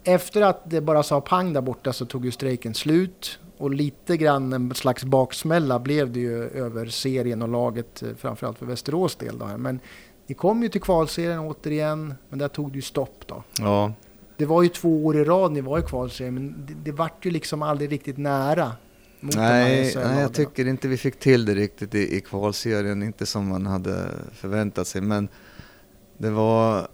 efter 0.04 0.42
att 0.42 0.70
det 0.70 0.82
bara 0.82 1.04
sa 1.04 1.22
pang 1.22 1.54
där 1.54 1.62
borta 1.62 1.94
så 1.94 2.06
tog 2.06 2.26
ju 2.26 2.32
strejken 2.32 2.74
slut. 2.74 3.40
Och 3.58 3.70
lite 3.74 4.18
grann 4.18 4.54
en 4.54 4.74
slags 4.76 5.04
baksmälla 5.04 5.80
blev 5.80 6.12
det 6.12 6.20
ju 6.20 6.44
över 6.44 6.86
serien 6.86 7.42
och 7.42 7.48
laget, 7.50 8.04
eh, 8.04 8.10
framförallt 8.18 8.58
för 8.58 8.66
Västerås 8.66 9.16
del. 9.16 9.38
Då 9.40 9.46
här. 9.46 9.58
Men 9.58 9.80
ni 10.28 10.36
kom 10.36 10.64
ju 10.64 10.70
till 10.70 10.82
kvalserien 10.82 11.40
återigen, 11.40 12.14
men 12.30 12.40
där 12.40 12.48
tog 12.48 12.72
det 12.72 12.76
ju 12.76 12.82
stopp 12.82 13.24
då. 13.28 13.44
Ja, 13.60 13.94
Det 14.38 14.46
var 14.46 14.64
ju 14.64 14.70
två 14.70 15.06
år 15.06 15.18
i 15.18 15.24
rad 15.24 15.52
ni 15.52 15.62
var 15.62 15.80
i 15.80 15.82
kvalserien, 15.82 16.34
men 16.34 16.66
det, 16.68 16.74
det 16.84 16.92
vart 16.92 17.26
ju 17.26 17.32
liksom 17.32 17.62
aldrig 17.62 17.92
riktigt 17.92 18.18
nära. 18.18 18.72
Nej, 19.20 19.94
nej, 19.96 20.22
jag 20.22 20.34
tycker 20.34 20.68
inte 20.68 20.88
vi 20.88 20.98
fick 20.98 21.20
till 21.20 21.46
det 21.46 21.56
riktigt 21.56 21.96
i, 21.96 22.18
i 22.18 22.22
kvalserien, 22.22 23.04
inte 23.04 23.26
som 23.26 23.48
man 23.48 23.66
hade 23.66 24.12
förväntat 24.34 24.88
sig. 24.88 25.02
Men 25.02 25.28
det 26.18 26.30
var 26.30 26.88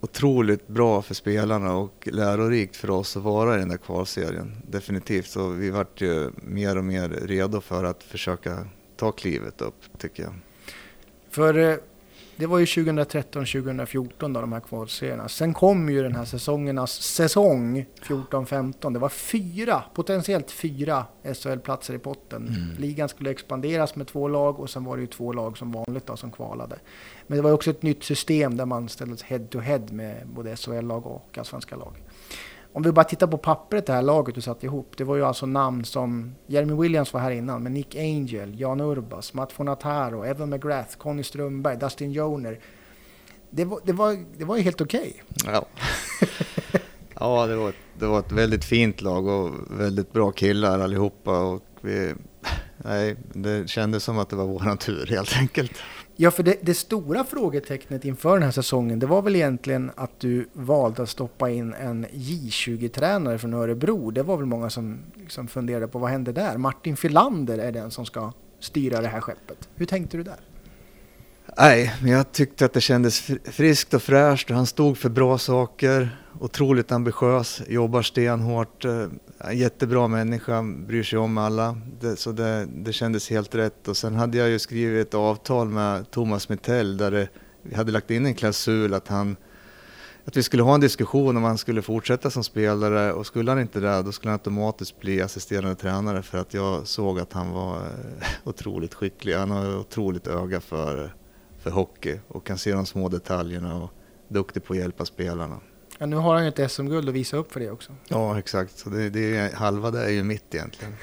otroligt 0.00 0.68
bra 0.68 1.02
för 1.02 1.14
spelarna 1.14 1.76
och 1.76 2.08
lärorikt 2.12 2.76
för 2.76 2.90
oss 2.90 3.16
att 3.16 3.22
vara 3.22 3.56
i 3.56 3.58
den 3.58 3.68
där 3.68 3.76
kvalserien. 3.76 4.56
Definitivt, 4.68 5.26
så 5.26 5.48
vi 5.48 5.70
vart 5.70 6.00
ju 6.00 6.30
mer 6.36 6.78
och 6.78 6.84
mer 6.84 7.08
redo 7.08 7.60
för 7.60 7.84
att 7.84 8.02
försöka 8.02 8.66
ta 8.96 9.12
klivet 9.12 9.60
upp, 9.60 9.98
tycker 9.98 10.22
jag. 10.22 10.32
För 11.30 11.58
eh, 11.58 11.76
det 12.36 12.46
var 12.46 12.58
ju 12.58 12.64
2013-2014 12.64 14.34
då 14.34 14.40
de 14.40 14.52
här 14.52 14.60
kvalserierna. 14.60 15.28
Sen 15.28 15.54
kom 15.54 15.88
ju 15.88 16.02
den 16.02 16.16
här 16.16 16.24
säsongernas 16.24 16.92
säsong 16.92 17.86
14-15. 18.02 18.92
Det 18.92 18.98
var 18.98 19.08
fyra, 19.08 19.82
potentiellt 19.94 20.50
fyra 20.50 21.04
SHL-platser 21.34 21.94
i 21.94 21.98
potten. 21.98 22.48
Mm. 22.48 22.76
Ligan 22.78 23.08
skulle 23.08 23.30
expanderas 23.30 23.96
med 23.96 24.06
två 24.06 24.28
lag 24.28 24.60
och 24.60 24.70
sen 24.70 24.84
var 24.84 24.96
det 24.96 25.00
ju 25.00 25.06
två 25.06 25.32
lag 25.32 25.58
som 25.58 25.72
vanligt 25.72 26.06
då 26.06 26.16
som 26.16 26.30
kvalade. 26.30 26.76
Men 27.26 27.36
det 27.36 27.42
var 27.42 27.52
också 27.52 27.70
ett 27.70 27.82
nytt 27.82 28.04
system 28.04 28.56
där 28.56 28.66
man 28.66 28.88
ställdes 28.88 29.22
head 29.22 29.46
to 29.50 29.58
head 29.58 29.82
med 29.90 30.26
både 30.26 30.56
SHL-lag 30.56 31.06
och 31.06 31.38
allsvenska 31.38 31.76
lag. 31.76 32.02
Om 32.76 32.82
vi 32.82 32.92
bara 32.92 33.04
tittar 33.04 33.26
på 33.26 33.38
pappret 33.38 33.86
det 33.86 33.92
här 33.92 34.02
laget 34.02 34.34
du 34.34 34.40
satte 34.40 34.66
ihop. 34.66 34.92
Det 34.96 35.04
var 35.04 35.16
ju 35.16 35.24
alltså 35.24 35.46
namn 35.46 35.84
som 35.84 36.34
Jeremy 36.46 36.82
Williams 36.82 37.12
var 37.12 37.20
här 37.20 37.30
innan, 37.30 37.62
men 37.62 37.74
Nick 37.74 37.96
Angel, 37.96 38.60
Jan 38.60 38.80
Urbas, 38.80 39.34
Matt 39.34 39.52
Fonataro, 39.52 40.24
Evan 40.24 40.50
McGrath, 40.50 40.96
Conny 40.96 41.22
Strömberg, 41.22 41.76
Dustin 41.76 42.12
Joner. 42.12 42.60
Det 43.50 43.64
var, 43.64 43.80
det 43.84 43.92
var, 43.92 44.24
det 44.38 44.44
var 44.44 44.56
ju 44.56 44.62
helt 44.62 44.80
okej. 44.80 45.22
Ja, 45.44 45.66
ja 47.20 47.46
det, 47.46 47.56
var 47.56 47.68
ett, 47.68 47.74
det 47.98 48.06
var 48.06 48.18
ett 48.18 48.32
väldigt 48.32 48.64
fint 48.64 49.00
lag 49.00 49.26
och 49.26 49.50
väldigt 49.70 50.12
bra 50.12 50.30
killar 50.30 50.78
allihopa. 50.78 51.40
Och 51.40 51.62
vi, 51.80 52.14
nej, 52.76 53.16
det 53.32 53.70
kändes 53.70 54.04
som 54.04 54.18
att 54.18 54.28
det 54.28 54.36
var 54.36 54.46
våran 54.46 54.78
tur 54.78 55.06
helt 55.06 55.36
enkelt. 55.36 55.72
Ja, 56.18 56.30
för 56.30 56.42
det, 56.42 56.56
det 56.62 56.74
stora 56.74 57.24
frågetecknet 57.24 58.04
inför 58.04 58.34
den 58.34 58.42
här 58.42 58.50
säsongen, 58.50 58.98
det 58.98 59.06
var 59.06 59.22
väl 59.22 59.36
egentligen 59.36 59.90
att 59.94 60.20
du 60.20 60.48
valde 60.52 61.02
att 61.02 61.08
stoppa 61.08 61.50
in 61.50 61.74
en 61.74 62.06
J20-tränare 62.06 63.38
från 63.38 63.54
Örebro. 63.54 64.10
Det 64.10 64.22
var 64.22 64.36
väl 64.36 64.46
många 64.46 64.70
som 64.70 64.98
liksom 65.14 65.48
funderade 65.48 65.88
på 65.88 65.98
vad 65.98 66.10
hände 66.10 66.32
där? 66.32 66.56
Martin 66.56 66.96
Filander 66.96 67.58
är 67.58 67.72
den 67.72 67.90
som 67.90 68.06
ska 68.06 68.32
styra 68.60 69.00
det 69.00 69.08
här 69.08 69.20
skeppet. 69.20 69.68
Hur 69.74 69.86
tänkte 69.86 70.16
du 70.16 70.22
där? 70.22 70.40
Nej, 71.58 71.94
men 72.02 72.12
jag 72.12 72.32
tyckte 72.32 72.64
att 72.64 72.72
det 72.72 72.80
kändes 72.80 73.30
friskt 73.44 73.94
och 73.94 74.02
fräscht 74.02 74.50
och 74.50 74.56
han 74.56 74.66
stod 74.66 74.98
för 74.98 75.08
bra 75.08 75.38
saker. 75.38 76.25
Otroligt 76.40 76.92
ambitiös, 76.92 77.62
jobbar 77.68 78.02
stenhårt, 78.02 78.84
en 78.84 79.20
jättebra 79.52 80.08
människa, 80.08 80.62
bryr 80.62 81.02
sig 81.02 81.18
om 81.18 81.38
alla. 81.38 81.78
Det, 82.00 82.16
så 82.16 82.32
det, 82.32 82.66
det 82.66 82.92
kändes 82.92 83.30
helt 83.30 83.54
rätt. 83.54 83.88
Och 83.88 83.96
sen 83.96 84.14
hade 84.14 84.38
jag 84.38 84.48
ju 84.48 84.58
skrivit 84.58 85.08
ett 85.08 85.14
avtal 85.14 85.68
med 85.68 86.10
Thomas 86.10 86.48
Mittell 86.48 86.96
där 86.96 87.10
det, 87.10 87.28
vi 87.62 87.74
hade 87.74 87.92
lagt 87.92 88.10
in 88.10 88.26
en 88.26 88.34
klausul 88.34 88.94
att 88.94 89.08
han 89.08 89.36
att 90.24 90.36
vi 90.36 90.42
skulle 90.42 90.62
ha 90.62 90.74
en 90.74 90.80
diskussion 90.80 91.36
om 91.36 91.42
han 91.42 91.58
skulle 91.58 91.82
fortsätta 91.82 92.30
som 92.30 92.44
spelare 92.44 93.12
och 93.12 93.26
skulle 93.26 93.50
han 93.50 93.60
inte 93.60 93.80
det 93.80 94.02
då 94.02 94.12
skulle 94.12 94.30
han 94.30 94.38
automatiskt 94.38 95.00
bli 95.00 95.22
assisterande 95.22 95.74
tränare 95.74 96.22
för 96.22 96.38
att 96.38 96.54
jag 96.54 96.86
såg 96.86 97.20
att 97.20 97.32
han 97.32 97.50
var 97.50 97.76
eh, 97.76 98.26
otroligt 98.44 98.94
skicklig. 98.94 99.34
Han 99.34 99.50
har 99.50 99.78
otroligt 99.78 100.26
öga 100.26 100.60
för, 100.60 101.14
för 101.58 101.70
hockey 101.70 102.18
och 102.28 102.46
kan 102.46 102.58
se 102.58 102.72
de 102.72 102.86
små 102.86 103.08
detaljerna 103.08 103.76
och 103.76 103.90
duktig 104.28 104.64
på 104.64 104.72
att 104.72 104.78
hjälpa 104.78 105.04
spelarna. 105.04 105.60
Ja, 105.98 106.06
nu 106.06 106.16
har 106.16 106.34
han 106.34 106.42
ju 106.42 106.48
ett 106.48 106.70
SM-guld 106.70 107.08
att 107.08 107.14
visa 107.14 107.36
upp 107.36 107.52
för 107.52 107.60
det 107.60 107.70
också. 107.70 107.92
Ja, 108.08 108.38
exakt. 108.38 108.78
Så 108.78 108.90
det, 108.90 109.10
det 109.10 109.36
är, 109.36 109.52
halva 109.52 109.90
det 109.90 110.04
är 110.04 110.10
ju 110.10 110.22
mitt 110.22 110.54
egentligen. 110.54 110.94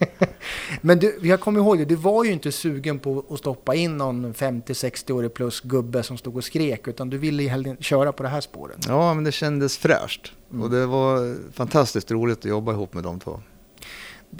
Men 0.80 0.98
du, 0.98 1.18
jag 1.22 1.40
kommer 1.40 1.60
ihåg 1.60 1.78
det, 1.78 1.84
du 1.84 1.94
var 1.94 2.24
ju 2.24 2.32
inte 2.32 2.52
sugen 2.52 2.98
på 2.98 3.24
att 3.30 3.38
stoppa 3.38 3.74
in 3.74 3.96
någon 3.98 4.34
50-60-årig 4.34 5.34
plus 5.34 5.60
gubbe 5.60 6.02
som 6.02 6.18
stod 6.18 6.36
och 6.36 6.44
skrek, 6.44 6.88
utan 6.88 7.10
du 7.10 7.18
ville 7.18 7.42
ju 7.42 7.48
hellre 7.48 7.76
köra 7.80 8.12
på 8.12 8.22
det 8.22 8.28
här 8.28 8.40
spåret. 8.40 8.76
Ja, 8.88 9.14
men 9.14 9.24
det 9.24 9.32
kändes 9.32 9.78
fräscht 9.78 10.32
Mm. 10.50 10.62
och 10.62 10.70
det 10.70 10.86
var 10.86 11.36
fantastiskt 11.52 12.10
roligt 12.10 12.38
att 12.38 12.44
jobba 12.44 12.72
ihop 12.72 12.94
med 12.94 13.04
de 13.04 13.20
två. 13.20 13.40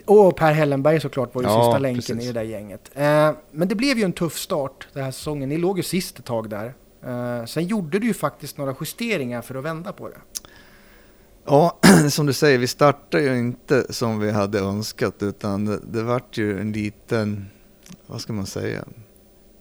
Och 0.05 0.37
Per 0.37 0.53
Hellenberg 0.53 1.01
såklart 1.01 1.35
var 1.35 1.43
ju 1.43 1.49
Ja, 1.49 1.65
sista 1.65 1.79
länken 1.79 2.17
precis. 2.17 2.25
i 2.31 2.33
det 2.33 2.41
där 2.41 2.47
gänget. 2.47 2.91
Eh, 2.95 3.31
men 3.51 3.69
det 3.69 3.75
blev 3.75 3.99
ju 3.99 4.05
en 4.05 4.13
tuff 4.13 4.39
start 4.39 4.89
den 4.93 5.05
här 5.05 5.11
säsongen. 5.11 5.49
Ni 5.49 5.59
låg 5.59 5.77
ju 5.77 5.83
sist 5.83 6.19
ett 6.19 6.25
tag 6.25 6.51
där. 6.51 6.75
Eh, 7.07 7.45
sen 7.45 7.67
gjorde 7.67 7.99
du 7.99 8.07
ju 8.07 8.15
faktiskt 8.15 8.59
några 8.59 8.75
justeringar 8.81 9.43
för 9.43 9.55
att 9.55 9.65
vända 9.65 9.93
på 9.93 10.09
det. 10.09 10.19
Ja, 11.45 11.79
som 12.11 12.27
du 12.27 12.33
säger, 12.33 12.59
vi 12.59 12.67
startade 12.67 13.25
ju 13.25 13.39
inte 13.39 13.93
som 13.93 14.19
vi 14.19 14.31
hade 14.31 14.59
önskat 14.59 15.23
utan 15.23 15.65
det, 15.65 15.81
det 15.93 16.03
vart 16.03 16.39
ju 16.39 16.61
en 16.61 16.73
liten, 16.73 17.47
vad 18.07 18.21
ska 18.21 18.33
man 18.33 18.47
säga? 18.47 18.85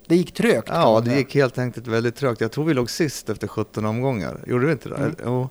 Det 0.08 0.16
gick 0.16 0.34
trögt. 0.34 0.70
Ja, 0.70 1.02
det 1.06 1.16
gick 1.16 1.36
helt 1.36 1.58
enkelt 1.58 1.88
väldigt 1.88 2.16
trögt. 2.16 2.42
Jag 2.42 2.52
tror 2.52 2.66
vi 2.66 2.74
låg 2.74 2.90
sist 2.90 3.30
efter 3.30 3.48
17 3.48 3.86
omgångar. 3.86 4.44
Gjorde 4.48 4.66
vi 4.66 4.72
inte 4.72 4.90
det? 4.90 4.96
Mm. 4.96 5.16
Jo. 5.26 5.50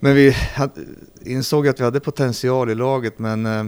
Men 0.00 0.14
vi 0.14 0.30
hade, 0.30 0.80
insåg 1.20 1.68
att 1.68 1.80
vi 1.80 1.84
hade 1.84 2.00
potential 2.00 2.70
i 2.70 2.74
laget 2.74 3.18
men 3.18 3.46
eh, 3.46 3.64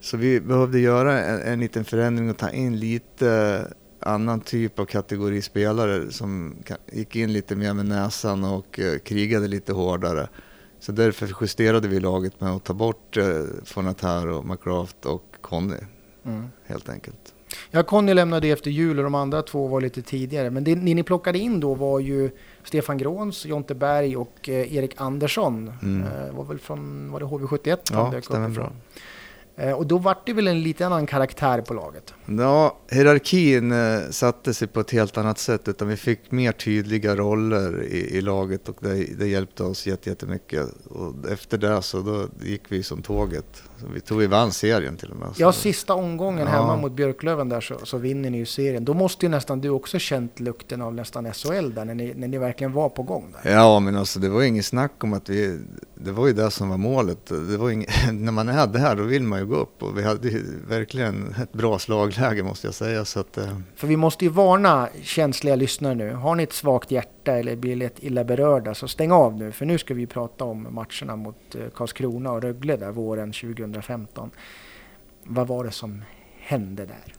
så 0.00 0.16
vi 0.16 0.40
behövde 0.40 0.78
göra 0.78 1.22
en, 1.22 1.52
en 1.52 1.60
liten 1.60 1.84
förändring 1.84 2.30
och 2.30 2.36
ta 2.36 2.50
in 2.50 2.78
lite 2.78 3.66
annan 4.00 4.40
typ 4.40 4.78
av 4.78 4.84
kategori 4.84 5.42
spelare 5.42 6.10
som 6.12 6.56
gick 6.92 7.16
in 7.16 7.32
lite 7.32 7.56
mer 7.56 7.74
med 7.74 7.86
näsan 7.86 8.44
och 8.44 8.78
eh, 8.78 8.98
krigade 8.98 9.48
lite 9.48 9.72
hårdare. 9.72 10.28
Så 10.80 10.92
därför 10.92 11.30
justerade 11.40 11.88
vi 11.88 12.00
laget 12.00 12.40
med 12.40 12.50
att 12.50 12.64
ta 12.64 12.74
bort 12.74 13.16
eh, 13.16 13.24
Fonataro, 13.64 14.42
McCraft 14.42 15.06
och 15.06 15.24
Conny 15.40 15.76
Mm. 16.24 16.48
helt 16.66 16.88
enkelt. 16.88 17.34
Ja, 17.70 17.82
Conny 17.82 18.14
lämnade 18.14 18.48
efter 18.48 18.70
jul 18.70 18.98
och 18.98 19.04
de 19.04 19.14
andra 19.14 19.42
två 19.42 19.66
var 19.66 19.80
lite 19.80 20.02
tidigare. 20.02 20.50
Men 20.50 20.64
det 20.64 20.74
ni, 20.76 20.94
ni 20.94 21.02
plockade 21.02 21.38
in 21.38 21.60
då 21.60 21.74
var 21.74 22.00
ju 22.00 22.30
Stefan 22.64 22.98
Gråns, 22.98 23.46
Jonte 23.46 23.74
Berg 23.74 24.16
och 24.16 24.48
eh, 24.48 24.76
Erik 24.76 24.92
Andersson. 24.96 25.72
Mm. 25.82 26.02
Eh, 26.08 26.34
var 26.34 26.44
väl 26.44 26.58
från, 26.58 27.10
var 27.12 27.20
det 27.20 27.26
HV71? 27.26 27.62
de 27.64 27.78
Ja, 27.92 28.12
upp 28.18 28.24
stämmer 28.24 28.48
bra. 28.48 28.72
Eh, 29.62 29.72
och 29.72 29.86
då 29.86 29.98
vart 29.98 30.26
det 30.26 30.32
väl 30.32 30.48
en 30.48 30.62
lite 30.62 30.86
annan 30.86 31.06
karaktär 31.06 31.60
på 31.60 31.74
laget. 31.74 32.14
Ja, 32.26 32.78
hierarkin 32.90 33.72
eh, 33.72 34.00
satte 34.10 34.54
sig 34.54 34.68
på 34.68 34.80
ett 34.80 34.90
helt 34.90 35.18
annat 35.18 35.38
sätt 35.38 35.68
utan 35.68 35.88
vi 35.88 35.96
fick 35.96 36.30
mer 36.30 36.52
tydliga 36.52 37.16
roller 37.16 37.82
i, 37.84 38.16
i 38.16 38.20
laget 38.20 38.68
och 38.68 38.76
det, 38.80 38.94
det 39.18 39.26
hjälpte 39.28 39.62
oss 39.62 39.86
jätte- 39.86 40.08
jättemycket. 40.10 40.66
Och 40.88 41.30
efter 41.30 41.58
det 41.58 41.82
så 41.82 42.00
då 42.00 42.26
gick 42.46 42.62
vi 42.68 42.82
som 42.82 43.02
tåget. 43.02 43.62
Så 43.80 43.86
vi 43.94 44.00
tog 44.00 44.18
vi 44.18 44.26
vann 44.26 44.52
serien 44.52 44.96
till 44.96 45.10
och 45.10 45.16
med. 45.16 45.28
Ja, 45.36 45.52
sista 45.52 45.94
omgången 45.94 46.46
Ja. 46.46 46.52
hemma 46.52 46.76
mot 46.76 46.92
Björklöven 46.92 47.48
där 47.48 47.60
så, 47.60 47.74
så 47.82 47.98
vinner 47.98 48.30
ni 48.30 48.38
ju 48.38 48.46
serien. 48.46 48.84
Då 48.84 48.94
måste 48.94 49.26
ju 49.26 49.30
nästan 49.30 49.60
du 49.60 49.68
också 49.68 49.98
känt 49.98 50.40
lukten 50.40 50.82
av 50.82 50.94
nästan 50.94 51.32
SHL 51.32 51.74
där 51.74 51.84
när 51.84 51.94
ni, 51.94 52.14
när 52.16 52.28
ni 52.28 52.38
verkligen 52.38 52.72
var 52.72 52.88
på 52.88 53.02
gång 53.02 53.34
där. 53.42 53.52
Ja, 53.52 53.80
men 53.80 53.96
alltså 53.96 54.20
det 54.20 54.28
var 54.28 54.42
inget 54.42 54.66
snack 54.66 55.04
om 55.04 55.12
att 55.12 55.28
vi, 55.28 55.58
det 55.94 56.12
var 56.12 56.26
ju 56.26 56.32
det 56.32 56.50
som 56.50 56.68
var 56.68 56.76
målet. 56.76 57.26
Det 57.26 57.56
var 57.56 57.70
inget, 57.70 57.90
när 58.12 58.32
man 58.32 58.48
är 58.48 58.66
där 58.66 58.96
då 58.96 59.02
vill 59.02 59.22
man 59.22 59.38
ju 59.38 59.44
gå 59.50 59.56
upp 59.56 59.82
och 59.82 59.98
vi 59.98 60.02
hade 60.02 60.42
verkligen 60.68 61.34
ett 61.42 61.52
bra 61.52 61.78
slagläge 61.78 62.42
måste 62.42 62.66
jag 62.66 62.74
säga. 62.74 63.04
Så 63.04 63.20
att, 63.20 63.38
eh, 63.38 63.58
För 63.74 63.86
vi 63.86 63.96
måste 63.96 64.24
ju 64.24 64.30
varna 64.30 64.88
känsliga 65.02 65.56
lyssnare 65.56 65.94
nu. 65.94 66.12
Har 66.12 66.34
ni 66.34 66.42
ett 66.42 66.52
svagt 66.52 66.90
hjärta 66.90 67.32
eller 67.32 67.56
blir 67.56 67.76
lätt 67.76 68.02
illa 68.02 68.24
berörda 68.24 68.74
så 68.74 68.88
stäng 68.88 69.12
av 69.12 69.36
nu. 69.36 69.52
För 69.52 69.66
nu 69.66 69.78
ska 69.78 69.94
vi 69.94 70.06
prata 70.06 70.44
om 70.44 70.68
matcherna 70.70 71.16
mot 71.16 71.54
eh, 71.54 71.68
Karlskrona 71.74 72.32
och 72.32 72.42
Rögle 72.42 72.76
där 72.76 72.90
våren 72.90 73.32
2015. 73.32 74.30
Vad 75.24 75.46
var 75.46 75.64
det 75.64 75.70
som 75.70 76.02
hände 76.38 76.86
där? 76.86 77.14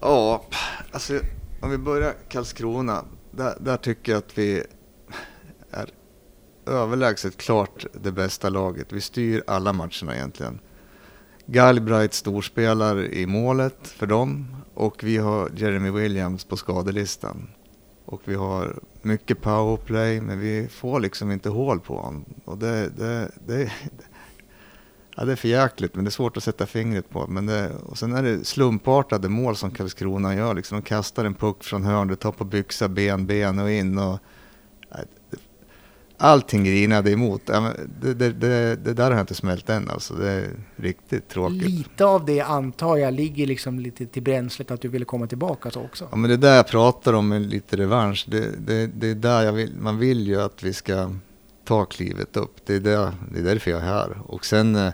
Ja, 0.00 0.44
alltså 0.90 1.20
om 1.62 1.70
vi 1.70 1.78
börjar 1.78 2.14
Karlskrona. 2.28 3.04
Där, 3.30 3.54
där 3.60 3.76
tycker 3.76 4.12
jag 4.12 4.18
att 4.18 4.38
vi 4.38 4.62
överlägset 6.70 7.36
klart 7.36 7.86
det 8.02 8.12
bästa 8.12 8.48
laget. 8.48 8.92
Vi 8.92 9.00
styr 9.00 9.42
alla 9.46 9.72
matcherna 9.72 10.14
egentligen. 10.14 10.58
Galbraith 11.46 12.14
storspelar 12.14 13.04
i 13.04 13.26
målet 13.26 13.88
för 13.88 14.06
dem 14.06 14.56
och 14.74 15.04
vi 15.04 15.16
har 15.16 15.50
Jeremy 15.56 15.90
Williams 15.90 16.44
på 16.44 16.56
skadelistan. 16.56 17.48
Och 18.04 18.22
vi 18.24 18.34
har 18.34 18.78
mycket 19.02 19.40
powerplay, 19.40 20.20
men 20.20 20.40
vi 20.40 20.68
får 20.68 21.00
liksom 21.00 21.30
inte 21.30 21.48
hål 21.48 21.80
på 21.80 21.96
honom. 21.96 22.24
Och 22.44 22.58
det, 22.58 22.88
det, 22.88 23.30
det, 23.46 23.72
ja, 25.16 25.24
det 25.24 25.32
är 25.32 25.36
för 25.36 25.48
jäkligt, 25.48 25.94
men 25.94 26.04
det 26.04 26.08
är 26.08 26.12
svårt 26.12 26.36
att 26.36 26.44
sätta 26.44 26.66
fingret 26.66 27.10
på. 27.10 27.26
Men 27.26 27.46
det, 27.46 27.70
och 27.86 27.98
sen 27.98 28.14
är 28.14 28.22
det 28.22 28.44
slumpartade 28.44 29.28
mål 29.28 29.56
som 29.56 29.70
Karlskrona 29.70 30.34
gör. 30.34 30.54
Liksom. 30.54 30.78
De 30.78 30.82
kastar 30.82 31.24
en 31.24 31.34
puck 31.34 31.64
från 31.64 31.84
hörn, 31.84 32.08
Du 32.08 32.16
tar 32.16 32.32
på 32.32 32.44
byxa, 32.44 32.88
ben, 32.88 33.26
ben 33.26 33.58
och 33.58 33.70
in. 33.70 33.98
Och, 33.98 34.18
allting 36.20 36.64
grinade 36.64 37.10
emot. 37.10 37.46
Det, 37.46 38.14
det, 38.14 38.32
det, 38.32 38.76
det, 38.76 38.94
där 38.94 39.04
har 39.04 39.10
jag 39.10 39.20
inte 39.20 39.34
smält 39.34 39.70
än 39.70 39.90
alltså. 39.90 40.14
Det 40.14 40.30
är 40.30 40.50
riktigt 40.76 41.28
tråkigt. 41.28 41.62
Lite 41.62 42.04
av 42.04 42.24
det 42.24 42.40
antar 42.40 42.96
jag 42.96 43.14
ligger 43.14 43.46
liksom 43.46 43.78
lite 43.78 44.06
till 44.06 44.22
bränslet 44.22 44.70
att 44.70 44.80
du 44.80 44.88
ville 44.88 45.04
komma 45.04 45.26
tillbaka 45.26 45.70
så 45.70 45.80
också. 45.80 46.08
Ja 46.10 46.16
men 46.16 46.30
det 46.30 46.34
är 46.34 46.38
där 46.38 46.56
jag 46.56 46.66
pratar 46.66 47.12
om 47.12 47.28
med 47.28 47.42
lite 47.42 47.76
revansch. 47.76 48.26
Det, 48.28 49.06
är 49.10 49.14
där 49.14 49.42
jag 49.42 49.52
vill, 49.52 49.74
man 49.80 49.98
vill 49.98 50.26
ju 50.26 50.40
att 50.40 50.62
vi 50.62 50.72
ska 50.72 51.10
ta 51.64 51.84
klivet 51.84 52.36
upp. 52.36 52.56
Det 52.66 52.74
är, 52.74 52.80
där, 52.80 53.12
det 53.32 53.38
är 53.38 53.44
därför 53.44 53.70
jag 53.70 53.80
är 53.80 53.84
här. 53.84 54.18
Och 54.26 54.44
sen 54.44 54.76
eh, 54.76 54.92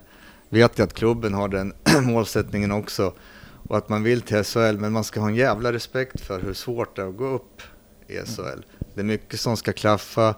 vet 0.48 0.78
jag 0.78 0.86
att 0.86 0.94
klubben 0.94 1.34
har 1.34 1.48
den 1.48 1.72
målsättningen 2.02 2.72
också. 2.72 3.12
Och 3.68 3.76
att 3.76 3.88
man 3.88 4.02
vill 4.02 4.20
till 4.20 4.44
SHL, 4.44 4.76
men 4.78 4.92
man 4.92 5.04
ska 5.04 5.20
ha 5.20 5.28
en 5.28 5.34
jävla 5.34 5.72
respekt 5.72 6.20
för 6.20 6.40
hur 6.40 6.54
svårt 6.54 6.96
det 6.96 7.02
är 7.02 7.08
att 7.08 7.16
gå 7.16 7.26
upp 7.26 7.62
i 8.08 8.12
SHL. 8.12 8.60
Det 8.94 9.00
är 9.00 9.04
mycket 9.04 9.40
som 9.40 9.56
ska 9.56 9.72
klaffa. 9.72 10.34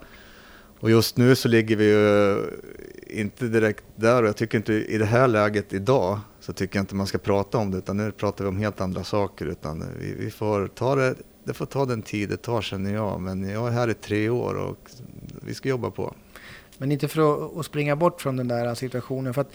Och 0.81 0.91
just 0.91 1.17
nu 1.17 1.37
så 1.37 1.49
ligger 1.49 1.77
vi 1.77 1.85
ju 1.85 2.37
inte 3.21 3.49
direkt 3.49 3.85
där 3.97 4.23
och 4.23 4.29
jag 4.29 4.37
tycker 4.37 4.59
inte 4.59 4.73
i 4.73 4.99
det 4.99 5.05
här 5.05 5.29
läget 5.29 5.73
idag 5.73 6.21
så 6.41 6.53
tycker 6.53 6.79
jag 6.79 6.83
inte 6.83 6.95
man 6.95 7.07
ska 7.07 7.19
prata 7.19 7.59
om 7.59 7.71
det 7.71 7.79
utan 7.79 7.97
nu 7.97 8.13
pratar 8.13 8.45
vi 8.45 8.49
om 8.49 8.57
helt 8.57 8.81
andra 8.81 9.05
saker 9.05 9.47
utan 9.47 9.85
vi, 10.01 10.15
vi 10.15 10.31
får 10.31 10.69
ta 10.69 10.95
det, 10.95 11.15
det 11.45 11.55
får 11.55 11.67
ta 11.67 11.85
den 11.85 12.03
tid 12.03 12.29
det 12.29 12.37
tar 12.37 12.63
känner 12.63 12.95
jag 12.95 13.21
men 13.21 13.49
jag 13.49 13.69
är 13.69 13.73
här 13.73 13.91
i 13.91 13.95
tre 13.95 14.29
år 14.29 14.55
och 14.55 14.91
vi 15.47 15.55
ska 15.55 15.69
jobba 15.69 15.91
på. 15.91 16.15
Men 16.79 16.93
inte 16.93 17.09
för 17.09 17.61
att 17.61 17.67
springa 17.67 17.97
bort 17.97 18.21
från 18.21 18.37
den 18.37 18.49
där 18.49 18.75
situationen 18.75 19.35
för 19.35 19.41
att 19.41 19.53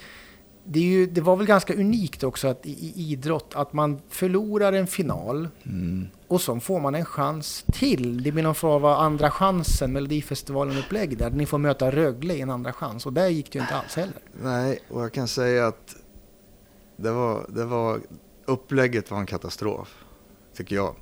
det, 0.66 0.80
ju, 0.80 1.06
det, 1.06 1.22
var 1.22 1.36
väl 1.36 1.46
ganska 1.46 1.74
unikt 1.74 2.24
också 2.24 2.48
att, 2.48 2.66
i, 2.66 2.72
i 2.72 3.12
idrott 3.12 3.54
att 3.56 3.74
man 3.74 4.02
förlorar 4.10 4.74
en 4.74 4.88
final 4.88 5.48
mm 5.64 6.08
och 6.34 6.42
så 6.42 6.60
får 6.60 6.80
man 6.80 6.96
en 6.96 7.06
chans 7.06 7.66
till. 7.72 8.24
Det 8.24 8.32
blir 8.32 8.44
någon 8.44 8.56
form 8.56 8.86
av 8.86 9.00
andra 9.00 9.32
chansen, 9.32 9.92
Melodifestivalen-upplägg 9.94 11.18
där. 11.18 11.30
Ni 11.30 11.46
får 11.46 11.58
möta 11.58 11.92
Rögle 11.92 12.34
i 12.34 12.42
en 12.42 12.50
andra 12.50 12.74
chans 12.74 13.06
och 13.06 13.14
där 13.14 13.28
gick 13.28 13.52
det 13.52 13.58
ju 13.58 13.62
inte 13.62 13.76
alls 13.76 13.96
heller. 13.96 14.20
Nej, 14.42 14.80
och 14.90 15.02
jag 15.04 15.14
kan 15.14 15.28
säga 15.28 15.68
att 15.68 15.96
det 16.98 17.12
var, 17.12 17.46
det 17.50 17.66
var, 17.66 18.00
upplägget 18.46 19.12
var 19.12 19.20
en 19.20 19.26
katastrof, 19.26 20.04
tycker 20.56 20.76
jag. 20.76 20.96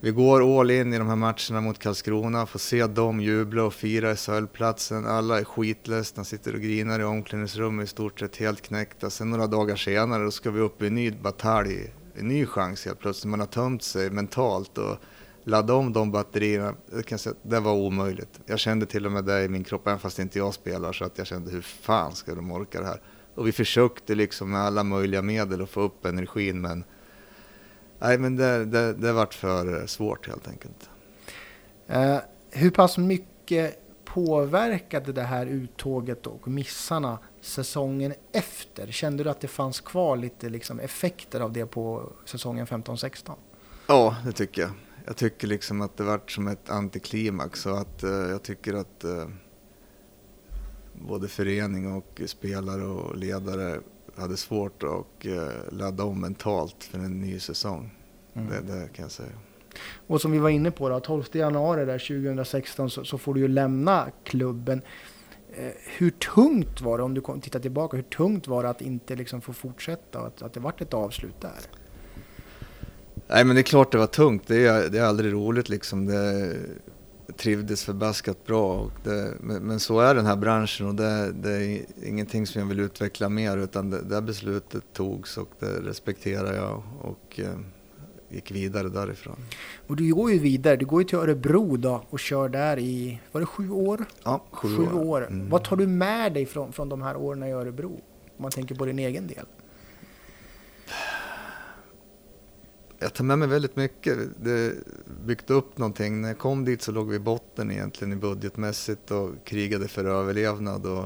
Vi 0.00 0.10
går 0.10 0.60
all 0.60 0.70
in 0.70 0.92
i 0.92 0.98
de 0.98 1.08
här 1.08 1.16
matcherna 1.16 1.60
mot 1.60 1.78
Karlskrona, 1.78 2.46
får 2.46 2.58
se 2.58 2.86
dem 2.86 3.20
jubla 3.20 3.64
och 3.64 3.74
fira 3.74 4.16
SHL-platsen. 4.16 5.06
Alla 5.06 5.40
är 5.40 5.44
skitledsna, 5.44 6.24
sitter 6.24 6.54
och 6.54 6.60
grinar 6.60 7.00
i 7.00 7.04
omklädningsrummet 7.04 7.84
i 7.84 7.86
stort 7.86 8.20
sett 8.20 8.36
helt 8.36 8.62
knäckta. 8.62 9.10
Sen 9.10 9.30
några 9.30 9.46
dagar 9.46 9.76
senare 9.76 10.24
då 10.24 10.30
ska 10.30 10.50
vi 10.50 10.60
upp 10.60 10.82
i 10.82 10.86
en 10.86 10.94
ny 10.94 11.10
batalj, 11.10 11.92
en 12.14 12.28
ny 12.28 12.46
chans 12.46 12.84
helt 12.84 12.98
plötsligt. 12.98 13.30
Man 13.30 13.40
har 13.40 13.46
tömt 13.46 13.82
sig 13.82 14.10
mentalt 14.10 14.78
och 14.78 14.96
ladda 15.44 15.74
om 15.74 15.92
de 15.92 16.12
batterierna. 16.12 16.74
Det, 16.86 17.02
kan 17.02 17.18
säga, 17.18 17.34
det 17.42 17.60
var 17.60 17.72
omöjligt. 17.72 18.40
Jag 18.46 18.58
kände 18.58 18.86
till 18.86 19.06
och 19.06 19.12
med 19.12 19.24
det 19.24 19.44
i 19.44 19.48
min 19.48 19.64
kropp, 19.64 19.86
även 19.86 19.98
fast 19.98 20.18
inte 20.18 20.38
jag 20.38 20.54
spelar, 20.54 20.92
så 20.92 21.04
att 21.04 21.18
jag 21.18 21.26
kände 21.26 21.50
hur 21.50 21.62
fan 21.62 22.12
ska 22.12 22.34
de 22.34 22.52
orka 22.52 22.80
det 22.80 22.86
här? 22.86 23.00
Och 23.34 23.46
vi 23.46 23.52
försökte 23.52 24.14
liksom 24.14 24.50
med 24.50 24.60
alla 24.60 24.84
möjliga 24.84 25.22
medel 25.22 25.62
att 25.62 25.70
få 25.70 25.80
upp 25.80 26.06
energin, 26.06 26.60
men 26.60 26.84
nej, 27.98 28.18
men 28.18 28.36
det, 28.36 28.64
det, 28.64 28.92
det 28.92 29.12
vart 29.12 29.34
för 29.34 29.86
svårt 29.86 30.28
helt 30.28 30.48
enkelt. 30.48 30.90
Uh, 31.90 32.18
hur 32.50 32.70
pass 32.70 32.98
mycket 32.98 33.78
påverkade 34.04 35.12
det 35.12 35.22
här 35.22 35.46
uttåget 35.46 36.26
och 36.26 36.48
missarna 36.48 37.18
säsongen 37.42 38.14
efter? 38.32 38.86
Kände 38.86 39.24
du 39.24 39.30
att 39.30 39.40
det 39.40 39.48
fanns 39.48 39.80
kvar 39.80 40.16
lite 40.16 40.48
liksom 40.48 40.80
effekter 40.80 41.40
av 41.40 41.52
det 41.52 41.66
på 41.66 42.12
säsongen 42.24 42.66
15-16? 42.66 43.32
Ja, 43.86 44.16
det 44.24 44.32
tycker 44.32 44.62
jag. 44.62 44.70
Jag 45.06 45.16
tycker 45.16 45.46
liksom 45.46 45.80
att 45.80 45.96
det 45.96 46.04
vart 46.04 46.30
som 46.30 46.48
ett 46.48 46.70
antiklimax 46.70 47.66
och 47.66 47.78
att 47.78 48.04
uh, 48.04 48.10
jag 48.10 48.42
tycker 48.42 48.74
att 48.74 49.04
uh, 49.04 49.28
både 50.92 51.28
förening 51.28 51.92
och 51.92 52.22
spelare 52.26 52.82
och 52.82 53.16
ledare 53.16 53.80
hade 54.16 54.36
svårt 54.36 54.82
att 54.82 55.26
eh, 55.26 55.72
ladda 55.72 56.04
om 56.04 56.20
mentalt 56.20 56.84
för 56.84 56.98
en 56.98 57.20
ny 57.20 57.40
säsong. 57.40 57.90
Mm. 58.34 58.48
Det, 58.48 58.72
det, 58.72 58.88
kan 58.88 59.02
jag 59.02 59.12
säga. 59.12 59.32
Och 60.06 60.20
som 60.20 60.32
vi 60.32 60.38
var 60.38 60.50
inne 60.50 60.70
på, 60.70 60.88
då, 60.88 61.00
12 61.00 61.24
januari 61.32 61.84
där 61.84 61.98
2016 61.98 62.90
så, 62.90 63.04
så 63.04 63.18
får 63.18 63.34
du 63.34 63.40
ju 63.40 63.48
lämna 63.48 64.10
klubben. 64.24 64.82
Eh, 65.56 65.72
hur 65.98 66.10
tungt 66.10 66.80
var 66.80 66.98
det, 66.98 67.04
om 67.04 67.14
du 67.14 67.22
tittar 67.42 67.60
tillbaka, 67.60 67.96
hur 67.96 68.04
tungt 68.04 68.48
var 68.48 68.62
det 68.62 68.68
att 68.68 68.80
inte 68.80 69.16
liksom 69.16 69.40
få 69.40 69.52
fortsätta 69.52 70.20
och 70.20 70.26
att, 70.26 70.42
att 70.42 70.52
det 70.52 70.60
vart 70.60 70.80
ett 70.80 70.94
avslut 70.94 71.40
där? 71.40 71.60
Nej 73.28 73.44
men 73.44 73.56
det 73.56 73.60
är 73.60 73.62
klart 73.62 73.92
det 73.92 73.98
var 73.98 74.06
tungt, 74.06 74.42
det 74.46 74.66
är, 74.66 74.88
det 74.88 74.98
är 74.98 75.04
aldrig 75.04 75.32
roligt 75.32 75.68
liksom. 75.68 76.06
Det, 76.06 76.56
trivdes 77.36 77.84
förbaskat 77.84 78.46
bra. 78.46 78.90
Det, 79.04 79.34
men, 79.40 79.62
men, 79.62 79.80
så 79.80 80.00
är 80.00 80.14
den 80.14 80.26
här 80.26 80.36
branschen 80.36 80.86
och 80.86 80.94
det, 80.94 81.32
det, 81.32 81.52
är 81.52 81.84
ingenting 82.06 82.46
som 82.46 82.60
jag 82.60 82.68
vill 82.68 82.80
utveckla 82.80 83.28
mer 83.28 83.56
utan 83.56 83.90
det, 83.90 84.02
det 84.02 84.22
beslutet 84.22 84.82
togs 84.92 85.36
och 85.36 85.48
det 85.58 85.66
respekterar 85.66 86.54
jag 86.54 86.82
och 87.00 87.40
eh, 87.40 87.58
gick 88.32 88.50
vidare 88.50 88.88
därifrån. 88.88 89.36
Och 89.86 89.96
du 89.96 90.14
går 90.14 90.32
ju 90.32 90.38
vidare, 90.38 90.76
du 90.76 90.86
går 90.86 91.02
ju 91.02 91.08
till 91.08 91.18
Örebro 91.18 91.76
då 91.76 92.04
och 92.10 92.20
kör 92.20 92.48
där 92.48 92.78
i, 92.78 93.20
var 93.32 93.40
det 93.40 93.46
sju 93.46 93.70
år? 93.70 94.04
Ja, 94.24 94.44
sju, 94.50 94.76
sju 94.76 94.82
år. 94.82 95.04
år. 95.04 95.26
Mm. 95.26 95.48
Vad 95.48 95.64
tar 95.64 95.76
du 95.76 95.86
med 95.86 96.32
dig 96.32 96.46
från, 96.46 96.72
från 96.72 96.88
de 96.88 97.02
här 97.02 97.16
åren 97.16 97.42
i 97.42 97.52
Örebro? 97.52 98.00
Om 98.36 98.42
man 98.42 98.50
tänker 98.50 98.74
på 98.74 98.84
din 98.86 98.98
egen 98.98 99.26
del. 99.26 99.46
jag 103.02 103.14
tar 103.14 103.24
med 103.24 103.38
mig 103.38 103.48
väldigt 103.48 103.76
mycket. 103.76 104.18
Det 104.44 104.74
byggt 105.26 105.50
upp 105.50 105.78
någonting. 105.78 106.20
När 106.20 106.28
jag 106.28 106.38
kom 106.38 106.64
dit 106.64 106.82
så 106.82 106.92
låg 106.92 107.08
vi 107.08 107.16
i 107.16 107.18
botten 107.18 107.70
egentligen 107.70 108.12
i 108.12 108.16
budgetmässigt 108.16 109.10
och 109.10 109.30
krigade 109.44 109.88
för 109.88 110.04
överlevnad 110.04 110.86
och 110.86 111.04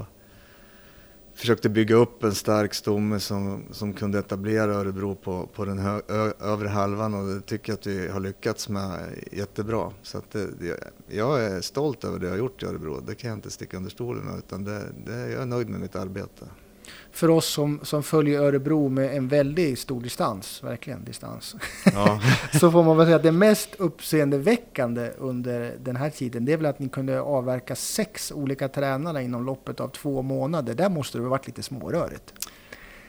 försökte 1.37 1.69
bygga 1.69 1.95
upp 1.95 2.23
en 2.23 2.35
stark 2.35 2.73
stomme 2.73 3.19
som, 3.19 3.63
som 3.71 3.93
kunde 3.93 4.19
etablera 4.19 4.73
Örebro 4.73 5.15
på, 5.15 5.47
på 5.53 5.65
den 5.65 5.79
hö, 5.79 6.01
ö, 6.07 6.31
övre 6.39 6.67
halvan 6.67 7.13
och 7.13 7.27
det 7.27 7.41
tycker 7.41 7.71
jag 7.71 7.77
att 7.77 7.87
vi 7.87 8.07
har 8.07 8.19
lyckats 8.19 8.69
med 8.69 8.99
jättebra. 9.31 9.91
Så 10.01 10.17
att 10.17 10.31
det, 10.31 10.47
jag 11.07 11.43
är 11.43 11.61
stolt 11.61 12.03
över 12.03 12.19
det 12.19 12.25
jag 12.25 12.33
har 12.33 12.37
gjort 12.37 12.63
i 12.63 12.65
Örebro, 12.65 12.99
det 13.07 13.15
kan 13.15 13.29
jag 13.29 13.37
inte 13.37 13.51
sticka 13.51 13.77
under 13.77 13.89
stolen 13.89 14.23
med 14.23 14.37
utan 14.37 14.63
det, 14.63 14.83
det, 15.05 15.29
jag 15.29 15.41
är 15.41 15.45
nöjd 15.45 15.69
med 15.69 15.79
mitt 15.79 15.95
arbete 15.95 16.45
för 17.11 17.29
oss 17.29 17.45
som, 17.45 17.79
som 17.83 18.03
följer 18.03 18.41
Örebro 18.41 18.89
med 18.89 19.17
en 19.17 19.27
väldigt 19.27 19.79
stor 19.79 20.01
distans, 20.01 20.63
verkligen 20.63 21.03
distans, 21.03 21.55
ja. 21.93 22.21
så 22.59 22.71
får 22.71 22.83
man 22.83 22.97
väl 22.97 23.05
säga 23.05 23.15
att 23.15 23.23
det 23.23 23.31
mest 23.31 23.75
uppseendeväckande 23.77 25.11
under 25.17 25.75
den 25.79 25.95
här 25.95 26.09
tiden, 26.09 26.45
det 26.45 26.53
är 26.53 26.57
väl 26.57 26.65
att 26.65 26.79
ni 26.79 26.89
kunde 26.89 27.21
avverka 27.21 27.75
sex 27.75 28.31
olika 28.31 28.67
tränare 28.67 29.23
inom 29.23 29.45
loppet 29.45 29.79
av 29.79 29.87
två 29.87 30.21
månader. 30.21 30.73
Där 30.73 30.89
måste 30.89 31.17
det 31.17 31.23
ha 31.23 31.29
varit 31.29 31.47
lite 31.47 31.63
smårörigt. 31.63 32.33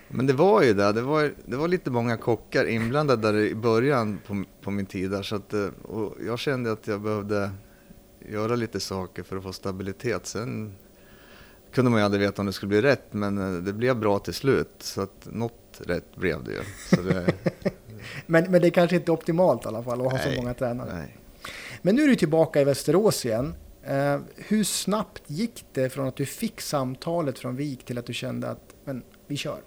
Men 0.09 0.27
det 0.27 0.33
var 0.33 0.63
ju 0.63 0.75
det. 0.75 0.93
Det 0.93 1.03
var, 1.03 1.33
det 1.47 1.57
var 1.57 1.69
lite 1.69 1.91
många 1.91 2.17
kockar 2.17 2.65
inblandade 2.65 3.33
där 3.33 3.39
i 3.39 3.55
början 3.55 4.19
på, 4.27 4.45
på 4.63 4.71
min 4.71 4.87
tid 4.87 5.11
där. 5.11 5.23
Så 5.23 5.37
att, 5.37 5.55
eh, 5.55 5.69
och 5.83 6.15
jag 6.27 6.39
kände 6.39 6.73
att 6.73 6.87
jag 6.87 7.01
behövde 7.01 7.51
göra 8.29 8.57
lite 8.57 8.81
saker 8.81 9.23
för 9.23 9.37
att 9.37 9.43
få 9.43 9.53
stabilitet. 9.53 10.27
Sen 10.27 10.75
kunde 11.73 11.91
man 11.91 12.01
ju 12.01 12.05
aldrig 12.05 12.21
veta 12.21 12.43
om 12.43 12.47
det 12.47 12.53
skulle 12.53 12.69
bli 12.69 12.83
rätt, 12.83 13.05
men 13.11 13.39
eh, 13.39 13.63
det 13.63 13.73
blev 13.73 13.97
bra 13.97 14.19
till 14.19 14.35
slut. 14.35 14.75
Så 14.79 15.01
att 15.01 15.29
något 15.33 15.81
rätt 15.87 16.17
blev 16.17 16.45
det 16.45 16.53
ju. 16.53 16.63
Det... 17.03 17.35
men, 18.27 18.51
men 18.51 18.61
det 18.61 18.69
är 18.69 18.71
kanske 18.71 18.97
inte 18.97 19.13
optimalt 19.13 19.65
i 19.65 19.69
alla 19.69 19.83
fall 19.83 20.07
att 20.07 20.13
ha 20.13 20.19
så 20.19 20.31
många 20.37 20.55
tränare. 20.55 20.95
Nej. 20.95 21.17
Men 21.83 21.95
nu 21.95 22.03
är 22.03 22.09
du 22.09 22.17
tillbaka 22.17 22.61
i 22.61 22.65
Västerås 22.65 23.27
igen. 23.27 23.55
Uh, 23.91 24.21
hur 24.37 24.65
snabbt 24.65 25.23
gick 25.27 25.65
det 25.73 25.91
från 25.91 26.09
att 26.09 26.17
du 26.17 26.27
fick 26.27 26.61
samtalet 26.61 27.39
från 27.39 27.57
Vik 27.57 27.85
till 27.85 27.99
att 27.99 28.07
du 28.07 28.15
kände 28.15 28.51
att 28.51 28.75
men, 28.85 29.03
vi 29.27 29.37
kör? 29.37 29.61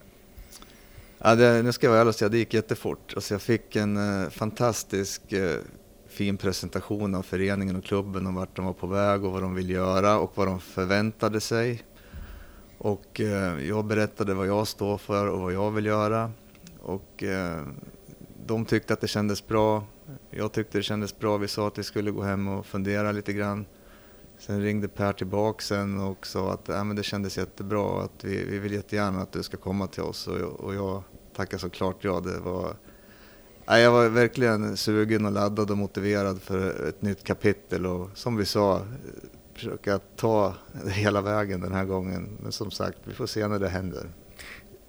Ja, 1.18 1.36
det, 1.36 1.64
nu 1.64 1.72
ska 1.72 1.88
jag 1.88 1.92
vara 1.92 2.02
ärlig 2.02 2.10
och 2.10 2.16
säga, 2.16 2.30
det 2.30 2.38
gick 2.38 2.54
jättefort. 2.54 3.14
Alltså 3.16 3.34
jag 3.34 3.42
fick 3.42 3.76
en 3.76 3.98
uh, 3.98 4.30
fantastisk 4.30 5.34
uh, 5.34 5.56
fin 6.08 6.38
presentation 6.38 7.16
av 7.16 7.24
föreningen 7.24 7.76
och 7.76 7.84
klubben 7.84 8.28
om 8.28 8.36
vart 8.36 8.56
de 8.56 8.66
var 8.66 8.74
på 8.74 8.88
väg 8.88 9.26
och 9.26 9.32
vad 9.32 9.42
de 9.42 9.56
vill 9.56 9.70
göra 9.70 10.20
och 10.20 10.32
vad 10.36 10.48
de 10.48 10.60
förväntade 10.60 11.40
sig. 11.40 11.84
Och 12.84 13.20
eh, 13.20 13.68
jag 13.68 13.86
berättade 13.86 14.34
vad 14.34 14.48
jag 14.48 14.68
står 14.68 14.98
för 14.98 15.28
och 15.28 15.40
vad 15.40 15.54
jag 15.54 15.72
vill 15.72 15.86
göra. 15.86 16.32
Och 16.82 17.24
eh, 17.24 17.62
de 18.46 18.66
tyckte 18.66 18.94
att 18.94 19.02
det 19.02 19.08
kändes 19.08 19.48
bra. 19.48 19.84
Jag 20.30 20.52
tyckte 20.52 20.78
det 20.78 20.84
kändes 20.84 21.20
bra. 21.20 21.38
Vi 21.38 21.48
sa 21.48 21.68
att 21.68 21.78
vi 21.78 21.84
skulle 21.84 22.12
gå 22.12 22.22
hem 22.22 22.48
och 22.48 22.66
fundera 22.66 23.12
lite 23.12 23.34
grann. 23.34 23.66
Sen 24.38 24.62
ringde 24.62 24.88
Per 24.88 25.14
tillbaka 25.14 25.62
sen 25.62 26.00
och 26.00 26.28
sa 26.28 26.54
att 26.54 26.70
äh, 26.70 26.84
men 26.84 26.96
det 26.96 27.04
kändes 27.04 27.38
jättebra 27.38 27.82
och 27.82 28.04
att 28.04 28.24
vi, 28.24 28.46
vi 28.46 28.60
vill 28.60 28.74
jättegärna 28.74 29.22
att 29.22 29.32
du 29.32 29.44
ska 29.44 29.58
komma 29.58 29.88
till 29.88 30.04
oss. 30.04 30.28
Och, 30.28 30.36
och 30.36 30.76
jag 30.76 31.04
tackade 31.36 31.60
såklart 31.60 32.04
ja. 32.04 32.20
Det 32.20 32.40
var, 32.40 32.76
jag 33.66 33.92
var 33.92 34.10
verkligen 34.10 34.78
sugen 34.78 35.26
och 35.26 35.32
laddad 35.32 35.72
och 35.72 35.78
motiverad 35.78 36.42
för 36.42 36.88
ett 36.90 37.02
nytt 37.02 37.24
kapitel 37.24 37.86
och 37.86 38.10
som 38.14 38.38
vi 38.38 38.46
sa, 38.46 38.82
försöka 39.62 40.00
ta 40.16 40.54
hela 40.88 41.22
vägen 41.22 41.62
den 41.62 41.74
här 41.74 41.86
gången. 41.86 42.38
Men 42.40 42.52
som 42.52 42.72
sagt, 42.72 42.98
vi 43.04 43.14
får 43.14 43.26
se 43.26 43.48
när 43.48 43.60
det 43.60 43.70
händer. 43.70 44.10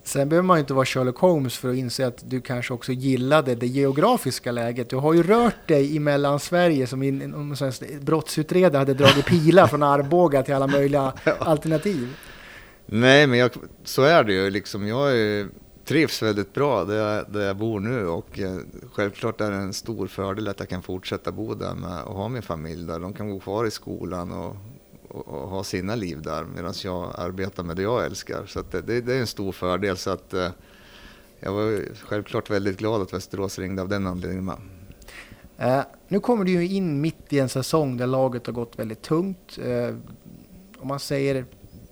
Sen 0.05 0.29
behöver 0.29 0.47
man 0.47 0.57
ju 0.57 0.61
inte 0.61 0.75
vara 0.75 0.87
Sherlock 0.87 1.19
Holmes 1.19 1.59
för 1.59 1.71
att 1.71 1.77
inse 1.77 2.07
att 2.07 2.31
du 2.31 2.41
kanske 2.41 2.75
också 2.75 2.93
gillade 2.93 3.55
det 3.55 3.67
geografiska 3.67 4.53
läget. 4.53 4.91
Du 4.91 4.97
har 4.97 5.15
ju 5.15 5.23
rört 5.23 5.69
dig 5.69 5.97
i 5.97 5.99
Mellansverige 5.99 6.87
som 6.87 7.03
en 7.03 7.57
brottsutredare 8.01 8.79
hade 8.79 8.95
dragit 8.95 9.27
pilar 9.27 9.67
från 9.67 9.83
Arboga 9.83 10.43
till 10.43 10.55
alla 10.55 10.67
möjliga 10.67 11.13
ja. 11.25 11.33
alternativ. 11.39 12.17
Nej, 12.87 13.27
men 13.27 13.39
jag, 13.39 13.51
så 13.85 14.03
är 14.03 14.25
det 14.25 14.33
ju. 14.33 14.51
Liksom, 14.51 14.87
jag 14.87 15.19
är, 15.19 15.49
trivs 15.92 16.22
väldigt 16.22 16.52
bra 16.52 16.85
där 16.85 16.96
jag, 16.96 17.33
där 17.33 17.40
jag 17.40 17.57
bor 17.57 17.81
nu 17.81 18.07
och 18.07 18.38
eh, 18.38 18.57
självklart 18.92 19.40
är 19.40 19.50
det 19.50 19.57
en 19.57 19.72
stor 19.72 20.07
fördel 20.07 20.48
att 20.48 20.61
jag 20.61 20.68
kan 20.68 20.83
fortsätta 20.83 21.33
bo 21.33 21.55
där 21.55 21.74
med, 21.74 22.02
och 22.02 22.14
ha 22.14 22.28
min 22.28 22.42
familj 22.42 22.87
där. 22.87 22.98
De 22.98 23.12
kan 23.12 23.31
gå 23.31 23.40
kvar 23.40 23.66
i 23.66 23.70
skolan 23.70 24.33
och 24.33 24.57
och, 25.09 25.28
och 25.28 25.48
ha 25.48 25.64
sina 25.64 25.94
liv 25.94 26.22
där 26.22 26.44
medan 26.44 26.74
jag 26.85 27.14
arbetar 27.18 27.62
med 27.62 27.76
det 27.76 27.83
jag 27.83 28.05
älskar. 28.05 28.46
Så 28.46 28.62
det, 28.70 28.81
det, 28.81 29.00
det, 29.00 29.14
är 29.14 29.20
en 29.20 29.26
stor 29.26 29.52
fördel. 29.52 29.96
Så 29.96 30.11
att, 30.11 30.35
eh, 30.35 30.48
jag 31.40 31.52
var 31.52 31.83
självklart 32.05 32.50
väldigt 32.50 32.78
glad 32.78 33.02
att 33.02 33.12
Västerås 33.12 33.59
ringde 33.59 33.83
av 33.83 33.88
den 33.88 34.07
anledningen 34.07 34.44
med. 34.44 34.59
Eh, 35.59 35.85
nu 36.09 36.20
kommer 36.20 36.44
du 36.44 36.52
ju 36.52 36.68
in 36.68 37.00
mitt 37.00 37.33
i 37.33 37.38
en 37.38 37.48
säsong 37.48 37.96
där 37.96 38.07
laget 38.07 38.46
har 38.46 38.52
gått 38.52 38.78
väldigt 38.78 39.02
tungt. 39.02 39.59
Om 40.78 40.88
man 40.88 41.00
säger 41.00 41.44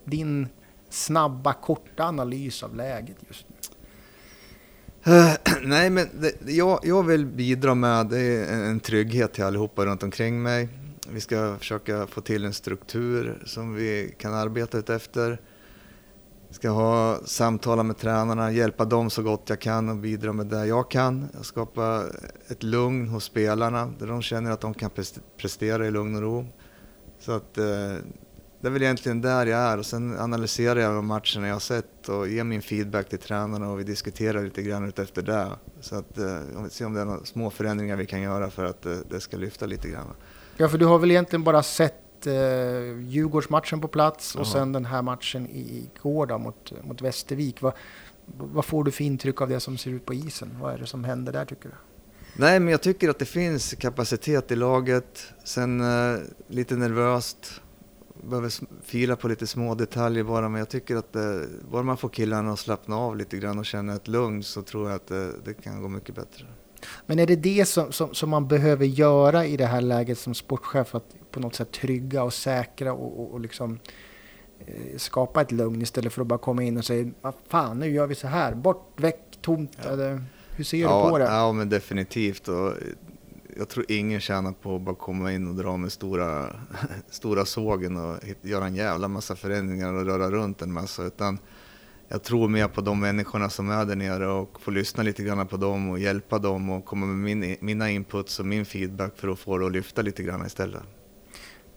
din 0.03 0.47
snabba, 0.89 1.53
korta 1.53 2.03
analys 2.03 2.63
av 2.63 2.75
läget 2.75 3.17
just 3.27 3.49
nu. 3.49 3.50
nej, 5.63 5.89
men 5.89 6.07
det, 6.19 6.51
jag, 6.51 6.79
jag 6.83 7.03
vill 7.03 7.25
bidra 7.25 7.75
med 7.75 8.07
det 8.07 8.19
är 8.19 8.63
en 8.63 8.79
trygghet 8.79 9.33
till 9.33 9.43
allihopa 9.43 9.85
runt 9.85 10.03
omkring 10.03 10.41
mig. 10.41 10.69
Vi 11.09 11.21
ska 11.21 11.55
försöka 11.59 12.07
få 12.07 12.21
till 12.21 12.45
en 12.45 12.53
struktur 12.53 13.43
som 13.45 13.73
vi 13.73 14.15
kan 14.17 14.33
arbeta 14.33 14.95
efter. 14.95 15.41
Jag 16.47 16.55
ska 16.55 16.69
ha 16.69 17.19
samtala 17.25 17.83
med 17.83 17.97
tränarna, 17.97 18.51
hjälpa 18.51 18.85
dem 18.85 19.09
så 19.09 19.23
gott 19.23 19.49
jag 19.49 19.59
kan 19.59 19.89
och 19.89 19.95
bidra 19.95 20.33
med 20.33 20.45
det 20.45 20.65
jag 20.65 20.91
kan. 20.91 21.27
Skapa 21.41 22.03
ett 22.47 22.63
lugn 22.63 23.07
hos 23.07 23.23
spelarna 23.23 23.93
där 23.99 24.07
de 24.07 24.21
känner 24.21 24.51
att 24.51 24.61
de 24.61 24.73
kan 24.73 24.89
prestera 25.37 25.87
i 25.87 25.91
lugn 25.91 26.15
och 26.15 26.21
ro. 26.21 26.45
Så 27.19 27.31
att, 27.31 27.57
eh, 27.57 27.95
det 28.61 28.67
är 28.67 28.71
väl 28.71 28.83
egentligen 28.83 29.21
där 29.21 29.45
jag 29.45 29.59
är 29.59 29.77
och 29.77 29.85
sen 29.85 30.19
analyserar 30.19 30.79
jag 30.79 30.95
de 30.95 31.05
matcherna 31.05 31.47
jag 31.47 31.55
har 31.55 31.59
sett 31.59 32.09
och 32.09 32.27
ger 32.27 32.43
min 32.43 32.61
feedback 32.61 33.09
till 33.09 33.19
tränarna 33.19 33.69
och 33.69 33.79
vi 33.79 33.83
diskuterar 33.83 34.43
lite 34.43 34.61
grann 34.61 34.93
efter 34.97 35.21
det. 35.21 35.47
Så 35.81 35.95
att 35.95 36.17
eh, 36.17 36.67
se 36.69 36.85
om 36.85 36.93
det 36.93 37.01
är 37.01 37.05
några 37.05 37.25
små 37.25 37.49
förändringar 37.49 37.95
vi 37.95 38.05
kan 38.05 38.21
göra 38.21 38.49
för 38.49 38.65
att 38.65 38.85
eh, 38.85 38.97
det 39.09 39.19
ska 39.19 39.37
lyfta 39.37 39.65
lite 39.65 39.89
grann. 39.89 40.07
Ja, 40.57 40.69
för 40.69 40.77
du 40.77 40.85
har 40.85 40.99
väl 40.99 41.11
egentligen 41.11 41.43
bara 41.43 41.63
sett 41.63 42.27
eh, 42.27 42.33
Djurgårdsmatchen 43.07 43.81
på 43.81 43.87
plats 43.87 44.35
och 44.35 44.41
Aha. 44.41 44.51
sen 44.51 44.71
den 44.71 44.85
här 44.85 45.01
matchen 45.01 45.47
igår 45.51 46.25
då, 46.25 46.37
mot, 46.37 46.73
mot 46.83 47.01
Västervik. 47.01 47.61
Vad, 47.61 47.73
vad 48.25 48.65
får 48.65 48.83
du 48.83 48.91
för 48.91 49.03
intryck 49.03 49.41
av 49.41 49.49
det 49.49 49.59
som 49.59 49.77
ser 49.77 49.91
ut 49.91 50.05
på 50.05 50.13
isen? 50.13 50.57
Vad 50.61 50.73
är 50.73 50.77
det 50.77 50.85
som 50.85 51.03
händer 51.03 51.33
där 51.33 51.45
tycker 51.45 51.69
du? 51.69 51.75
Nej, 52.35 52.59
men 52.59 52.71
jag 52.71 52.81
tycker 52.81 53.09
att 53.09 53.19
det 53.19 53.25
finns 53.25 53.73
kapacitet 53.73 54.51
i 54.51 54.55
laget. 54.55 55.33
Sen 55.43 55.81
eh, 55.81 56.19
lite 56.47 56.75
nervöst. 56.75 57.61
Behöver 58.23 58.53
fila 58.83 59.15
på 59.15 59.27
lite 59.27 59.47
små 59.47 59.75
detaljer 59.75 60.23
bara, 60.23 60.49
men 60.49 60.59
jag 60.59 60.69
tycker 60.69 60.95
att 60.95 61.13
det, 61.13 61.41
eh, 61.41 61.47
bara 61.71 61.83
man 61.83 61.97
får 61.97 62.09
killarna 62.09 62.51
att 62.51 62.59
slappna 62.59 62.95
av 62.97 63.17
lite 63.17 63.37
grann 63.37 63.59
och 63.59 63.65
känna 63.65 63.95
ett 63.95 64.07
lugn 64.07 64.43
så 64.43 64.61
tror 64.61 64.89
jag 64.89 64.95
att 64.95 65.07
det, 65.07 65.31
det 65.45 65.53
kan 65.53 65.81
gå 65.81 65.87
mycket 65.87 66.15
bättre. 66.15 66.45
Men 67.05 67.19
är 67.19 67.27
det 67.27 67.35
det 67.35 67.65
som, 67.65 67.91
som, 67.91 68.13
som, 68.13 68.29
man 68.29 68.47
behöver 68.47 68.85
göra 68.85 69.45
i 69.45 69.57
det 69.57 69.65
här 69.65 69.81
läget 69.81 70.19
som 70.19 70.33
sportchef 70.33 70.95
att 70.95 71.15
på 71.31 71.39
något 71.39 71.55
sätt 71.55 71.71
trygga 71.71 72.23
och 72.23 72.33
säkra 72.33 72.93
och, 72.93 73.19
och, 73.19 73.31
och 73.31 73.39
liksom 73.39 73.79
eh, 74.59 74.97
skapa 74.97 75.41
ett 75.41 75.51
lugn 75.51 75.81
istället 75.81 76.13
för 76.13 76.21
att 76.21 76.27
bara 76.27 76.39
komma 76.39 76.63
in 76.63 76.77
och 76.77 76.85
säga 76.85 77.11
vad 77.21 77.33
fan 77.47 77.79
nu 77.79 77.89
gör 77.89 78.07
vi 78.07 78.15
så 78.15 78.27
här, 78.27 78.55
bort, 78.55 78.93
väck, 78.95 79.37
tomt. 79.41 79.77
Ja. 79.83 79.89
Eller, 79.89 80.23
hur 80.55 80.63
ser 80.63 80.81
ja, 80.81 81.03
du 81.03 81.09
på 81.09 81.17
det? 81.17 81.25
Ja 81.25 81.51
men 81.51 81.69
definitivt. 81.69 82.47
Och 82.47 82.73
jag 83.61 83.69
tror 83.69 83.85
ingen 83.87 84.19
tjänar 84.19 84.51
på 84.51 84.75
att 84.75 84.81
bara 84.81 84.95
komma 84.95 85.31
in 85.31 85.47
och 85.47 85.55
dra 85.55 85.77
med 85.77 85.91
stora, 85.91 86.55
stora 87.09 87.45
sågen 87.45 87.97
och 87.97 88.17
göra 88.41 88.65
en 88.65 88.75
jävla 88.75 89.07
massa 89.07 89.35
förändringar 89.35 89.93
och 89.93 90.05
röra 90.05 90.31
runt 90.31 90.61
en 90.61 90.73
massa. 90.73 91.03
Utan 91.03 91.39
jag 92.07 92.23
tror 92.23 92.47
mer 92.47 92.67
på 92.67 92.81
de 92.81 92.99
människorna 92.99 93.49
som 93.49 93.69
är 93.69 93.85
där 93.85 93.95
nere 93.95 94.27
och 94.27 94.61
få 94.61 94.71
lyssna 94.71 95.03
lite 95.03 95.23
grann 95.23 95.47
på 95.47 95.57
dem 95.57 95.89
och 95.89 95.99
hjälpa 95.99 96.39
dem 96.39 96.69
och 96.69 96.85
komma 96.85 97.05
med 97.05 97.37
min, 97.37 97.57
mina 97.59 97.89
inputs 97.89 98.39
och 98.39 98.45
min 98.45 98.65
feedback 98.65 99.17
för 99.17 99.27
att 99.27 99.39
få 99.39 99.57
det 99.57 99.65
att 99.65 99.71
lyfta 99.71 100.01
lite 100.01 100.23
grann 100.23 100.45
istället. 100.45 100.81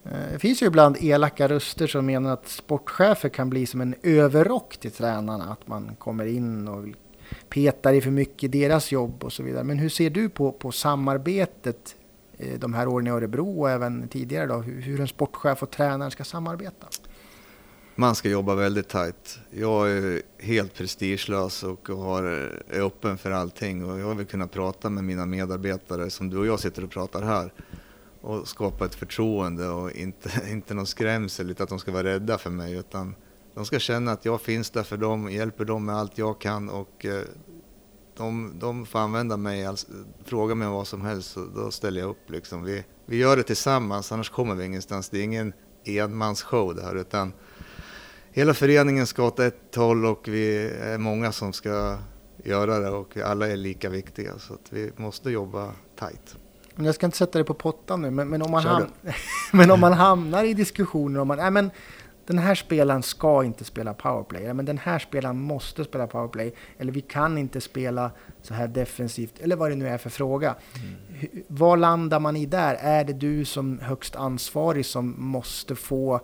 Eh, 0.05 0.33
det 0.33 0.39
finns 0.39 0.63
ju 0.63 0.67
ibland 0.67 0.97
elaka 1.01 1.49
röster 1.49 1.87
som 1.87 2.07
menar 2.07 2.33
att 2.33 2.49
sportchefer 2.49 3.29
kan 3.29 3.51
bli 3.51 3.67
som 3.67 3.81
en 3.81 3.95
överrock 4.03 4.77
till 4.77 4.91
tränarna. 4.91 5.45
Att 5.45 5.69
man 5.69 5.97
kommer 5.99 6.27
in 6.27 6.69
och 6.69 6.89
petar 7.49 7.93
i 7.93 8.01
för 8.01 8.11
mycket 8.11 8.43
i 8.45 8.49
deras 8.49 8.93
jobb 8.93 9.25
och 9.25 9.33
så 9.33 9.43
vidare. 9.43 9.65
Men 9.65 9.79
hur 9.79 9.89
ser 9.89 10.11
du 10.11 10.29
på, 10.29 10.53
på 10.53 10.73
samarbetet 10.73 11.97
eh, 12.39 12.59
de 12.59 12.75
här 12.75 12.89
åren 12.89 13.07
i 13.07 13.11
Örebro 13.11 13.61
och 13.61 13.71
även 13.71 14.09
tidigare 14.09 14.47
då? 14.47 14.55
Hur, 14.55 14.81
hur 14.81 15.01
en 15.01 15.09
sportchef 15.09 15.63
och 15.63 15.71
tränare 15.71 16.11
ska 16.11 16.25
samarbeta? 16.25 16.87
man 17.97 18.15
ska 18.15 18.29
jobba 18.29 18.55
väldigt 18.55 18.89
tajt. 18.89 19.39
Jag 19.51 19.91
är 19.91 20.23
helt 20.39 20.75
prestigelös 20.75 21.63
och 21.63 21.89
har, 21.89 22.23
är 22.69 22.81
öppen 22.81 23.19
för 23.19 23.31
allting 23.31 23.91
och 23.91 24.01
jag 24.01 24.15
vill 24.15 24.27
kunna 24.27 24.47
prata 24.47 24.91
med 24.91 25.05
mina 25.05 25.27
medarbetare 25.27 26.11
som 26.11 26.31
du 26.31 26.39
och 26.39 26.47
jag 26.47 26.61
sitter 26.61 26.85
och 26.85 26.91
pratar 26.91 27.23
här 27.23 27.53
och 28.21 28.49
skapa 28.49 28.85
ett 28.85 28.95
förtroende 28.95 29.69
och 29.69 29.91
inte, 29.93 30.31
inte 30.51 30.75
någon 30.75 30.87
skrämsel, 30.87 31.51
utan 31.51 31.65
att 31.65 31.71
de 31.71 31.79
ska 31.79 31.93
vara 31.93 32.05
rädda 32.05 32.39
för 32.39 32.51
mig 32.51 32.75
utan 32.75 33.15
de 33.55 33.67
ska 33.67 33.79
känna 33.79 34.13
att 34.13 34.25
jag 34.25 34.41
finns 34.41 34.71
där 34.71 34.83
för 34.83 34.97
dem, 34.97 35.33
hjälper 35.33 35.65
dem 35.65 35.85
med 35.85 35.97
allt 35.97 36.19
jag 36.19 36.41
kan 36.41 36.69
och 36.69 37.05
eh, 37.05 37.23
de, 38.17 38.53
de 38.59 38.87
får 38.87 38.99
använda 38.99 39.37
mig, 39.37 39.67
alltså, 39.67 39.87
fråga 40.25 40.55
mig 40.55 40.69
vad 40.69 40.87
som 40.87 41.03
helst 41.03 41.31
så 41.31 41.47
då 41.55 41.71
ställer 41.71 42.01
jag 42.01 42.11
upp 42.11 42.31
liksom. 42.31 42.65
Vi, 42.65 42.85
vi 43.07 43.17
gör 43.17 43.37
det 43.37 43.43
tillsammans, 43.43 44.13
annars 44.13 44.31
kommer 44.31 44.55
vi 44.55 44.65
ingenstans. 44.65 45.09
Det 45.09 45.19
är 45.19 45.23
ingen 45.23 45.53
enmansshow 45.85 46.75
det 46.75 46.83
här 46.83 46.95
utan 46.95 47.33
hela 48.31 48.55
föreningen 48.55 49.07
ska 49.07 49.27
åt 49.27 49.39
ett 49.39 49.75
håll 49.77 50.07
och 50.07 50.29
vi 50.29 50.69
är 50.69 50.99
många 50.99 51.33
som 51.33 51.53
ska 51.53 51.99
göra 52.45 52.79
det 52.79 52.91
och 52.91 53.17
alla 53.17 53.49
är 53.49 53.57
lika 53.57 53.89
viktiga 53.91 54.39
så 54.39 54.55
att 54.55 54.67
vi 54.71 54.93
måste 54.97 55.31
jobba 55.31 55.73
tajt. 55.99 56.37
Jag 56.77 56.95
ska 56.95 57.07
inte 57.07 57.19
sätta 57.19 57.39
dig 57.39 57.47
på 57.47 57.55
pottan 57.55 58.03
nu, 58.03 58.11
men, 58.11 58.29
men, 58.29 58.43
om, 58.43 58.51
man 58.51 58.63
ham- 58.63 58.91
men 59.53 59.71
om 59.71 59.81
man 59.81 59.93
hamnar 59.93 60.45
i 60.45 60.55
diskussioner 60.55 61.21
om 61.21 61.29
man, 61.29 61.37
nej 61.37 61.51
men 61.51 61.71
den 62.27 62.39
här 62.39 62.55
spelaren 62.55 63.03
ska 63.03 63.45
inte 63.45 63.65
spela 63.65 63.95
powerplay, 63.95 64.55
men 64.55 64.65
den 64.65 64.79
här 64.79 64.99
spelaren 64.99 65.41
måste 65.41 65.85
spela 65.85 66.07
powerplay, 66.07 66.55
eller 66.79 66.93
vi 66.93 67.01
kan 67.01 67.39
inte 67.39 67.61
spela 67.61 68.11
så 68.43 68.55
här 68.55 68.69
defensivt, 68.69 69.39
eller 69.41 69.57
vad 69.57 69.71
det 69.71 69.77
nu 69.77 69.89
är 69.89 69.99
för 69.99 70.11
fråga. 70.11 70.55
Mm. 70.75 71.45
Vad 71.49 71.79
landar 71.79 72.21
man 72.21 72.37
i 72.37 72.47
där? 72.47 72.75
Är 72.81 73.05
det 73.05 73.13
du 73.13 73.45
som 73.45 73.79
högst 73.79 74.17
ansvarig 74.17 74.87
som 74.87 75.15
måste 75.19 75.75
få 75.75 76.21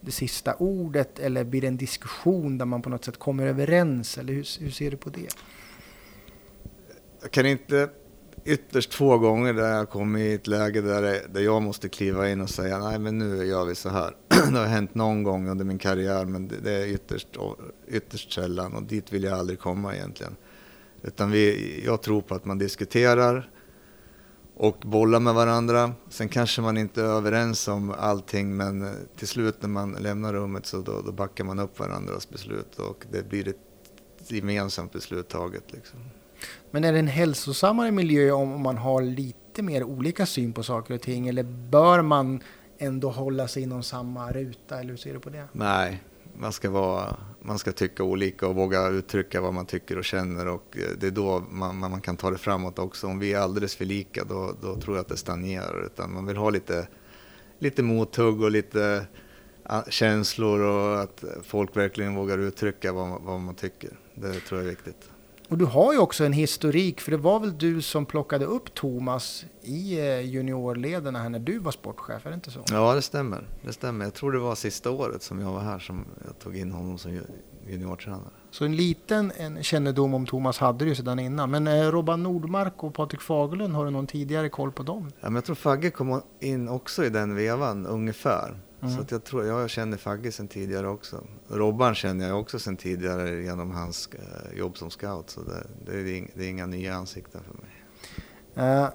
det 0.00 0.10
sista 0.10 0.54
ordet 0.54 1.18
eller 1.18 1.44
blir 1.44 1.60
det 1.60 1.66
en 1.66 1.76
diskussion 1.76 2.58
där 2.58 2.66
man 2.66 2.82
på 2.82 2.90
något 2.90 3.04
sätt 3.04 3.18
kommer 3.18 3.46
överens? 3.46 4.18
Eller 4.18 4.32
hur, 4.32 4.60
hur 4.60 4.70
ser 4.70 4.90
du 4.90 4.96
på 4.96 5.10
det? 5.10 5.28
Jag 7.22 7.30
kan 7.30 7.46
inte 7.46 7.88
ytterst 8.44 8.92
två 8.92 9.18
gånger 9.18 9.52
där 9.52 9.76
jag 9.76 9.90
kommit 9.90 10.20
i 10.20 10.34
ett 10.34 10.46
läge 10.46 10.80
där, 10.80 11.28
där 11.28 11.40
jag 11.40 11.62
måste 11.62 11.88
kliva 11.88 12.28
in 12.28 12.40
och 12.40 12.50
säga 12.50 12.78
nej 12.78 12.98
men 12.98 13.18
nu 13.18 13.46
gör 13.46 13.64
vi 13.64 13.74
så 13.74 13.88
här. 13.88 14.14
det 14.52 14.58
har 14.58 14.66
hänt 14.66 14.94
någon 14.94 15.22
gång 15.22 15.48
under 15.48 15.64
min 15.64 15.78
karriär 15.78 16.24
men 16.24 16.48
det, 16.62 16.72
är 16.72 16.86
ytterst, 16.86 17.28
ytterst 17.88 18.32
sällan 18.32 18.74
och 18.74 18.82
dit 18.82 19.12
vill 19.12 19.22
jag 19.22 19.38
aldrig 19.38 19.58
komma 19.58 19.94
egentligen. 19.94 20.36
Utan 21.02 21.30
vi, 21.30 21.82
jag 21.86 22.02
tror 22.02 22.20
på 22.20 22.34
att 22.34 22.44
man 22.44 22.58
diskuterar, 22.58 23.50
och 24.58 24.76
bollar 24.84 25.20
med 25.20 25.34
varandra. 25.34 25.92
Sen 26.08 26.28
kanske 26.28 26.62
man 26.62 26.76
inte 26.76 27.02
är 27.02 27.06
överens 27.06 27.68
om 27.68 27.94
allting 27.98 28.56
men 28.56 28.94
till 29.16 29.28
slut 29.28 29.62
när 29.62 29.68
man 29.68 29.92
lämnar 29.92 30.32
rummet 30.32 30.66
så 30.66 30.80
då, 30.80 31.02
då 31.06 31.12
backar 31.12 31.44
man 31.44 31.58
upp 31.58 31.78
varandras 31.78 32.30
beslut 32.30 32.78
och 32.78 33.06
det 33.10 33.28
blir 33.28 33.48
ett 33.48 33.56
gemensamt 34.28 34.92
beslut 34.92 35.28
taget. 35.28 35.72
Liksom. 35.72 35.98
Men 36.70 36.84
är 36.84 36.92
det 36.92 36.98
en 36.98 37.06
hälsosammare 37.06 37.90
miljö 37.90 38.30
om 38.30 38.62
man 38.62 38.76
har 38.76 39.02
lite 39.02 39.62
mer 39.62 39.84
olika 39.84 40.26
syn 40.26 40.52
på 40.52 40.62
saker 40.62 40.94
och 40.94 41.00
ting 41.00 41.28
eller 41.28 41.42
bör 41.42 42.02
man 42.02 42.40
ändå 42.78 43.10
hålla 43.10 43.48
sig 43.48 43.62
inom 43.62 43.82
samma 43.82 44.32
ruta 44.32 44.80
eller 44.80 44.90
hur 44.90 44.96
ser 44.96 45.14
du 45.14 45.20
på 45.20 45.30
det? 45.30 45.44
Nej, 45.52 46.02
man 46.38 46.52
ska, 46.52 46.70
vara, 46.70 47.16
man 47.40 47.58
ska 47.58 47.72
tycka 47.72 48.02
olika 48.02 48.46
och 48.46 48.54
våga 48.54 48.88
uttrycka 48.88 49.40
vad 49.40 49.54
man 49.54 49.66
tycker 49.66 49.98
och 49.98 50.04
känner 50.04 50.48
och 50.48 50.76
eh, 50.76 50.98
det 51.00 51.06
är 51.06 51.10
då 51.10 51.42
man, 51.50 51.76
man 51.76 52.00
kan 52.00 52.16
ta 52.16 52.30
det 52.30 52.38
framåt 52.38 52.78
också. 52.78 53.06
Om 53.06 53.18
vi 53.18 53.32
är 53.32 53.38
alldeles 53.38 53.76
för 53.76 53.84
lika 53.84 54.24
då, 54.24 54.54
då 54.62 54.76
tror 54.76 54.96
jag 54.96 55.02
att 55.02 55.08
det 55.08 55.16
stagnerar 55.16 55.86
utan 55.86 56.12
man 56.12 56.26
vill 56.26 56.36
ha 56.36 56.50
lite, 56.50 56.88
lite 57.58 57.82
mothugg 57.82 58.42
och 58.42 58.50
lite 58.50 59.06
ah, 59.62 59.82
känslor 59.88 60.60
och 60.60 61.00
att 61.00 61.24
folk 61.42 61.76
verkligen 61.76 62.14
vågar 62.14 62.38
uttrycka 62.38 62.92
vad, 62.92 63.22
vad 63.22 63.40
man 63.40 63.54
tycker. 63.54 63.90
Det 64.14 64.32
tror 64.32 64.60
jag 64.60 64.66
är 64.66 64.70
viktigt. 64.70 65.10
Och 65.48 65.58
du 65.58 65.64
har 65.64 65.92
ju 65.92 65.98
också 65.98 66.24
en 66.24 66.32
historik, 66.32 67.00
för 67.00 67.10
det 67.10 67.16
var 67.16 67.40
väl 67.40 67.58
du 67.58 67.82
som 67.82 68.06
plockade 68.06 68.44
upp 68.44 68.74
Thomas 68.74 69.44
i 69.62 69.98
eh, 69.98 70.20
juniorlederna 70.20 71.18
här 71.18 71.28
när 71.28 71.38
du 71.38 71.58
var 71.58 71.72
sportchef, 71.72 72.26
är 72.26 72.30
det 72.30 72.34
inte 72.34 72.50
så? 72.50 72.60
Ja, 72.70 72.94
det 72.94 73.02
stämmer. 73.02 73.48
Det 73.62 73.72
stämmer. 73.72 74.04
Jag 74.04 74.14
tror 74.14 74.32
det 74.32 74.38
var 74.38 74.54
sista 74.54 74.90
året 74.90 75.22
som 75.22 75.40
jag 75.40 75.52
var 75.52 75.60
här 75.60 75.78
som 75.78 76.04
jag 76.26 76.38
tog 76.38 76.56
in 76.56 76.72
honom 76.72 76.98
som 76.98 77.20
juniortränare. 77.68 78.30
Så 78.50 78.64
en 78.64 78.76
liten 78.76 79.32
en 79.36 79.62
kännedom 79.62 80.14
om 80.14 80.26
Thomas 80.26 80.58
hade 80.58 80.84
du 80.84 80.88
ju 80.88 80.94
sedan 80.94 81.18
innan. 81.18 81.50
Men 81.50 81.66
eh, 81.66 81.90
Robban 81.90 82.22
Nordmark 82.22 82.84
och 82.84 82.94
Patrik 82.94 83.20
Fagerlund, 83.20 83.74
har 83.74 83.84
du 83.84 83.90
någon 83.90 84.06
tidigare 84.06 84.48
koll 84.48 84.72
på 84.72 84.82
dem? 84.82 85.12
Ja, 85.20 85.26
men 85.26 85.34
jag 85.34 85.44
tror 85.44 85.56
Fagge 85.56 85.90
kom 85.90 86.22
in 86.40 86.68
också 86.68 87.04
i 87.04 87.10
den 87.10 87.34
vevan 87.34 87.86
ungefär. 87.86 88.56
Mm. 88.82 88.94
Så 88.94 89.00
att 89.00 89.10
jag 89.10 89.24
tror, 89.24 89.44
jag 89.44 89.70
känner 89.70 89.96
Fagge 89.96 90.32
sedan 90.32 90.48
tidigare 90.48 90.88
också. 90.88 91.24
Robban 91.48 91.94
känner 91.94 92.28
jag 92.28 92.40
också 92.40 92.58
sedan 92.58 92.76
tidigare 92.76 93.42
genom 93.42 93.70
hans 93.70 94.08
eh, 94.12 94.58
jobb 94.58 94.78
som 94.78 94.90
scout. 94.90 95.30
Så 95.30 95.40
det, 95.40 95.66
det, 95.86 95.98
är, 95.98 96.16
inga, 96.16 96.28
det 96.34 96.44
är 96.44 96.48
inga 96.48 96.66
nya 96.66 96.94
ansikten 96.94 97.40
för 97.44 97.54
mig. 97.54 98.82
Uh, 98.82 98.88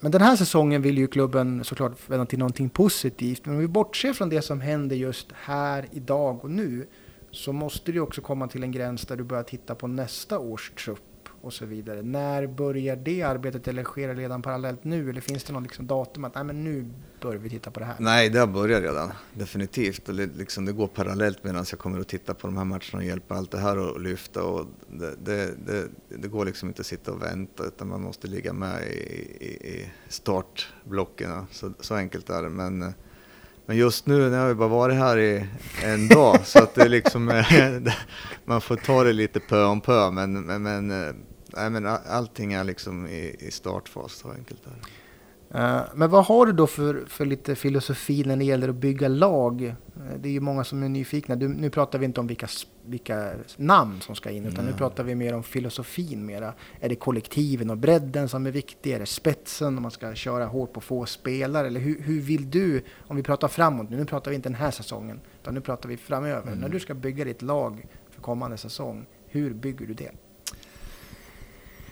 men 0.00 0.12
den 0.12 0.22
här 0.22 0.36
säsongen 0.36 0.82
vill 0.82 0.98
ju 0.98 1.06
klubben 1.06 1.64
såklart 1.64 2.10
vända 2.10 2.26
till 2.26 2.38
någonting 2.38 2.68
positivt. 2.68 3.46
Men 3.46 3.54
om 3.54 3.60
vi 3.60 3.68
bortser 3.68 4.12
från 4.12 4.28
det 4.28 4.42
som 4.42 4.60
händer 4.60 4.96
just 4.96 5.32
här, 5.32 5.88
idag 5.92 6.44
och 6.44 6.50
nu 6.50 6.86
så 7.30 7.52
måste 7.52 7.92
du 7.92 8.00
också 8.00 8.20
komma 8.20 8.48
till 8.48 8.62
en 8.62 8.72
gräns 8.72 9.06
där 9.06 9.16
du 9.16 9.24
börjar 9.24 9.42
titta 9.42 9.74
på 9.74 9.86
nästa 9.86 10.38
års 10.38 10.70
trupp 10.70 11.13
och 11.44 11.52
så 11.52 11.66
vidare. 11.66 12.02
När 12.02 12.46
börjar 12.46 12.96
det 12.96 13.22
arbetet 13.22 13.68
eller 13.68 13.84
sker 13.84 14.08
det 14.08 14.14
redan 14.14 14.42
parallellt 14.42 14.84
nu? 14.84 15.10
Eller 15.10 15.20
finns 15.20 15.44
det 15.44 15.52
något 15.52 15.62
liksom 15.62 15.86
datum 15.86 16.24
att 16.24 16.34
nej, 16.34 16.44
men 16.44 16.64
nu 16.64 16.86
börjar 17.20 17.38
vi 17.38 17.50
titta 17.50 17.70
på 17.70 17.80
det 17.80 17.86
här? 17.86 17.96
Nej, 17.98 18.30
det 18.30 18.38
har 18.38 18.46
börjat 18.46 18.82
redan, 18.82 19.12
definitivt. 19.34 20.08
Och 20.08 20.14
liksom, 20.14 20.64
det 20.64 20.72
går 20.72 20.86
parallellt 20.86 21.44
medan 21.44 21.64
jag 21.70 21.78
kommer 21.78 22.00
att 22.00 22.08
titta 22.08 22.34
på 22.34 22.46
de 22.46 22.56
här 22.56 22.64
matcherna 22.64 22.96
och 22.96 23.04
hjälpa 23.04 23.34
allt 23.34 23.50
det 23.50 23.58
här 23.58 23.96
att 23.96 24.02
lyfta. 24.02 24.42
Och 24.42 24.66
det, 24.88 25.14
det, 25.24 25.54
det, 25.66 25.88
det, 26.08 26.28
går 26.28 26.44
liksom 26.44 26.68
inte 26.68 26.80
att 26.80 26.86
sitta 26.86 27.12
och 27.12 27.22
vänta 27.22 27.64
utan 27.64 27.88
man 27.88 28.02
måste 28.02 28.26
ligga 28.26 28.52
med 28.52 28.82
i, 28.82 28.96
i, 29.40 29.68
i 29.74 29.90
startblocken. 30.08 31.46
Så, 31.50 31.72
så 31.80 31.94
enkelt 31.94 32.30
är 32.30 32.42
det. 32.42 32.50
Men, 32.50 32.94
men 33.66 33.76
just 33.76 34.06
nu, 34.06 34.30
när 34.30 34.46
jag 34.46 34.56
bara 34.56 34.68
varit 34.68 34.96
här 34.96 35.18
i 35.18 35.46
en 35.82 36.08
dag, 36.08 36.40
så 36.44 36.62
att 36.62 36.74
det 36.74 36.88
liksom, 36.88 37.24
man 38.44 38.60
får 38.60 38.76
ta 38.76 39.04
det 39.04 39.12
lite 39.12 39.40
pö 39.40 39.64
om 39.64 39.80
pö. 39.80 40.10
Men, 40.10 40.40
men, 40.40 40.62
men, 40.62 41.14
nej, 41.56 41.70
men 41.70 41.86
allting 41.86 42.52
är 42.52 42.64
liksom 42.64 43.06
i, 43.06 43.36
i 43.38 43.50
startfas, 43.50 44.12
så 44.12 44.30
enkelt 44.30 44.66
är 44.66 44.70
det. 44.70 44.88
Uh, 45.54 45.82
men 45.94 46.10
vad 46.10 46.24
har 46.24 46.46
du 46.46 46.52
då 46.52 46.66
för, 46.66 47.04
för 47.06 47.24
lite 47.24 47.54
filosofi 47.54 48.24
när 48.24 48.36
det 48.36 48.44
gäller 48.44 48.68
att 48.68 48.74
bygga 48.74 49.08
lag? 49.08 49.62
Uh, 49.62 50.02
det 50.20 50.28
är 50.28 50.32
ju 50.32 50.40
många 50.40 50.64
som 50.64 50.82
är 50.82 50.88
nyfikna. 50.88 51.36
Du, 51.36 51.48
nu 51.48 51.70
pratar 51.70 51.98
vi 51.98 52.04
inte 52.04 52.20
om 52.20 52.26
vilka, 52.26 52.48
vilka 52.84 53.32
namn 53.56 54.00
som 54.00 54.14
ska 54.14 54.30
in, 54.30 54.44
utan 54.44 54.60
mm. 54.60 54.72
nu 54.72 54.78
pratar 54.78 55.04
vi 55.04 55.14
mer 55.14 55.34
om 55.34 55.42
filosofin 55.42 56.26
mera. 56.26 56.54
Är 56.80 56.88
det 56.88 56.94
kollektiven 56.94 57.70
och 57.70 57.76
bredden 57.76 58.28
som 58.28 58.46
är 58.46 58.50
viktig? 58.50 58.92
Är 58.92 58.98
det 58.98 59.06
spetsen 59.06 59.76
om 59.76 59.82
man 59.82 59.90
ska 59.90 60.14
köra 60.14 60.46
hårt 60.46 60.72
på 60.72 60.80
få 60.80 61.06
spelare? 61.06 61.66
Eller 61.66 61.80
hur, 61.80 62.00
hur 62.00 62.20
vill 62.20 62.50
du, 62.50 62.82
om 62.98 63.16
vi 63.16 63.22
pratar 63.22 63.48
framåt, 63.48 63.90
nu 63.90 64.04
pratar 64.04 64.30
vi 64.30 64.34
inte 64.34 64.48
den 64.48 64.58
här 64.58 64.70
säsongen, 64.70 65.20
utan 65.42 65.54
nu 65.54 65.60
pratar 65.60 65.88
vi 65.88 65.96
framöver. 65.96 66.48
Mm. 66.48 66.58
När 66.58 66.68
du 66.68 66.80
ska 66.80 66.94
bygga 66.94 67.24
ditt 67.24 67.42
lag 67.42 67.86
för 68.10 68.22
kommande 68.22 68.56
säsong, 68.56 69.06
hur 69.26 69.54
bygger 69.54 69.86
du 69.86 69.94
det? 69.94 70.10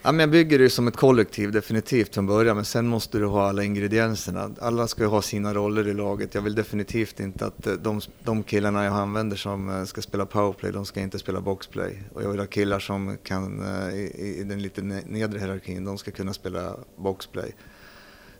Ja, 0.04 0.12
men 0.12 0.20
jag 0.20 0.30
bygger 0.30 0.58
det 0.58 0.70
som 0.70 0.88
ett 0.88 0.96
kollektiv 0.96 1.52
definitivt 1.52 2.14
från 2.14 2.26
början, 2.26 2.56
men 2.56 2.64
sen 2.64 2.86
måste 2.86 3.18
du 3.18 3.26
ha 3.26 3.48
alla 3.48 3.64
ingredienserna. 3.64 4.50
Alla 4.60 4.88
ska 4.88 5.02
ju 5.02 5.08
ha 5.08 5.22
sina 5.22 5.54
roller 5.54 5.88
i 5.88 5.94
laget. 5.94 6.34
Jag 6.34 6.42
vill 6.42 6.54
definitivt 6.54 7.20
inte 7.20 7.46
att 7.46 7.66
eh, 7.66 7.72
de, 7.72 8.00
de 8.24 8.42
killarna 8.42 8.84
jag 8.84 8.94
använder 8.94 9.36
som 9.36 9.68
eh, 9.68 9.84
ska 9.84 10.02
spela 10.02 10.26
powerplay, 10.26 10.72
de 10.72 10.86
ska 10.86 11.00
inte 11.00 11.18
spela 11.18 11.40
boxplay. 11.40 12.02
Och 12.14 12.22
jag 12.22 12.30
vill 12.30 12.40
ha 12.40 12.46
killar 12.46 12.78
som 12.78 13.16
kan, 13.22 13.62
eh, 13.62 13.94
i, 13.94 14.36
i 14.40 14.44
den 14.44 14.62
lite 14.62 14.82
nedre 14.82 15.38
hierarkin, 15.38 15.84
de 15.84 15.98
ska 15.98 16.10
kunna 16.10 16.32
spela 16.32 16.76
boxplay. 16.96 17.54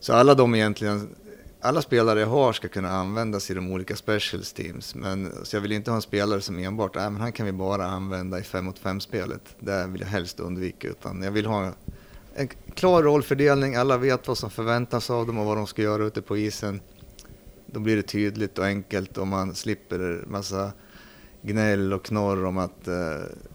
Så 0.01 0.13
alla 0.13 0.35
de 0.35 0.55
egentligen 0.55 1.09
alla 1.63 1.83
spelare 1.83 2.21
jag 2.21 2.27
har 2.27 2.53
ska 2.53 2.69
kunna 2.69 2.91
användas 2.91 3.51
i 3.51 3.55
de 3.55 3.73
olika 3.73 3.97
specials 3.97 4.53
teams. 4.53 4.95
Men, 4.95 5.33
så 5.43 5.57
jag 5.57 5.61
vill 5.61 5.73
inte 5.73 5.91
ha 5.91 5.97
en 5.97 6.03
spelare 6.03 6.41
som 6.41 6.59
enbart, 6.59 6.97
äh, 6.97 7.11
men 7.11 7.21
han 7.21 7.33
kan 7.33 7.47
vi 7.47 7.53
bara 7.53 7.87
använda 7.87 8.39
i 8.39 8.43
5 8.43 8.65
mot 8.65 8.79
5 8.79 9.01
spelet. 9.01 9.57
Det 9.59 9.87
vill 9.87 10.01
jag 10.01 10.09
helst 10.09 10.41
undvika. 10.41 10.89
Utan 10.89 11.23
jag 11.23 11.31
vill 11.31 11.47
ha 11.47 11.73
en 12.35 12.49
klar 12.75 13.03
rollfördelning, 13.03 13.75
alla 13.75 13.97
vet 13.97 14.29
vad 14.29 14.39
som 14.39 14.51
förväntas 14.51 15.11
av 15.11 15.27
dem 15.27 15.39
och 15.39 15.47
vad 15.47 15.57
de 15.57 15.67
ska 15.67 15.83
göra 15.83 16.05
ute 16.05 16.23
på 16.23 16.37
isen. 16.37 16.81
Då 17.67 17.81
blir 17.81 17.97
det 17.97 18.03
tydligt 18.03 18.59
och 18.59 18.67
enkelt 18.67 19.19
och 19.19 19.27
man 19.27 19.55
slipper 19.55 20.25
massa 20.27 20.73
gnäll 21.43 21.93
och 21.93 22.05
knorr 22.05 22.45
om 22.45 22.59
att 22.59 22.89
uh, 22.89 22.95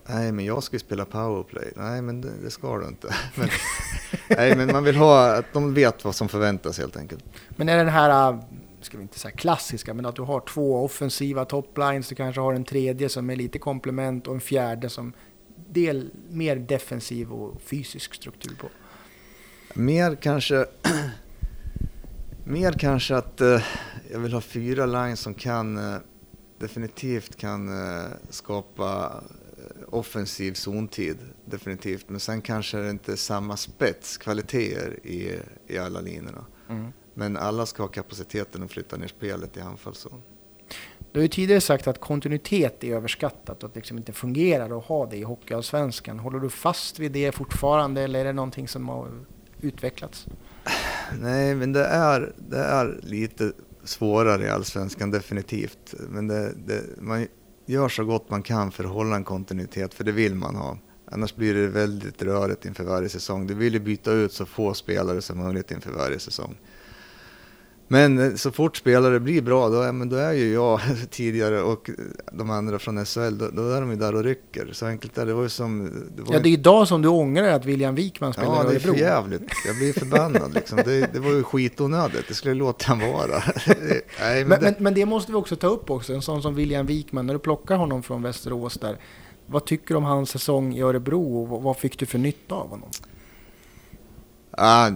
nej 0.05 0.31
men 0.31 0.45
jag 0.45 0.63
ska 0.63 0.75
ju 0.75 0.79
spela 0.79 1.05
powerplay. 1.05 1.71
Nej 1.75 2.01
men 2.01 2.21
det, 2.21 2.31
det 2.43 2.51
ska 2.51 2.77
du 2.77 2.87
inte. 2.87 3.15
men, 3.35 3.49
nej 4.29 4.55
men 4.55 4.67
man 4.71 4.83
vill 4.83 4.95
ha 4.95 5.35
att 5.35 5.45
de 5.53 5.73
vet 5.73 6.05
vad 6.05 6.15
som 6.15 6.29
förväntas 6.29 6.77
helt 6.77 6.97
enkelt. 6.97 7.23
Men 7.49 7.69
är 7.69 7.77
den 7.77 7.89
här, 7.89 8.33
äh, 8.33 8.39
ska 8.81 8.97
vi 8.97 9.03
inte 9.03 9.19
säga 9.19 9.31
klassiska, 9.31 9.93
men 9.93 10.05
att 10.05 10.15
du 10.15 10.21
har 10.21 10.39
två 10.39 10.85
offensiva 10.85 11.45
toplines, 11.45 12.09
du 12.09 12.15
kanske 12.15 12.41
har 12.41 12.53
en 12.53 12.63
tredje 12.63 13.09
som 13.09 13.29
är 13.29 13.35
lite 13.35 13.59
komplement 13.59 14.27
och 14.27 14.33
en 14.33 14.41
fjärde 14.41 14.89
som 14.89 15.13
del 15.69 16.11
mer 16.29 16.55
defensiv 16.55 17.31
och 17.31 17.61
fysisk 17.61 18.13
struktur 18.13 18.55
på? 18.61 18.67
Mer 19.73 20.15
kanske 20.15 20.65
Mer 22.43 22.71
kanske 22.71 23.15
att 23.15 23.41
uh, 23.41 23.63
jag 24.11 24.19
vill 24.19 24.33
ha 24.33 24.41
fyra 24.41 24.85
lines 24.85 25.19
som 25.19 25.33
kan 25.33 25.77
definitivt 26.59 27.35
kan 27.35 27.69
uh, 27.69 28.05
skapa 28.29 29.23
offensiv 29.89 30.53
zontid, 30.53 31.17
definitivt. 31.45 32.09
Men 32.09 32.19
sen 32.19 32.41
kanske 32.41 32.77
det 32.77 32.89
inte 32.89 33.11
är 33.11 33.15
samma 33.15 33.57
spetskvaliteter 33.57 34.99
i, 35.03 35.39
i 35.67 35.77
alla 35.77 36.01
linjerna. 36.01 36.45
Mm. 36.69 36.91
Men 37.13 37.37
alla 37.37 37.65
ska 37.65 37.83
ha 37.83 37.87
kapaciteten 37.87 38.63
att 38.63 38.71
flytta 38.71 38.97
ner 38.97 39.07
spelet 39.07 39.57
i 39.57 39.59
anfallszon. 39.59 40.21
Du 41.11 41.19
har 41.19 41.23
ju 41.23 41.27
tidigare 41.27 41.61
sagt 41.61 41.87
att 41.87 41.99
kontinuitet 41.99 42.83
är 42.83 42.95
överskattat 42.95 43.63
och 43.63 43.67
att 43.67 43.73
det 43.73 43.79
liksom 43.79 43.97
inte 43.97 44.13
fungerar 44.13 44.77
att 44.77 44.85
ha 44.85 45.05
det 45.05 45.17
i 45.17 45.23
Hockeyallsvenskan. 45.23 46.19
Håller 46.19 46.39
du 46.39 46.49
fast 46.49 46.99
vid 46.99 47.11
det 47.11 47.31
fortfarande 47.31 48.01
eller 48.01 48.19
är 48.19 48.25
det 48.25 48.33
någonting 48.33 48.67
som 48.67 48.89
har 48.89 49.09
utvecklats? 49.61 50.27
Nej, 51.19 51.55
men 51.55 51.73
det 51.73 51.85
är, 51.85 52.33
det 52.37 52.57
är 52.57 52.99
lite 53.03 53.51
svårare 53.87 54.45
i 54.45 54.49
Allsvenskan 54.49 55.11
definitivt. 55.11 55.93
Men 56.09 56.27
det, 56.27 56.53
det, 56.65 56.83
man 57.01 57.27
gör 57.65 57.89
så 57.89 58.05
gott 58.05 58.29
man 58.29 58.43
kan 58.43 58.71
för 58.71 58.83
att 58.83 58.89
hålla 58.89 59.15
en 59.15 59.23
kontinuitet, 59.23 59.93
för 59.93 60.03
det 60.03 60.11
vill 60.11 60.35
man 60.35 60.55
ha. 60.55 60.77
Annars 61.11 61.35
blir 61.35 61.53
det 61.53 61.67
väldigt 61.67 62.21
rörigt 62.21 62.65
inför 62.65 62.83
varje 62.83 63.09
säsong. 63.09 63.47
Du 63.47 63.53
vill 63.53 63.73
ju 63.73 63.79
byta 63.79 64.11
ut 64.11 64.33
så 64.33 64.45
få 64.45 64.73
spelare 64.73 65.21
som 65.21 65.37
möjligt 65.37 65.71
inför 65.71 65.91
varje 65.91 66.19
säsong. 66.19 66.57
Men 67.87 68.19
eh, 68.19 68.35
så 68.35 68.51
fort 68.51 68.77
spelare 68.77 69.19
blir 69.19 69.41
bra, 69.41 69.69
då, 69.69 69.91
men 69.91 70.09
då 70.09 70.15
är 70.15 70.33
ju 70.33 70.53
jag 70.53 70.79
tidigare 71.09 71.61
och 71.61 71.89
de 72.31 72.49
andra 72.49 72.79
från 72.79 73.05
SHL, 73.05 73.37
då, 73.37 73.49
då 73.53 73.69
är 73.69 73.81
de 73.81 73.89
ju 73.89 73.95
där 73.95 74.15
och 74.15 74.23
rycker. 74.23 74.69
Så 74.71 74.85
enkelt 74.85 75.17
är 75.17 75.25
det. 75.25 75.31
det 75.31 75.35
var 75.35 75.43
ju 75.43 75.49
som, 75.49 75.91
det 76.15 76.21
var 76.21 76.33
ja, 76.33 76.39
det 76.39 76.49
är 76.49 76.51
idag 76.51 76.87
som 76.87 77.01
du 77.01 77.07
ångrar 77.07 77.49
att 77.49 77.65
William 77.65 77.95
Wikman 77.95 78.33
spelar 78.33 78.53
i 78.53 78.75
Örebro. 78.75 78.77
Ja, 78.87 78.93
det 78.93 78.99
är 78.99 79.15
jävligt. 79.15 79.51
Jag 79.67 79.75
blir 79.75 79.93
förbannad 79.93 80.53
liksom. 80.53 80.79
Det, 80.85 81.13
det 81.13 81.19
var 81.19 81.31
ju 81.31 81.43
skitonödigt. 81.43 82.27
Det 82.27 82.33
skulle 82.33 82.51
jag 82.51 82.57
låta 82.57 82.85
han 82.87 82.99
vara. 82.99 83.43
Nej, 83.67 84.03
men, 84.19 84.47
men, 84.47 84.59
det... 84.59 84.65
Men, 84.65 84.75
men, 84.79 84.93
det 84.93 85.05
måste 85.05 85.31
vi 85.31 85.37
också 85.37 85.55
ta 85.55 85.67
upp 85.67 85.89
också. 85.89 86.13
En 86.13 86.21
sån 86.21 86.41
som 86.41 86.55
William 86.55 86.85
Wikman, 86.85 87.27
när 87.27 87.33
du 87.33 87.39
plockar 87.39 87.75
honom 87.75 88.03
från 88.03 88.21
Västerås 88.21 88.73
där. 88.73 88.97
Vad 89.45 89.65
tycker 89.65 89.87
du 89.87 89.95
om 89.95 90.03
hans 90.03 90.29
säsong 90.29 90.75
i 90.75 90.81
Örebro 90.81 91.43
och 91.43 91.63
vad 91.63 91.77
fick 91.77 91.99
du 91.99 92.05
för 92.05 92.17
nytta 92.17 92.55
av 92.55 92.69
honom? 92.69 92.89
Ah, 94.59 94.91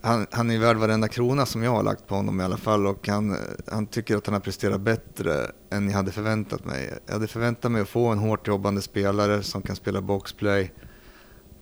han, 0.00 0.26
han 0.30 0.50
är 0.50 0.58
värd 0.58 0.76
varenda 0.76 1.08
krona 1.08 1.46
som 1.46 1.62
jag 1.62 1.70
har 1.70 1.82
lagt 1.82 2.06
på 2.06 2.14
honom 2.14 2.40
i 2.40 2.44
alla 2.44 2.56
fall 2.56 2.86
och 2.86 3.08
han, 3.08 3.36
han 3.66 3.86
tycker 3.86 4.16
att 4.16 4.26
han 4.26 4.32
har 4.32 4.40
presterat 4.40 4.80
bättre 4.80 5.50
än 5.70 5.88
jag 5.88 5.96
hade 5.96 6.12
förväntat 6.12 6.64
mig. 6.64 6.98
Jag 7.06 7.12
hade 7.12 7.26
förväntat 7.26 7.72
mig 7.72 7.82
att 7.82 7.88
få 7.88 8.06
en 8.06 8.18
hårt 8.18 8.48
jobbande 8.48 8.82
spelare 8.82 9.42
som 9.42 9.62
kan 9.62 9.76
spela 9.76 10.00
boxplay 10.00 10.72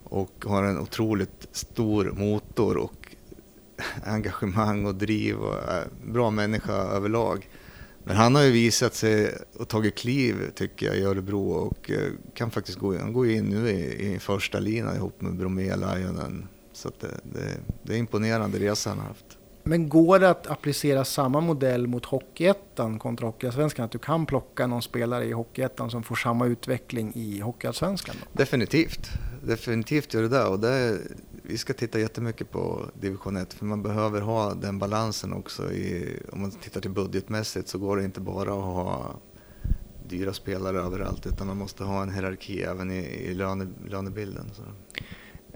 och 0.05 0.45
har 0.47 0.63
en 0.63 0.79
otroligt 0.79 1.49
stor 1.53 2.05
motor 2.05 2.77
och 2.77 3.17
engagemang 4.05 4.87
och 4.87 4.95
driv 4.95 5.37
och 5.37 5.55
är 5.69 5.87
bra 6.05 6.31
människa 6.31 6.73
överlag. 6.73 7.49
Men 8.05 8.17
han 8.17 8.35
har 8.35 8.43
ju 8.43 8.51
visat 8.51 8.95
sig 8.95 9.35
och 9.59 9.69
tagit 9.69 9.95
kliv 9.95 10.51
tycker 10.55 10.87
jag 10.87 10.97
i 10.97 11.03
Örebro 11.03 11.51
och 11.51 11.91
eh, 11.91 12.13
kan 12.35 12.51
faktiskt 12.51 12.79
gå, 12.79 12.99
han 12.99 13.13
går 13.13 13.31
in 13.31 13.45
nu 13.45 13.71
i, 13.71 14.15
i 14.15 14.19
första 14.19 14.59
linan 14.59 14.97
ihop 14.97 15.21
med 15.21 15.37
Bromé 15.37 15.77
Lionen 15.77 16.49
så 16.73 16.91
det, 17.01 17.21
det, 17.23 17.57
det, 17.83 17.95
är 17.95 17.99
imponerande 17.99 18.59
resa 18.59 18.91
han 18.91 18.99
har 18.99 19.07
haft. 19.07 19.39
Men 19.65 19.89
går 19.89 20.19
det 20.19 20.31
att 20.31 20.47
applicera 20.47 21.05
samma 21.05 21.41
modell 21.41 21.87
mot 21.87 22.05
Hockeyettan 22.05 22.99
kontra 22.99 23.27
Hockeyallsvenskan? 23.27 23.85
Att 23.85 23.91
du 23.91 23.99
kan 23.99 24.27
plocka 24.27 24.67
någon 24.67 24.83
spelare 24.83 25.25
i 25.25 25.33
Hockeyettan 25.33 25.91
som 25.91 26.03
får 26.03 26.15
samma 26.15 26.47
utveckling 26.47 27.13
i 27.15 27.41
Hockeyallsvenskan? 27.41 28.17
Definitivt. 28.33 29.11
Definitivt 29.43 30.15
gör 30.15 30.23
det 30.23 30.29
det. 30.29 30.45
Och 30.45 30.61
det 30.61 30.99
vi 31.43 31.59
ska 31.59 31.73
titta 31.73 31.99
jättemycket 31.99 32.51
på 32.51 32.87
division 33.01 33.37
1 33.37 33.55
för 33.55 33.65
man 33.65 33.83
behöver 33.83 34.21
ha 34.21 34.55
den 34.55 34.79
balansen 34.79 35.33
också. 35.33 35.73
I, 35.73 36.17
om 36.33 36.41
man 36.41 36.51
tittar 36.51 36.81
till 36.81 36.91
budgetmässigt 36.91 37.69
så 37.69 37.79
går 37.79 37.97
det 37.97 38.05
inte 38.05 38.21
bara 38.21 38.53
att 38.53 38.65
ha 38.65 39.15
dyra 40.09 40.33
spelare 40.33 40.79
överallt 40.79 41.27
utan 41.27 41.47
man 41.47 41.57
måste 41.57 41.85
ha 41.85 42.03
en 42.03 42.11
hierarki 42.11 42.63
även 42.63 42.91
i, 42.91 42.99
i 43.05 43.35
löne, 43.35 43.67
lönebilden. 43.89 44.51
Så. 44.55 44.63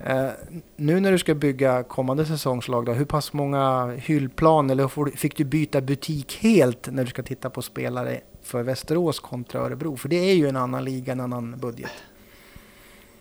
Eh, 0.04 0.28
nu 0.76 1.00
när 1.00 1.12
du 1.12 1.18
ska 1.18 1.34
bygga 1.34 1.82
kommande 1.82 2.26
säsongslag, 2.26 2.86
då, 2.86 2.92
hur 2.92 3.04
pass 3.04 3.32
många 3.32 3.92
hyllplan 3.96 4.70
eller 4.70 5.16
fick 5.16 5.36
du 5.36 5.44
byta 5.44 5.80
butik 5.80 6.38
helt 6.40 6.88
när 6.92 7.04
du 7.04 7.10
ska 7.10 7.22
titta 7.22 7.50
på 7.50 7.62
spelare 7.62 8.20
för 8.42 8.62
Västerås 8.62 9.20
kontra 9.20 9.60
Örebro? 9.60 9.96
För 9.96 10.08
det 10.08 10.16
är 10.16 10.34
ju 10.34 10.48
en 10.48 10.56
annan 10.56 10.84
liga, 10.84 11.12
en 11.12 11.20
annan 11.20 11.58
budget. 11.58 11.90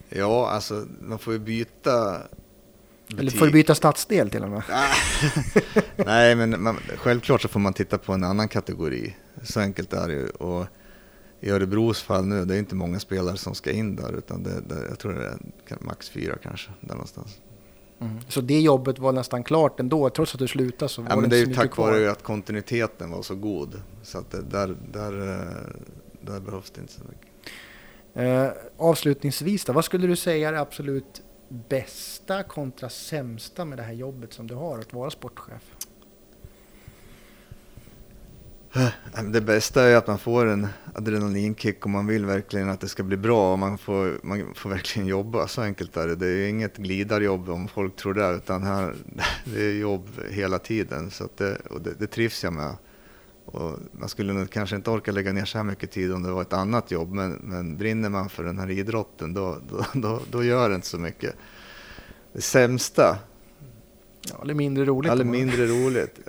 Ja, 0.08 0.48
alltså 0.50 0.86
man 1.00 1.18
får 1.18 1.32
ju 1.32 1.38
byta 1.38 2.18
butik. 3.06 3.20
Eller 3.20 3.30
får 3.30 3.46
du 3.46 3.52
byta 3.52 3.74
stadsdel 3.74 4.30
till 4.30 4.42
och 4.42 4.50
med? 4.50 4.62
Nej, 5.96 6.34
men 6.34 6.62
man, 6.62 6.76
självklart 6.96 7.42
så 7.42 7.48
får 7.48 7.60
man 7.60 7.72
titta 7.72 7.98
på 7.98 8.12
en 8.12 8.24
annan 8.24 8.48
kategori. 8.48 9.16
Så 9.42 9.60
enkelt 9.60 9.92
är 9.92 10.08
det 10.08 10.14
ju. 10.14 10.28
Och 10.28 10.66
i 11.46 11.50
Örebros 11.50 12.02
fall 12.02 12.26
nu, 12.26 12.44
det 12.44 12.54
är 12.54 12.58
inte 12.58 12.74
många 12.74 13.00
spelare 13.00 13.36
som 13.36 13.54
ska 13.54 13.72
in 13.72 13.96
där, 13.96 14.18
utan 14.18 14.42
det, 14.42 14.60
det, 14.60 14.86
jag 14.88 14.98
tror 14.98 15.12
det 15.12 15.26
är 15.74 15.76
max 15.80 16.08
fyra 16.08 16.36
kanske, 16.42 16.70
där 16.80 16.94
någonstans. 16.94 17.40
Mm. 18.00 18.18
Så 18.28 18.40
det 18.40 18.60
jobbet 18.60 18.98
var 18.98 19.12
nästan 19.12 19.44
klart 19.44 19.80
ändå, 19.80 20.10
trots 20.10 20.34
att 20.34 20.38
du 20.38 20.48
slutade 20.48 20.88
så 20.88 21.02
var 21.02 21.10
ja, 21.10 21.16
men 21.16 21.30
det 21.30 21.36
är 21.36 21.46
ju 21.46 21.54
tack 21.54 21.76
vare 21.76 22.10
att 22.10 22.22
kontinuiteten 22.22 23.10
var 23.10 23.22
så 23.22 23.34
god. 23.34 23.82
Så 24.02 24.18
att 24.18 24.30
det, 24.30 24.42
där, 24.42 24.76
där, 24.92 25.32
eh, 25.32 25.72
där 26.20 26.40
behövs 26.40 26.70
det 26.70 26.80
inte 26.80 26.92
så 26.92 27.00
mycket. 27.08 27.28
Eh, 28.14 28.48
avslutningsvis 28.76 29.64
då, 29.64 29.72
vad 29.72 29.84
skulle 29.84 30.06
du 30.06 30.16
säga 30.16 30.48
är 30.48 30.52
det 30.52 30.60
absolut 30.60 31.22
bästa 31.48 32.42
kontra 32.42 32.88
sämsta 32.88 33.64
med 33.64 33.78
det 33.78 33.82
här 33.82 33.92
jobbet 33.92 34.32
som 34.32 34.46
du 34.46 34.54
har, 34.54 34.78
att 34.78 34.92
vara 34.92 35.10
sportchef? 35.10 35.62
Eh, 38.65 38.65
det 39.32 39.40
bästa 39.40 39.82
är 39.82 39.96
att 39.96 40.06
man 40.06 40.18
får 40.18 40.46
en 40.46 40.68
adrenalinkick 40.94 41.84
och 41.84 41.90
man 41.90 42.06
vill 42.06 42.26
verkligen 42.26 42.68
att 42.68 42.80
det 42.80 42.88
ska 42.88 43.02
bli 43.02 43.16
bra 43.16 43.52
och 43.52 43.58
man 43.58 43.78
får, 43.78 44.18
man 44.22 44.54
får 44.54 44.70
verkligen 44.70 45.08
jobba. 45.08 45.48
Så 45.48 45.62
enkelt 45.62 45.96
är 45.96 46.06
det. 46.06 46.16
Det 46.16 46.26
är 46.26 46.48
inget 46.48 46.76
glidarjobb 46.76 47.48
om 47.48 47.68
folk 47.68 47.96
tror 47.96 48.14
det, 48.14 48.30
utan 48.30 48.62
här, 48.62 48.94
det 49.44 49.64
är 49.64 49.72
jobb 49.72 50.08
hela 50.30 50.58
tiden. 50.58 51.10
Så 51.10 51.28
det, 51.36 51.56
och 51.70 51.80
det, 51.80 51.94
det 51.98 52.06
trivs 52.06 52.44
jag 52.44 52.52
med. 52.52 52.76
Och 53.46 53.78
man 53.92 54.08
skulle 54.08 54.32
nog 54.32 54.50
kanske 54.50 54.76
inte 54.76 54.90
orka 54.90 55.12
lägga 55.12 55.32
ner 55.32 55.44
så 55.44 55.58
här 55.58 55.64
mycket 55.64 55.90
tid 55.90 56.12
om 56.12 56.22
det 56.22 56.30
var 56.30 56.42
ett 56.42 56.52
annat 56.52 56.90
jobb, 56.90 57.12
men, 57.12 57.32
men 57.32 57.76
brinner 57.76 58.08
man 58.08 58.28
för 58.28 58.44
den 58.44 58.58
här 58.58 58.70
idrotten 58.70 59.34
då, 59.34 59.58
då, 59.68 59.86
då, 59.92 60.20
då 60.30 60.44
gör 60.44 60.68
det 60.68 60.74
inte 60.74 60.86
så 60.86 60.98
mycket. 60.98 61.34
Det 62.32 62.40
sämsta? 62.40 63.18
Ja, 64.30 64.42
eller 64.42 64.54
mindre 64.54 64.84
roligt. 64.84 65.12
Eller 65.12 65.24
mindre 65.24 65.66
roligt. 65.66 66.20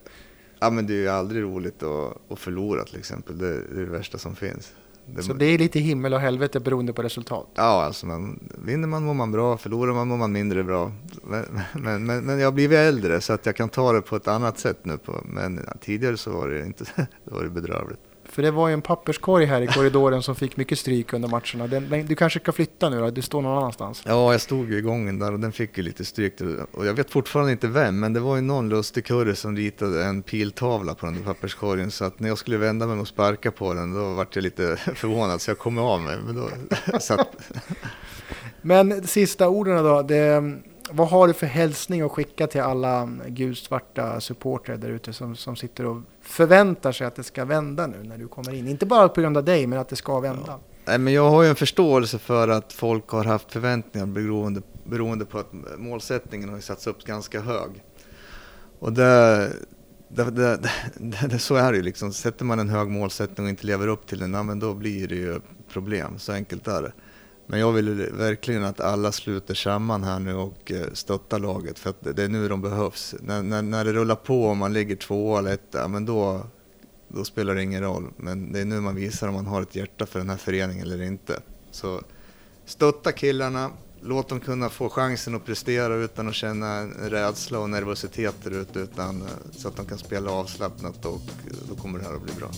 Ja, 0.60 0.70
men 0.70 0.88
det 0.88 0.94
är 0.94 1.02
ju 1.02 1.10
aldrig 1.10 1.44
roligt 1.44 1.84
att, 1.84 2.32
att 2.32 2.40
förlora 2.40 2.84
till 2.84 3.00
exempel. 3.00 3.38
Det, 3.38 3.54
det 3.54 3.82
är 3.82 3.86
det 3.86 3.92
värsta 3.92 4.18
som 4.18 4.36
finns. 4.36 4.74
Det, 5.16 5.24
så 5.24 5.34
det 5.34 5.46
är 5.46 5.58
lite 5.58 5.80
himmel 5.80 6.14
och 6.14 6.20
helvete 6.20 6.60
beroende 6.60 6.94
på 6.94 7.02
resultat? 7.02 7.48
Ja, 7.56 7.84
alltså 7.84 8.06
man, 8.06 8.40
vinner 8.66 8.88
man 8.88 9.04
mår 9.04 9.14
man 9.14 9.32
bra, 9.32 9.58
förlorar 9.58 9.94
man 9.94 10.08
mår 10.08 10.18
man 10.18 10.32
mindre 10.32 10.64
bra. 10.64 10.92
Men, 11.24 11.46
men, 11.74 12.06
men, 12.06 12.26
men, 12.26 12.40
jag 12.40 12.48
har 12.48 12.52
blivit 12.52 12.78
äldre 12.78 13.22
så 13.22 13.34
att 13.34 13.46
jag 13.46 13.56
kan 13.56 13.70
ta 13.70 13.94
det 13.94 14.02
på 14.02 14.16
ett 14.16 14.28
annat 14.28 14.60
sätt 14.60 14.78
nu. 14.84 14.98
På, 14.98 15.22
men 15.26 15.66
tidigare 15.82 16.18
så 16.18 16.32
var 16.32 16.48
det 16.48 16.66
inte 16.66 16.84
det 16.96 17.34
var 17.34 17.44
det 17.44 17.50
bedrövligt. 17.50 18.00
För 18.38 18.42
det 18.42 18.52
var 18.52 18.68
ju 18.68 18.74
en 18.74 18.82
papperskorg 18.82 19.46
här 19.46 19.62
i 19.62 19.68
korridoren 19.68 20.24
som 20.24 20.36
fick 20.36 20.58
mycket 20.58 20.80
stryk 20.80 21.14
under 21.14 21.30
matcherna. 21.30 21.68
Den, 21.68 22.08
du 22.08 22.16
kanske 22.16 22.40
ska 22.40 22.52
flytta 22.52 22.90
nu 22.90 23.00
då? 23.00 23.10
Du 23.10 23.22
står 23.22 23.42
någon 23.42 23.58
annanstans? 23.58 24.04
Ja, 24.06 24.32
jag 24.32 24.42
stod 24.42 24.72
ju 24.72 24.78
i 24.78 24.82
gången 24.82 25.20
där 25.20 25.34
och 25.34 25.40
den 25.40 25.52
fick 25.52 25.78
ju 25.78 25.84
lite 25.84 26.06
stryk. 26.06 26.34
Och 26.72 26.86
jag 26.86 26.94
vet 26.94 27.10
fortfarande 27.10 27.52
inte 27.52 27.68
vem, 27.68 28.00
men 28.00 28.14
det 28.14 28.20
var 28.20 28.36
ju 28.36 28.42
någon 28.42 28.70
lustig 28.70 29.06
kurre 29.06 29.36
som 29.36 29.56
ritade 29.56 30.04
en 30.04 30.22
piltavla 30.22 30.96
på 30.96 31.06
den 31.06 31.16
där 31.16 31.24
papperskorgen. 31.24 31.92
Så 31.92 32.06
att 32.06 32.20
när 32.20 32.30
jag 32.30 32.38
skulle 32.38 32.58
vända 32.58 32.88
mig 32.88 33.00
och 33.00 33.08
sparka 33.08 33.52
på 33.52 33.74
den, 33.74 33.94
då 33.94 34.14
vart 34.14 34.36
jag 34.36 34.44
lite 34.44 34.78
förvånad 34.96 35.42
så 35.42 35.52
jag 35.52 35.58
kom 35.58 35.78
av 35.78 36.02
mig. 36.02 36.18
Men, 36.26 36.36
då, 36.36 36.50
satt... 37.00 37.38
men 38.62 39.08
sista 39.08 39.50
orden 39.50 39.84
då. 39.84 40.02
Det, 40.02 40.54
vad 40.92 41.08
har 41.08 41.28
du 41.28 41.34
för 41.34 41.48
hälsning 41.48 42.02
att 42.02 42.12
skicka 42.12 42.48
till 42.48 42.62
alla 42.62 43.10
gulsvarta 43.28 44.22
supportrar 44.22 44.78
där 44.78 44.90
ute 44.90 45.14
som, 45.14 45.36
som 45.36 45.56
sitter 45.56 45.86
och 45.86 46.02
förväntar 46.22 46.92
sig 46.92 47.08
att 47.08 47.16
det 47.16 47.24
ska 47.24 47.46
vända 47.46 47.88
nu 47.88 48.04
när 48.04 48.18
du 48.18 48.28
kommer 48.28 48.54
in? 48.54 48.68
Inte 48.68 48.86
bara 48.86 49.10
på 49.10 49.22
grund 49.22 49.38
av 49.38 49.44
dig, 49.44 49.68
men 49.68 49.80
att 49.80 49.90
det 49.90 49.96
ska 49.96 50.20
vända. 50.20 50.44
Ja. 50.48 50.60
Nej, 50.86 50.98
men 50.98 51.14
jag 51.14 51.30
har 51.30 51.44
ju 51.44 51.50
en 51.50 51.56
förståelse 51.56 52.20
för 52.20 52.48
att 52.48 52.74
folk 52.74 53.10
har 53.10 53.24
haft 53.24 53.52
förväntningar 53.52 54.06
beroende, 54.08 54.62
beroende 54.84 55.26
på 55.26 55.40
att 55.40 55.54
målsättningen 55.78 56.50
har 56.50 56.60
satts 56.60 56.88
upp 56.88 57.04
ganska 57.04 57.42
hög. 57.42 57.84
Och 58.80 58.94
det, 58.94 59.52
det, 60.10 60.32
det, 60.32 60.60
det, 61.30 61.40
så 61.40 61.56
är 61.56 61.72
det 61.72 61.78
ju 61.78 61.84
liksom. 61.84 62.14
Sätter 62.14 62.46
man 62.46 62.60
en 62.60 62.70
hög 62.70 62.88
målsättning 62.88 63.46
och 63.46 63.50
inte 63.50 63.66
lever 63.66 63.88
upp 63.88 64.08
till 64.08 64.20
den, 64.20 64.34
ja, 64.34 64.44
men 64.44 64.60
då 64.60 64.74
blir 64.74 65.08
det 65.08 65.16
ju 65.16 65.40
problem. 65.74 66.20
Så 66.20 66.32
enkelt 66.32 66.68
är 66.68 66.82
det. 66.82 66.92
Men 67.50 67.60
jag 67.60 67.72
vill 67.72 68.10
verkligen 68.14 68.64
att 68.64 68.80
alla 68.80 69.12
sluter 69.12 69.54
samman 69.54 70.04
här 70.04 70.20
nu 70.20 70.34
och 70.34 70.72
eh, 70.72 70.94
stöttar 70.94 71.40
laget 71.40 71.80
för 71.80 71.90
att 71.90 72.16
det 72.16 72.24
är 72.24 72.28
nu 72.28 72.48
de 72.48 72.62
behövs. 72.62 73.16
När, 73.20 73.44
när, 73.44 73.62
när 73.62 73.86
det 73.86 73.94
rullar 73.94 74.16
på 74.16 74.44
och 74.44 74.58
man 74.58 74.74
ligger 74.74 74.96
två 74.96 75.38
eller 75.38 75.54
etta, 75.54 75.88
men 75.88 76.06
då, 76.06 76.42
då 77.08 77.26
spelar 77.26 77.56
det 77.56 77.64
ingen 77.64 77.84
roll. 77.84 78.08
Men 78.18 78.52
det 78.52 78.60
är 78.60 78.66
nu 78.66 78.80
man 78.80 78.96
visar 78.96 79.28
om 79.28 79.34
man 79.34 79.46
har 79.46 79.62
ett 79.62 79.76
hjärta 79.76 80.06
för 80.06 80.20
den 80.20 80.30
här 80.30 80.38
föreningen 80.38 80.88
eller 80.88 81.02
inte. 81.02 81.40
Så 81.72 82.02
stötta 82.66 83.12
killarna, 83.12 83.72
låt 84.02 84.30
dem 84.30 84.40
kunna 84.40 84.70
få 84.70 84.90
chansen 84.90 85.36
att 85.36 85.46
prestera 85.46 85.96
utan 85.96 86.28
att 86.28 86.36
känna 86.36 86.84
rädsla 86.86 87.60
och 87.60 87.70
nervositet 87.70 88.36
där 88.44 88.52
ute, 88.52 88.80
utan 88.80 89.22
eh, 89.22 89.28
så 89.52 89.68
att 89.68 89.76
de 89.76 89.86
kan 89.86 89.98
spela 89.98 90.32
avslappnat 90.32 91.06
och 91.06 91.22
eh, 91.46 91.70
då 91.70 91.76
kommer 91.76 92.00
det 92.00 92.06
här 92.06 92.16
att 92.16 92.22
bli 92.22 92.34
bra. 92.34 92.50